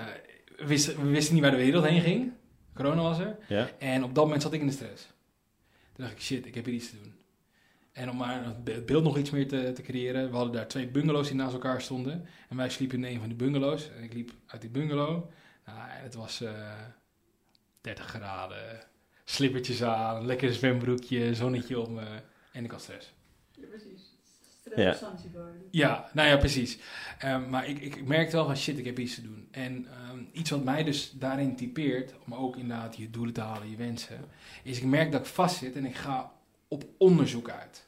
we, 0.57 0.67
wisten, 0.67 1.05
we 1.05 1.11
wisten 1.11 1.35
niet 1.35 1.43
waar 1.43 1.53
de 1.53 1.57
wereld 1.57 1.85
heen 1.85 2.01
ging. 2.01 2.33
Corona 2.75 3.03
was 3.03 3.19
er. 3.19 3.37
ja. 3.49 3.69
En 3.79 4.05
op 4.05 4.15
dat 4.15 4.25
moment 4.25 4.43
zat 4.43 4.53
ik 4.53 4.61
in 4.61 4.67
de 4.67 4.73
stress. 4.73 5.03
Toen 5.93 6.05
dacht 6.05 6.13
ik, 6.13 6.21
shit, 6.23 6.47
ik 6.47 6.55
heb 6.55 6.65
hier 6.65 6.75
iets 6.75 6.91
te 6.91 6.97
doen. 7.03 7.15
En 7.93 8.11
om 8.11 8.17
maar 8.17 8.45
het 8.45 8.65
be- 8.65 8.73
het 8.73 8.87
beeld 8.87 9.05
nog 9.05 9.19
iets 9.19 9.31
meer 9.31 9.49
te, 9.49 9.73
te 9.73 9.83
creëren, 9.83 10.31
we 10.31 10.37
hadden 10.37 10.55
daar 10.55 10.69
twee 10.69 10.89
bungalows 10.89 11.27
die 11.29 11.37
naast 11.37 11.53
elkaar 11.53 11.81
stonden. 11.81 12.27
En 12.49 12.57
wij 12.57 12.71
sliepen 12.71 13.05
in 13.05 13.13
een 13.15 13.19
van 13.19 13.29
die 13.29 13.37
bungalows. 13.37 13.91
En 13.97 14.03
ik 14.03 14.13
liep 14.13 14.31
uit 14.47 14.61
die 14.61 14.71
bungalow. 14.71 15.31
Nou, 15.67 15.79
en 15.91 16.03
het 16.03 16.15
was 16.15 16.41
eh 16.41 16.51
30 17.81 18.05
graden, 18.07 18.81
slippertjes 19.25 19.83
aan, 19.83 20.27
lekker 20.27 20.53
zwembroekje, 20.53 21.35
zonnetje 21.35 21.81
op 21.81 21.89
me. 21.91 22.05
En 22.53 22.65
ik 22.65 22.71
had 22.71 22.83
stress. 22.83 23.13
Ja, 23.51 23.67
precies. 23.67 24.13
Ja. 24.77 24.97
Ja, 25.71 26.11
nou 26.13 26.29
ja, 26.29 26.37
precies. 26.37 26.79
Ehm, 27.19 27.51
maar 27.51 27.69
ik, 27.69 27.79
ik, 27.79 27.97
ik 27.97 28.07
merkte 28.07 28.37
wel 28.37 28.45
van 28.45 28.57
shit, 28.57 28.79
ik 28.79 28.85
heb 28.85 28.99
iets 28.99 29.15
te 29.15 29.23
doen. 29.23 29.49
En 29.51 29.87
ehm, 29.87 30.19
iets 30.33 30.51
wat 30.51 30.65
mij 30.65 30.85
dus 30.85 31.11
daarin 31.11 31.57
typeert, 31.57 32.15
om 32.27 32.35
ook 32.35 32.57
inderdaad 32.57 32.97
je 32.97 33.11
doelen 33.11 33.35
te 33.35 33.41
halen, 33.41 33.71
je 33.71 33.77
wensen, 33.77 34.21
is 34.63 34.79
ik 34.79 34.85
merk 34.85 35.13
dat 35.13 35.21
ik 35.21 35.27
vastzit 35.27 35.77
en 35.77 35.87
ik 35.87 35.97
ga 35.97 36.33
op 36.69 36.85
onderzoek 36.99 37.51
uit. 37.51 37.87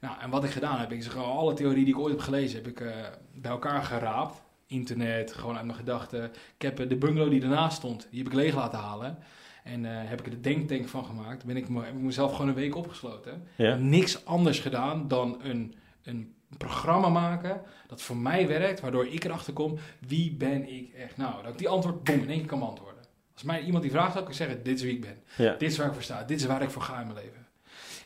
Nou, 0.00 0.20
en 0.20 0.30
wat 0.30 0.44
ik 0.44 0.50
gedaan 0.50 0.80
heb, 0.80 0.92
ik 0.92 1.02
zeg 1.02 1.12
gewoon 1.12 1.36
alle 1.36 1.54
theorieën 1.54 1.84
die 1.84 1.94
ik 1.94 2.00
ooit 2.00 2.14
heb 2.14 2.22
gelezen, 2.22 2.62
heb 2.62 2.66
ik 2.66 2.80
eh, 2.80 3.06
bij 3.34 3.50
elkaar 3.50 3.82
geraapt. 3.82 4.42
Internet, 4.66 5.32
gewoon 5.32 5.56
uit 5.56 5.64
mijn 5.64 5.78
gedachten. 5.78 6.24
Ik 6.54 6.62
heb 6.62 6.80
eh, 6.80 6.88
de 6.88 6.96
bungalow 6.96 7.30
die 7.30 7.42
ernaast 7.42 7.76
stond, 7.76 8.06
die 8.10 8.18
heb 8.22 8.32
ik 8.32 8.38
leeg 8.38 8.54
laten 8.54 8.78
halen. 8.78 9.18
En 9.62 9.84
eh, 9.84 10.08
heb 10.08 10.18
ik 10.20 10.24
er 10.26 10.30
de 10.32 10.40
denktank 10.40 10.88
van 10.88 11.04
gemaakt. 11.04 11.44
Ben 11.44 11.56
ik, 11.56 11.68
me, 11.68 11.84
heb 11.84 11.94
ik 11.94 12.00
mezelf 12.00 12.32
gewoon 12.32 12.48
een 12.48 12.54
week 12.54 12.74
opgesloten 12.76 13.46
Ja. 13.56 13.74
niks 13.76 14.24
anders 14.24 14.58
gedaan 14.58 15.08
dan 15.08 15.38
een, 15.42 15.74
een 16.02 16.34
programma 16.58 17.08
maken 17.08 17.60
dat 17.86 18.02
voor 18.02 18.16
mij 18.16 18.48
werkt, 18.48 18.80
waardoor 18.80 19.06
ik 19.06 19.24
erachter 19.24 19.52
kom, 19.52 19.78
wie 20.06 20.34
ben 20.34 20.68
ik 20.76 20.92
echt 20.92 21.16
nou? 21.16 21.42
Dat 21.42 21.52
ik 21.52 21.58
die 21.58 21.68
antwoord, 21.68 22.04
boem, 22.04 22.20
in 22.20 22.28
één 22.28 22.38
keer 22.38 22.46
kan 22.48 22.58
beantwoorden. 22.58 23.02
Als 23.34 23.42
mij 23.42 23.62
iemand 23.62 23.82
die 23.82 23.92
vraagt, 23.92 24.12
dan 24.12 24.22
kan 24.22 24.30
ik 24.30 24.36
zeggen, 24.36 24.62
dit 24.62 24.76
is 24.76 24.82
wie 24.82 24.92
ik 24.94 25.00
ben. 25.00 25.22
Ja. 25.36 25.52
Dit 25.54 25.70
is 25.70 25.76
waar 25.78 25.86
ik 25.86 25.92
voor 25.92 26.02
sta. 26.02 26.22
Dit 26.24 26.40
is 26.40 26.46
waar 26.46 26.62
ik 26.62 26.70
voor 26.70 26.82
ga 26.82 27.00
in 27.00 27.06
mijn 27.06 27.18
leven. 27.24 27.46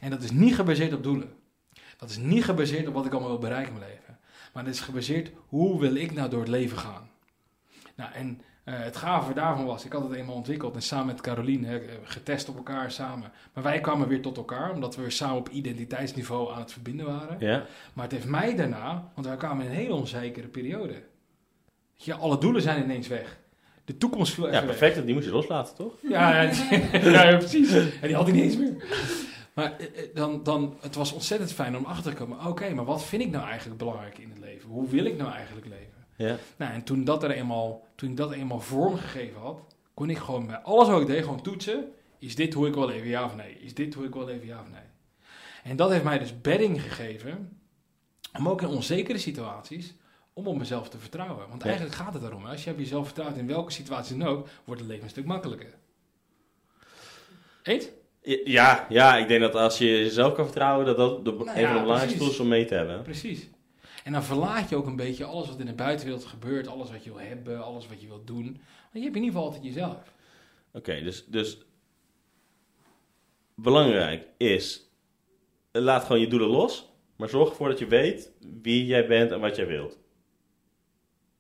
En 0.00 0.10
dat 0.10 0.22
is 0.22 0.30
niet 0.30 0.54
gebaseerd 0.54 0.92
op 0.92 1.02
doelen. 1.02 1.32
Dat 1.96 2.10
is 2.10 2.16
niet 2.16 2.44
gebaseerd 2.44 2.86
op 2.88 2.94
wat 2.94 3.06
ik 3.06 3.12
allemaal 3.12 3.30
wil 3.30 3.38
bereiken 3.38 3.72
in 3.72 3.78
mijn 3.78 3.90
leven. 3.90 4.18
Maar 4.52 4.64
dat 4.64 4.74
is 4.74 4.80
gebaseerd, 4.80 5.30
hoe 5.46 5.80
wil 5.80 5.94
ik 5.94 6.12
nou 6.12 6.30
door 6.30 6.40
het 6.40 6.48
leven 6.48 6.78
gaan? 6.78 7.10
Nou, 7.96 8.12
en 8.12 8.40
het 8.74 8.96
gave 8.96 9.34
daarvan 9.34 9.64
was, 9.64 9.84
ik 9.84 9.92
had 9.92 10.02
het 10.02 10.12
eenmaal 10.12 10.34
ontwikkeld 10.34 10.74
en 10.74 10.82
samen 10.82 11.06
met 11.06 11.20
Caroline, 11.20 11.66
hè, 11.66 11.80
getest 12.02 12.48
op 12.48 12.56
elkaar 12.56 12.90
samen. 12.90 13.32
Maar 13.52 13.62
wij 13.62 13.80
kwamen 13.80 14.08
weer 14.08 14.22
tot 14.22 14.36
elkaar, 14.36 14.72
omdat 14.72 14.96
we 14.96 15.02
weer 15.02 15.12
samen 15.12 15.36
op 15.36 15.48
identiteitsniveau 15.48 16.52
aan 16.52 16.60
het 16.60 16.72
verbinden 16.72 17.06
waren. 17.06 17.36
Ja. 17.38 17.64
Maar 17.92 18.04
het 18.04 18.12
heeft 18.12 18.26
mij 18.26 18.56
daarna, 18.56 19.10
want 19.14 19.26
wij 19.26 19.36
kwamen 19.36 19.64
in 19.64 19.70
een 19.70 19.76
hele 19.76 19.94
onzekere 19.94 20.46
periode. 20.46 21.02
Je, 21.94 22.14
alle 22.14 22.38
doelen 22.38 22.62
zijn 22.62 22.82
ineens 22.82 23.08
weg. 23.08 23.38
De 23.84 23.96
toekomst 23.96 24.34
viel 24.34 24.46
ja, 24.46 24.50
weg. 24.50 24.64
perfect. 24.64 25.04
Die 25.04 25.14
moet 25.14 25.24
je 25.24 25.30
loslaten, 25.30 25.74
toch? 25.74 25.94
Ja, 26.08 26.42
ja, 26.42 26.50
ja, 26.92 27.28
ja, 27.28 27.36
precies. 27.36 27.72
En 27.72 27.90
die 28.02 28.14
had 28.14 28.26
hij 28.26 28.34
niet 28.34 28.44
eens 28.44 28.56
meer. 28.56 28.84
Maar 29.54 29.76
eh, 29.78 29.86
eh, 29.86 30.14
dan, 30.14 30.42
dan, 30.42 30.76
het 30.80 30.94
was 30.94 31.12
ontzettend 31.12 31.52
fijn 31.52 31.76
om 31.76 31.84
achter 31.84 32.10
te 32.10 32.16
komen. 32.16 32.46
Oké, 32.46 32.74
maar 32.74 32.84
wat 32.84 33.04
vind 33.04 33.22
ik 33.22 33.30
nou 33.30 33.46
eigenlijk 33.46 33.78
belangrijk 33.78 34.18
in 34.18 34.28
het 34.28 34.38
leven? 34.38 34.68
Hoe 34.68 34.88
wil 34.88 35.04
ik 35.04 35.16
nou 35.16 35.32
eigenlijk 35.32 35.66
leven? 35.66 35.95
Ja. 36.16 36.36
Nou, 36.56 36.72
en 36.72 36.82
toen 36.82 37.04
dat 37.04 37.22
er 37.22 37.30
eenmaal, 37.30 37.86
toen 37.94 38.10
ik 38.10 38.16
dat 38.16 38.32
eenmaal 38.32 38.60
vormgegeven 38.60 39.40
had, 39.40 39.60
kon 39.94 40.10
ik 40.10 40.18
gewoon 40.18 40.46
bij 40.46 40.56
alles 40.56 40.88
wat 40.88 41.00
ik 41.00 41.06
deed 41.06 41.22
gewoon 41.24 41.42
toetsen. 41.42 41.92
Is 42.18 42.34
dit 42.34 42.54
hoe 42.54 42.66
ik 42.66 42.74
wil 42.74 42.86
leven, 42.86 43.08
ja 43.08 43.24
of 43.24 43.36
nee? 43.36 43.58
Is 43.60 43.74
dit 43.74 43.94
hoe 43.94 44.04
ik 44.04 44.12
wil 44.14 44.24
leven, 44.24 44.46
ja 44.46 44.60
of 44.60 44.70
nee? 44.70 44.80
En 45.64 45.76
dat 45.76 45.90
heeft 45.90 46.04
mij 46.04 46.18
dus 46.18 46.40
bedding 46.40 46.82
gegeven, 46.82 47.58
om 48.38 48.48
ook 48.48 48.62
in 48.62 48.68
onzekere 48.68 49.18
situaties, 49.18 49.94
om 50.32 50.46
op 50.46 50.56
mezelf 50.56 50.88
te 50.88 50.98
vertrouwen. 50.98 51.48
Want 51.48 51.62
Ja. 51.62 51.68
eigenlijk 51.68 51.96
gaat 51.98 52.12
het 52.12 52.22
daarom. 52.22 52.44
Hè? 52.44 52.50
Als 52.50 52.64
je 52.64 52.70
op 52.70 52.78
jezelf 52.78 53.04
vertrouwt 53.06 53.36
in 53.36 53.46
welke 53.46 53.72
situatie 53.72 54.16
dan 54.18 54.28
ook, 54.28 54.48
wordt 54.64 54.80
het 54.80 54.90
leven 54.90 55.04
een 55.04 55.10
stuk 55.10 55.24
makkelijker. 55.24 55.74
Eet? 57.62 57.92
Ja, 58.44 58.86
ja, 58.88 59.16
ik 59.16 59.28
denk 59.28 59.40
dat 59.40 59.54
als 59.54 59.78
je 59.78 59.86
jezelf 59.86 60.34
kan 60.34 60.44
vertrouwen, 60.44 60.86
dat 60.86 60.96
dat 60.96 61.24
de, 61.24 61.30
Nou 61.32 61.48
een 61.48 61.60
ja, 61.60 61.66
van 61.66 61.74
de 61.76 61.82
belangrijkste 61.82 62.18
tools 62.18 62.32
is 62.32 62.40
om 62.40 62.48
mee 62.48 62.64
te 62.64 62.74
hebben. 62.74 63.02
Precies. 63.02 63.48
En 64.06 64.12
dan 64.12 64.24
verlaat 64.24 64.68
je 64.68 64.76
ook 64.76 64.86
een 64.86 64.96
beetje 64.96 65.24
alles 65.24 65.48
wat 65.48 65.60
in 65.60 65.66
de 65.66 65.72
buitenwereld 65.72 66.24
gebeurt, 66.24 66.66
alles 66.66 66.90
wat 66.90 67.04
je 67.04 67.10
wil 67.10 67.20
hebben, 67.20 67.64
alles 67.64 67.86
wat 67.86 68.00
je 68.00 68.06
wil 68.06 68.24
doen. 68.24 68.44
Want 68.44 68.92
je 68.92 69.00
hebt 69.00 69.16
in 69.16 69.22
ieder 69.22 69.30
geval 69.30 69.44
altijd 69.44 69.64
jezelf. 69.64 70.12
Oké, 70.72 71.02
dus, 71.02 71.24
dus 71.26 71.58
belangrijk 73.54 74.26
is, 74.36 74.90
laat 75.72 76.04
gewoon 76.04 76.20
je 76.20 76.28
doelen 76.28 76.48
los, 76.48 76.88
maar 77.16 77.28
zorg 77.28 77.48
ervoor 77.48 77.68
dat 77.68 77.78
je 77.78 77.86
weet 77.86 78.30
wie 78.62 78.86
jij 78.86 79.06
bent 79.06 79.30
en 79.30 79.40
wat 79.40 79.56
jij 79.56 79.66
wilt. 79.66 79.98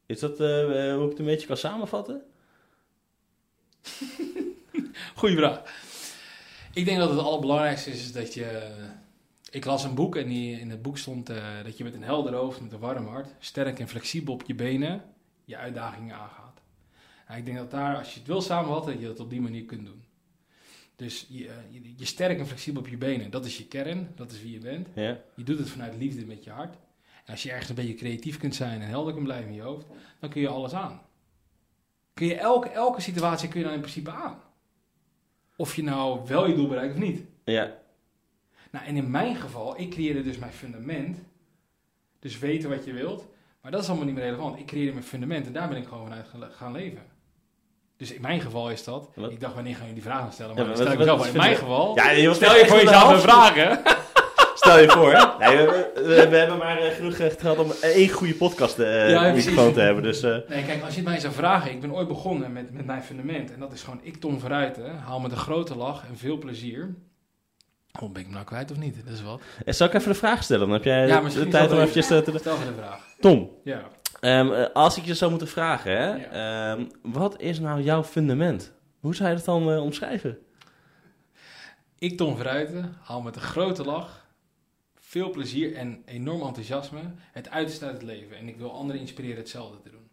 Is 0.06 0.18
dat 0.18 0.40
eh, 0.40 0.90
eh, 0.90 0.94
hoe 0.96 1.04
ik 1.04 1.10
het 1.10 1.18
een 1.18 1.24
beetje 1.24 1.46
kan 1.46 1.56
samenvatten? 1.56 2.22
Goeie 5.16 5.36
vraag. 5.36 5.62
Ik 6.74 6.84
denk 6.84 6.98
dat 6.98 7.10
het 7.10 7.18
allerbelangrijkste 7.18 7.90
is, 7.90 8.00
is 8.00 8.12
dat 8.12 8.34
je... 8.34 8.74
Ik 9.50 9.64
las 9.64 9.84
een 9.84 9.94
boek 9.94 10.16
en 10.16 10.28
die, 10.28 10.60
in 10.60 10.70
het 10.70 10.82
boek 10.82 10.98
stond 10.98 11.28
eh, 11.28 11.44
dat 11.64 11.76
je 11.78 11.84
met 11.84 11.94
een 11.94 12.02
helder 12.02 12.34
hoofd, 12.34 12.60
met 12.60 12.72
een 12.72 12.78
warm 12.78 13.06
hart, 13.06 13.34
sterk 13.38 13.78
en 13.78 13.88
flexibel 13.88 14.34
op 14.34 14.42
je 14.46 14.54
benen, 14.54 15.02
je 15.44 15.56
uitdagingen 15.56 16.16
aangaat. 16.16 16.60
Nou, 17.26 17.38
ik 17.38 17.44
denk 17.46 17.56
dat 17.56 17.70
daar, 17.70 17.96
als 17.96 18.12
je 18.12 18.18
het 18.18 18.28
wil 18.28 18.40
samenvatten, 18.40 18.92
dat 18.92 19.00
je 19.00 19.06
dat 19.06 19.20
op 19.20 19.30
die 19.30 19.40
manier 19.40 19.64
kunt 19.64 19.86
doen. 19.86 20.04
Dus 20.96 21.26
je, 21.28 21.48
eh, 21.48 21.54
je, 21.70 21.92
je 21.96 22.04
sterk 22.04 22.38
en 22.38 22.46
flexibel 22.46 22.80
op 22.80 22.88
je 22.88 22.96
benen, 22.96 23.30
dat 23.30 23.44
is 23.44 23.58
je 23.58 23.66
kern, 23.66 24.12
dat 24.14 24.32
is 24.32 24.42
wie 24.42 24.52
je 24.52 24.58
bent. 24.58 24.88
Ja, 24.94 25.20
Je 25.34 25.42
doet 25.42 25.58
het 25.58 25.70
vanuit 25.70 25.96
liefde 25.96 26.26
met 26.26 26.44
je 26.44 26.50
hart. 26.50 26.74
En 27.24 27.32
als 27.32 27.42
je 27.42 27.50
ergens 27.50 27.68
een 27.68 27.74
beetje 27.74 27.94
creatief 27.94 28.38
kunt 28.38 28.54
zijn 28.54 28.80
en 28.80 28.88
helder 28.88 29.12
kunt 29.12 29.24
blijven 29.24 29.48
in 29.48 29.54
je 29.54 29.62
hoofd, 29.62 29.86
dan 30.20 30.30
kun 30.30 30.40
je 30.40 30.48
alles 30.48 30.72
aan. 30.72 31.00
Kun 32.14 32.26
je 32.26 32.34
elke, 32.34 32.68
elke 32.68 33.00
situatie 33.00 33.48
kun 33.48 33.58
je 33.58 33.64
dan 33.64 33.74
in 33.74 33.80
principe 33.80 34.10
aan. 34.10 34.40
Of 35.56 35.76
je 35.76 35.82
nou 35.82 36.26
wel 36.26 36.46
je 36.46 36.54
doel 36.54 36.68
bereikt 36.68 36.94
of 36.94 37.00
niet. 37.00 37.24
ja, 37.44 37.78
Nou, 38.76 38.88
en 38.88 38.96
in 38.96 39.10
mijn 39.10 39.36
geval, 39.36 39.74
ik 39.80 39.90
creëerde 39.90 40.22
dus 40.22 40.38
mijn 40.38 40.52
fundament. 40.52 41.18
Dus 42.20 42.38
weten 42.38 42.70
wat 42.70 42.84
je 42.84 42.92
wilt. 42.92 43.26
Maar 43.62 43.70
dat 43.70 43.82
is 43.82 43.88
allemaal 43.88 44.06
niet 44.06 44.14
meer 44.14 44.24
relevant. 44.24 44.58
Ik 44.58 44.66
creëerde 44.66 44.92
mijn 44.92 45.04
fundament 45.04 45.46
en 45.46 45.52
daar 45.52 45.68
ben 45.68 45.76
ik 45.76 45.86
gewoon 45.88 46.06
vanuit 46.06 46.54
gaan 46.54 46.72
leven. 46.72 46.98
Dus 47.96 48.12
in 48.12 48.20
mijn 48.20 48.40
geval 48.40 48.70
is 48.70 48.84
dat. 48.84 49.08
Wat? 49.14 49.30
Ik 49.30 49.40
dacht, 49.40 49.54
wanneer 49.54 49.76
ga 49.76 49.84
je 49.84 49.92
die 49.92 50.02
vragen 50.02 50.32
stellen? 50.32 50.56
Ja, 50.56 50.56
Maar 50.56 50.66
dan 50.66 50.76
stel 50.76 50.86
wat- 50.86 50.94
ik 50.94 50.98
mezelf. 50.98 51.26
In 51.26 51.36
mijn 51.36 51.56
geval. 51.56 51.94
ja 51.96 52.10
je 52.10 52.34
Stel 52.34 52.56
je 52.56 52.66
voor 52.66 52.78
de 52.78 52.84
jezelf 52.84 53.12
een 53.12 53.20
vragen. 53.20 53.82
Stel 54.54 54.78
je 54.78 54.88
voor? 54.90 55.36
Nee, 55.38 55.56
we, 55.56 55.92
we, 55.94 56.28
we 56.28 56.36
hebben 56.36 56.58
maar 56.58 56.78
eh, 56.78 56.94
genoeg 56.94 57.14
eh, 57.14 57.30
geld 57.38 57.58
om 57.58 57.70
één 57.82 58.08
goede 58.08 58.34
podcast 58.34 58.78
eh 58.78 59.10
Ja, 59.10 59.32
microfoon 59.32 59.72
te 59.72 59.80
hebben. 59.80 60.02
Dus 60.02 60.20
Nee, 60.20 60.42
kijk, 60.46 60.82
als 60.82 60.94
je 60.94 61.00
het 61.00 61.08
mij 61.08 61.20
zou 61.20 61.32
vragen, 61.32 61.70
ik 61.70 61.80
ben 61.80 61.92
ooit 61.94 62.08
begonnen 62.08 62.52
met, 62.52 62.72
met 62.72 62.86
mijn 62.86 63.02
fundament. 63.02 63.52
En 63.52 63.60
dat 63.60 63.72
is 63.72 63.82
gewoon, 63.82 64.00
ik 64.02 64.16
Tom 64.16 64.40
Verruiten, 64.40 64.98
haal 64.98 65.20
met 65.20 65.30
een 65.30 65.36
grote 65.36 65.76
lach 65.76 66.04
en 66.08 66.16
veel 66.16 66.38
plezier. 66.38 66.94
Oh, 68.00 68.10
ben 68.10 68.16
ik 68.20 68.24
hem 68.24 68.32
nou 68.34 68.44
kwijt 68.44 68.70
of 68.70 68.76
niet? 68.76 69.04
Dat 69.04 69.14
is 69.14 69.22
wat. 69.22 69.40
eh, 69.64 69.74
zal 69.74 69.86
ik 69.86 69.94
even 69.94 70.08
de 70.12 70.18
vraag 70.18 70.42
stellen? 70.42 70.60
Dan 70.66 70.72
heb 70.76 70.84
jij 70.84 71.06
Ja, 71.06 71.20
de- 71.20 71.48
tijd 71.48 71.72
om 71.72 71.78
eventjes 71.78 72.10
eh, 72.10 72.18
te... 72.18 72.38
Stel 72.38 72.58
me 72.58 72.64
de 72.64 72.74
vraag. 72.74 73.14
Tom, 73.20 73.50
Ja. 73.64 73.82
ehm, 74.20 74.52
eh, 74.52 74.66
als 74.72 74.96
ik 74.96 75.04
je 75.04 75.14
zou 75.14 75.30
moeten 75.30 75.48
vragen, 75.48 75.92
hè, 75.92 76.16
ehm, 76.16 76.86
wat 77.02 77.40
is 77.40 77.58
nou 77.60 77.82
jouw 77.82 78.04
fundament? 78.04 78.72
Hoe 79.00 79.14
zou 79.14 79.28
je 79.28 79.34
dat 79.36 79.44
dan 79.44 79.78
omschrijven? 79.78 80.38
Ik 81.98 82.16
Tom 82.16 82.36
Verruiten, 82.36 82.96
haal 83.02 83.20
met 83.22 83.36
een 83.36 83.42
grote 83.42 83.84
lach, 83.84 84.26
veel 85.00 85.30
plezier 85.30 85.74
en 85.76 86.02
enorm 86.04 86.42
enthousiasme 86.42 87.00
het 87.32 87.50
uiterste 87.50 87.84
uit 87.84 87.94
het 87.94 88.02
leven. 88.02 88.36
En 88.36 88.48
ik 88.48 88.56
wil 88.56 88.72
anderen 88.72 89.00
inspireren 89.00 89.36
hetzelfde 89.36 89.78
te 89.82 89.90
doen. 89.90 90.08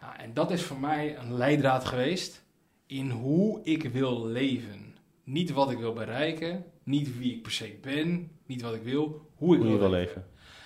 Ja, 0.00 0.18
en 0.18 0.34
dat 0.34 0.50
is 0.50 0.62
voor 0.62 0.78
mij 0.80 1.16
een 1.18 1.34
leidraad 1.36 1.84
geweest 1.84 2.42
in 2.86 3.10
hoe 3.10 3.60
ik 3.62 3.82
wil 3.82 4.26
leven. 4.26 4.94
Niet 5.24 5.50
wat 5.50 5.70
ik 5.70 5.78
wil 5.78 5.92
bereiken, 5.92 6.64
niet 6.84 7.18
wie 7.18 7.32
ik 7.32 7.42
per 7.42 7.52
se 7.52 7.78
ben, 7.82 8.30
niet 8.46 8.62
wat 8.62 8.74
ik 8.74 8.82
wil, 8.82 9.02
hoe 9.34 9.54
ik 9.54 9.60
Hoe 9.62 9.70
je 9.70 9.78
wil 9.78 9.88
wil 9.88 9.90
leven. 9.98 10.06
leven? 10.14 10.24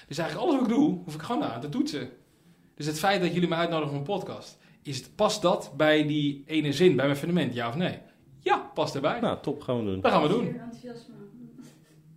Dus 0.09 0.19
eigenlijk 0.19 0.49
alles 0.49 0.61
wat 0.61 0.71
ik 0.71 0.77
doe, 0.77 0.99
hoef 1.05 1.15
ik 1.15 1.23
gewoon 1.23 1.45
aan 1.45 1.61
te 1.61 1.69
toetsen. 1.69 2.09
Dus 2.75 2.87
het 2.87 2.99
feit 2.99 3.21
dat 3.21 3.33
jullie 3.35 3.49
me 3.49 3.55
uitnodigen 3.55 3.89
voor 3.91 3.99
een 3.99 4.19
podcast, 4.21 4.59
is 4.83 4.97
het, 4.97 5.11
past 5.15 5.43
dat 5.43 5.73
bij 5.77 6.07
die 6.07 6.43
ene 6.47 6.73
zin, 6.73 6.97
bij 6.97 7.05
mijn 7.07 7.19
fundament, 7.19 7.55
ja 7.55 7.69
of 7.69 7.77
nee? 7.77 7.99
Ja, 8.41 8.71
past 8.75 8.95
erbij. 8.95 9.21
Nou, 9.21 9.39
top, 9.43 9.63
gaan 9.63 9.79
we 9.79 9.85
doen. 9.85 10.01
Dat 10.01 10.13
gaan 10.13 10.23
we 10.23 10.29
doen. 10.29 10.39
Plezier, 10.45 10.61
enthousiasme. 10.63 11.15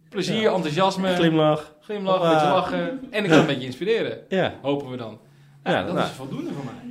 Plezier, 0.09 0.41
Ja. 0.41 0.53
enthousiasme, 0.53 1.15
Glimlach. 1.15 1.75
glimlach, 1.81 2.23
een 2.23 2.29
beetje 2.29 2.47
lachen. 2.47 2.99
En 3.11 3.23
ik 3.23 3.29
kan 3.29 3.39
een 3.39 3.45
beetje 3.45 3.65
inspireren, 3.65 4.25
Ja. 4.29 4.55
hopen 4.61 4.89
we 4.89 4.97
dan. 4.97 5.19
Ja, 5.63 5.71
Ja, 5.71 5.83
dat 5.83 5.93
nou. 5.95 6.05
is 6.07 6.13
voldoende 6.13 6.51
voor 6.53 6.63
mij. 6.65 6.90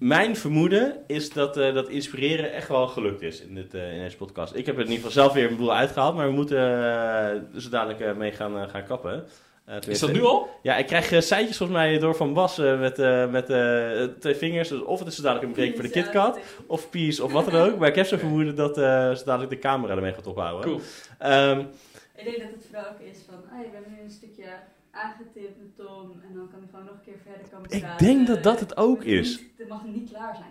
Mijn 0.00 0.36
vermoeden 0.36 0.96
is 1.06 1.30
dat, 1.32 1.56
eh, 1.56 1.74
dat 1.74 1.88
inspireren 1.88 2.52
echt 2.52 2.68
wel 2.68 2.86
gelukt 2.86 3.22
is 3.22 3.40
in, 3.40 3.54
dit, 3.54 3.74
eh, 3.74 3.92
in 3.94 4.00
deze 4.02 4.16
podcast. 4.16 4.54
Ik 4.54 4.66
heb 4.66 4.74
er 4.74 4.80
in 4.84 4.90
ieder 4.90 5.04
geval 5.06 5.22
zelf 5.22 5.32
weer 5.32 5.50
een 5.50 5.56
boel 5.56 5.74
uitgehaald, 5.74 6.14
maar 6.14 6.26
we 6.26 6.32
moeten 6.32 6.58
uh, 6.58 7.60
zo 7.60 7.68
dadelijk 7.70 8.00
eh, 8.00 8.14
mee 8.14 8.32
gaan, 8.32 8.56
eh, 8.58 8.68
gaan 8.68 8.84
kappen. 8.84 9.24
Eh, 9.64 9.76
Is 9.86 9.98
dat 10.00 10.12
nu 10.12 10.22
al? 10.22 10.48
Ja, 10.62 10.76
ik 10.76 10.86
krijg 10.86 11.12
uh, 11.12 11.20
seintjes 11.20 11.56
volgens 11.56 11.78
mij 11.78 11.98
door 11.98 12.14
van 12.16 12.32
Bas 12.34 12.58
eh, 12.58 12.78
met, 12.80 12.98
eh, 12.98 13.30
met 13.30 13.50
eh, 13.50 14.02
twee 14.18 14.34
vingers. 14.34 14.68
Dus 14.68 14.82
of 14.82 14.98
het 14.98 15.08
is 15.08 15.16
zo 15.16 15.22
dadelijk 15.22 15.46
een 15.48 15.52
break 15.54 15.74
voor 15.74 15.82
de 15.82 15.90
KitKat, 15.90 16.38
of 16.66 16.90
Peace, 16.90 17.24
of 17.24 17.32
wat 17.32 17.50
dan 17.50 17.60
ook. 17.60 17.78
Maar 17.78 17.88
ik 17.88 17.94
heb 17.94 18.06
zo'n 18.06 18.18
vermoeden 18.18 18.54
dat 18.56 18.78
eh 18.78 19.14
zo 19.14 19.24
dadelijk 19.24 19.50
de 19.50 19.58
camera 19.58 19.94
ermee 19.94 20.12
gaat 20.12 20.26
ophouden. 20.26 20.64
Cool. 20.70 20.80
Ehm, 21.18 21.58
Ik 22.16 22.24
denk 22.24 22.38
dat 22.38 22.48
het 22.52 22.64
vooral 22.70 22.90
ook 22.90 23.00
is 23.12 23.18
van, 23.28 23.34
ah, 23.52 23.64
je 23.64 23.70
bent 23.72 23.86
nu 23.86 24.04
een 24.04 24.10
stukje 24.10 24.44
aangetipt 24.90 25.58
met 25.58 25.76
Tom 25.76 26.20
en 26.28 26.34
dan 26.34 26.48
kan 26.50 26.58
hij 26.60 26.68
gewoon 26.70 26.84
nog 26.84 26.94
een 26.94 27.04
keer 27.04 27.20
verder 27.24 27.48
komen 27.52 27.70
Ik 27.70 27.80
praten. 27.80 28.06
denk 28.06 28.26
dat 28.26 28.42
dat 28.42 28.60
het 28.60 28.76
ook 28.76 29.04
is. 29.04 29.40
Mag 29.70 29.84
niet 29.84 30.10
klaar 30.12 30.36
zijn 30.36 30.48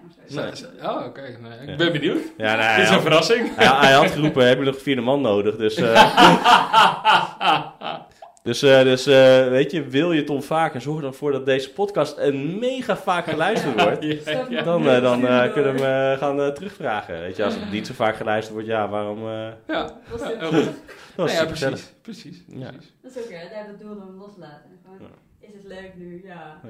of 0.51 0.58
zo. 0.58 0.65
Oh, 0.88 1.05
oké. 1.05 1.21
Nee, 1.21 1.60
ik 1.62 1.69
Ja. 1.69 1.75
ben 1.75 1.91
benieuwd. 1.91 2.21
ja, 2.38 2.55
nou, 2.55 2.75
Dit 2.75 2.84
is 2.84 2.88
hij, 2.89 2.97
een 2.97 3.03
verrassing. 3.03 3.55
hij, 3.55 3.67
hij 3.67 3.91
had 3.93 4.12
geroepen, 4.12 4.47
heb 4.47 4.58
je 4.60 4.65
nog 4.65 4.75
een 4.75 4.82
vierde 4.82 5.01
man 5.01 5.21
nodig? 5.21 5.55
Dus, 5.55 5.75
eh, 5.75 5.93
Dus, 8.43 8.62
eh, 8.62 8.82
dus 8.84 9.05
eh, 9.08 9.47
weet 9.47 9.71
je, 9.71 9.84
wil 9.88 10.12
je 10.12 10.23
Tom 10.23 10.43
vaker, 10.43 10.82
zorg 10.82 11.03
ervoor 11.03 11.32
dat 11.32 11.45
deze 11.45 11.71
podcast 11.73 12.17
een 12.17 12.60
mega 12.60 12.97
vaak 12.97 13.25
geluisterd 13.25 13.73
wordt. 13.84 14.03
Ja, 14.25 14.45
ja. 14.49 14.62
Dan, 14.63 14.84
dan 14.84 15.27
eh, 15.27 15.53
kunnen 15.53 15.73
we 15.75 15.82
hem 15.82 16.17
gaan 16.17 16.41
eh, 16.41 16.47
terugvragen. 16.47 17.19
Weet 17.19 17.36
je, 17.36 17.43
als 17.43 17.55
het 17.55 17.71
niet 17.71 17.88
zo 17.88 17.93
vaak 17.93 18.15
geluisterd 18.15 18.53
wordt, 18.53 18.67
ja, 18.69 18.89
waarom... 18.89 19.17
eh 19.27 19.47
Ja, 19.67 19.91
Was 20.12 20.21
ja, 20.21 20.27
dit- 20.27 20.39
heel 20.39 20.47
goed. 20.51 20.65
dat 20.65 20.73
was 21.15 21.32
ja, 21.32 21.38
super 21.47 21.67
precies. 21.67 21.93
Precies. 22.01 22.43
Ja. 22.47 22.69
precies. 22.71 22.93
Dat 23.01 23.15
is 23.15 23.23
ook 23.23 23.29
weer, 23.29 23.49
daar 23.53 23.67
dat 23.67 23.79
doel 23.79 23.95
dan 23.97 24.15
loslaten. 24.17 24.69
En 24.71 24.79
gewoon, 24.84 24.97
Ja. 24.99 25.08
Is 25.49 25.55
het 25.55 25.63
leuk 25.63 25.95
nu? 25.97 26.21
Ja. 26.23 26.62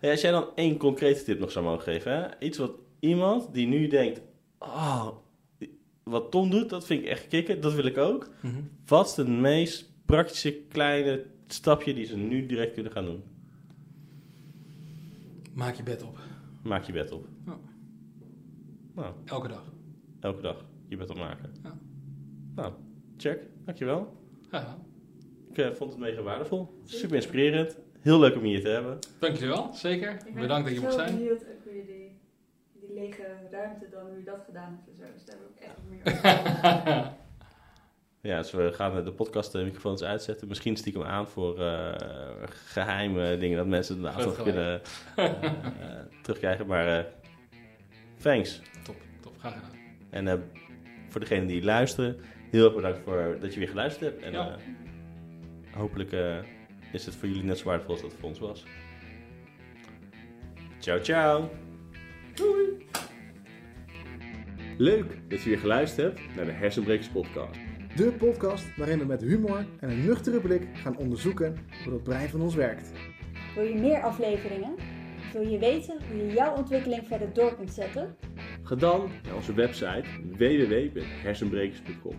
Ja, 0.00 0.10
als 0.10 0.20
jij 0.20 0.30
dan 0.30 0.46
één 0.54 0.76
concrete 0.76 1.24
tip 1.24 1.38
nog 1.38 1.50
zou 1.50 1.64
mogen 1.64 1.82
geven, 1.82 2.12
hè? 2.12 2.38
iets 2.46 2.58
wat 2.58 2.72
iemand 2.98 3.54
die 3.54 3.66
nu 3.66 3.86
denkt, 3.88 4.20
oh, 4.58 5.08
wat 6.02 6.30
Tom 6.30 6.50
doet, 6.50 6.68
dat 6.70 6.86
vind 6.86 7.02
ik 7.02 7.08
echt 7.08 7.26
kicken, 7.26 7.60
dat 7.60 7.74
wil 7.74 7.84
ik 7.84 7.96
ook. 7.96 8.28
Mhm. 8.42 8.60
Wat 8.86 9.06
is 9.06 9.14
de 9.14 9.28
meest 9.28 9.92
praktische 10.06 10.52
kleine 10.68 11.24
stapje 11.46 11.94
die 11.94 12.04
ze 12.04 12.16
nu 12.16 12.46
direct 12.46 12.72
kunnen 12.74 12.92
gaan 12.92 13.04
doen? 13.04 13.22
Maak 15.54 15.74
je 15.74 15.82
bed 15.82 16.02
op. 16.02 16.18
Maak 16.62 16.84
je 16.84 16.92
bed 16.92 17.12
op. 17.12 17.26
Ja. 17.46 17.56
Nou, 18.94 19.14
Elke 19.24 19.48
dag. 19.48 19.62
elke 20.20 20.42
dag 20.42 20.64
je 20.88 20.96
bed 20.96 21.10
opmaken. 21.10 21.50
Ja. 21.62 21.78
Nou, 22.54 22.72
check. 23.16 23.42
Dankjewel. 23.64 24.16
Ja. 24.50 24.78
Ik 25.50 25.58
eh, 25.58 25.70
vond 25.72 25.90
het 25.90 26.00
mega 26.00 26.22
waardevol. 26.22 26.80
Super 26.84 27.14
inspirerend. 27.16 27.76
Heel 28.00 28.18
leuk 28.18 28.34
om 28.36 28.42
hier 28.42 28.60
te 28.62 28.68
hebben. 28.68 28.98
Dank 29.18 29.34
jullie 29.34 29.48
wel, 29.54 29.72
zeker. 29.72 30.10
Ik 30.12 30.24
ben 30.24 30.42
Bedankt 30.42 30.66
dat 30.66 30.74
je 30.74 30.80
mocht 30.80 30.94
zijn. 30.94 31.14
benieuwd 31.16 31.40
ook 31.42 31.64
hoe 31.64 31.76
je 31.76 31.84
die, 31.86 32.94
lege 32.94 33.22
ruimte 33.50 33.88
dan, 33.90 34.06
hoe 34.08 34.18
je 34.18 34.24
dat 34.24 34.42
gedaan 34.46 34.82
hebt 34.84 34.88
en 34.88 35.06
zo. 35.06 35.12
Dus 35.14 35.24
daar 35.24 35.36
heb 35.36 35.48
ik 35.56 35.62
echt 35.62 35.78
meer 35.88 37.00
over. 37.02 37.16
Ja, 38.20 38.38
dus 38.38 38.50
we 38.50 38.72
gaan 38.72 39.04
de 39.04 39.12
podcast 39.12 39.52
de 39.52 39.64
microfoons 39.64 40.02
uitzetten. 40.02 40.48
Misschien 40.48 40.76
stiekem 40.76 41.02
aan 41.02 41.28
voor 41.28 41.60
eh, 41.64 41.94
geheime 42.48 43.36
dingen 43.36 43.56
dat 43.56 43.66
mensen 43.66 44.00
nog 44.00 44.22
Vet 44.22 44.42
kunnen 44.42 44.80
eh, 45.16 45.24
eh, 45.24 45.32
terugkrijgen. 46.22 46.66
Maar 46.66 46.98
eh, 46.98 47.04
thanks. 48.22 48.60
Top, 48.84 48.96
top. 49.20 49.32
Graag 49.38 49.54
gedaan. 49.54 49.70
En 50.10 50.28
eh, 50.28 50.34
voor 51.08 51.20
degenen 51.20 51.46
die 51.46 51.62
luisteren, 51.64 52.16
heel 52.50 52.64
erg 52.64 52.74
bedankt 52.74 52.98
voor 53.04 53.36
dat 53.40 53.52
je 53.52 53.58
weer 53.58 53.68
geluisterd 53.68 54.10
hebt. 54.10 54.22
En 54.22 54.32
Ja. 54.32 54.56
Hopelijk 55.78 56.12
eh, 56.12 56.36
is 56.92 57.06
het 57.06 57.14
voor 57.14 57.28
jullie 57.28 57.44
net 57.44 57.58
zo 57.58 57.64
waardevol 57.64 57.92
als 57.92 58.00
dat 58.00 58.10
het 58.10 58.20
voor 58.20 58.28
ons 58.28 58.38
was. 58.38 58.64
Ciao, 60.78 61.02
ciao. 61.02 61.50
Leuk 64.76 65.18
dat 65.28 65.42
je 65.42 65.48
weer 65.48 65.58
geluisterd 65.58 66.16
hebt 66.16 66.34
naar 66.36 66.44
de 66.44 66.52
Hersenbrekers 66.52 67.08
podcast. 67.08 67.58
De 67.96 68.12
podcast 68.12 68.76
waarin 68.76 68.98
we 68.98 69.04
met 69.04 69.20
humor 69.20 69.66
en 69.80 69.90
een 69.90 70.04
nuchtere 70.04 70.40
blik 70.40 70.66
gaan 70.74 70.96
onderzoeken 70.96 71.56
hoe 71.84 71.92
dat 71.92 72.02
brein 72.02 72.28
van 72.28 72.40
ons 72.40 72.54
werkt. 72.54 72.92
Wil 73.54 73.64
je 73.64 73.74
meer 73.74 74.02
afleveringen? 74.02 74.74
Wil 75.32 75.48
je 75.48 75.58
weten 75.58 75.98
hoe 76.08 76.16
je 76.26 76.32
jouw 76.32 76.56
ontwikkeling 76.56 77.06
verder 77.06 77.32
door 77.32 77.54
kunt 77.56 77.70
zetten? 77.70 78.16
Ga 78.62 78.74
dan 78.74 79.10
naar 79.24 79.34
onze 79.34 79.54
website 79.54 80.04
www.hersenbrekers.com 80.36 82.16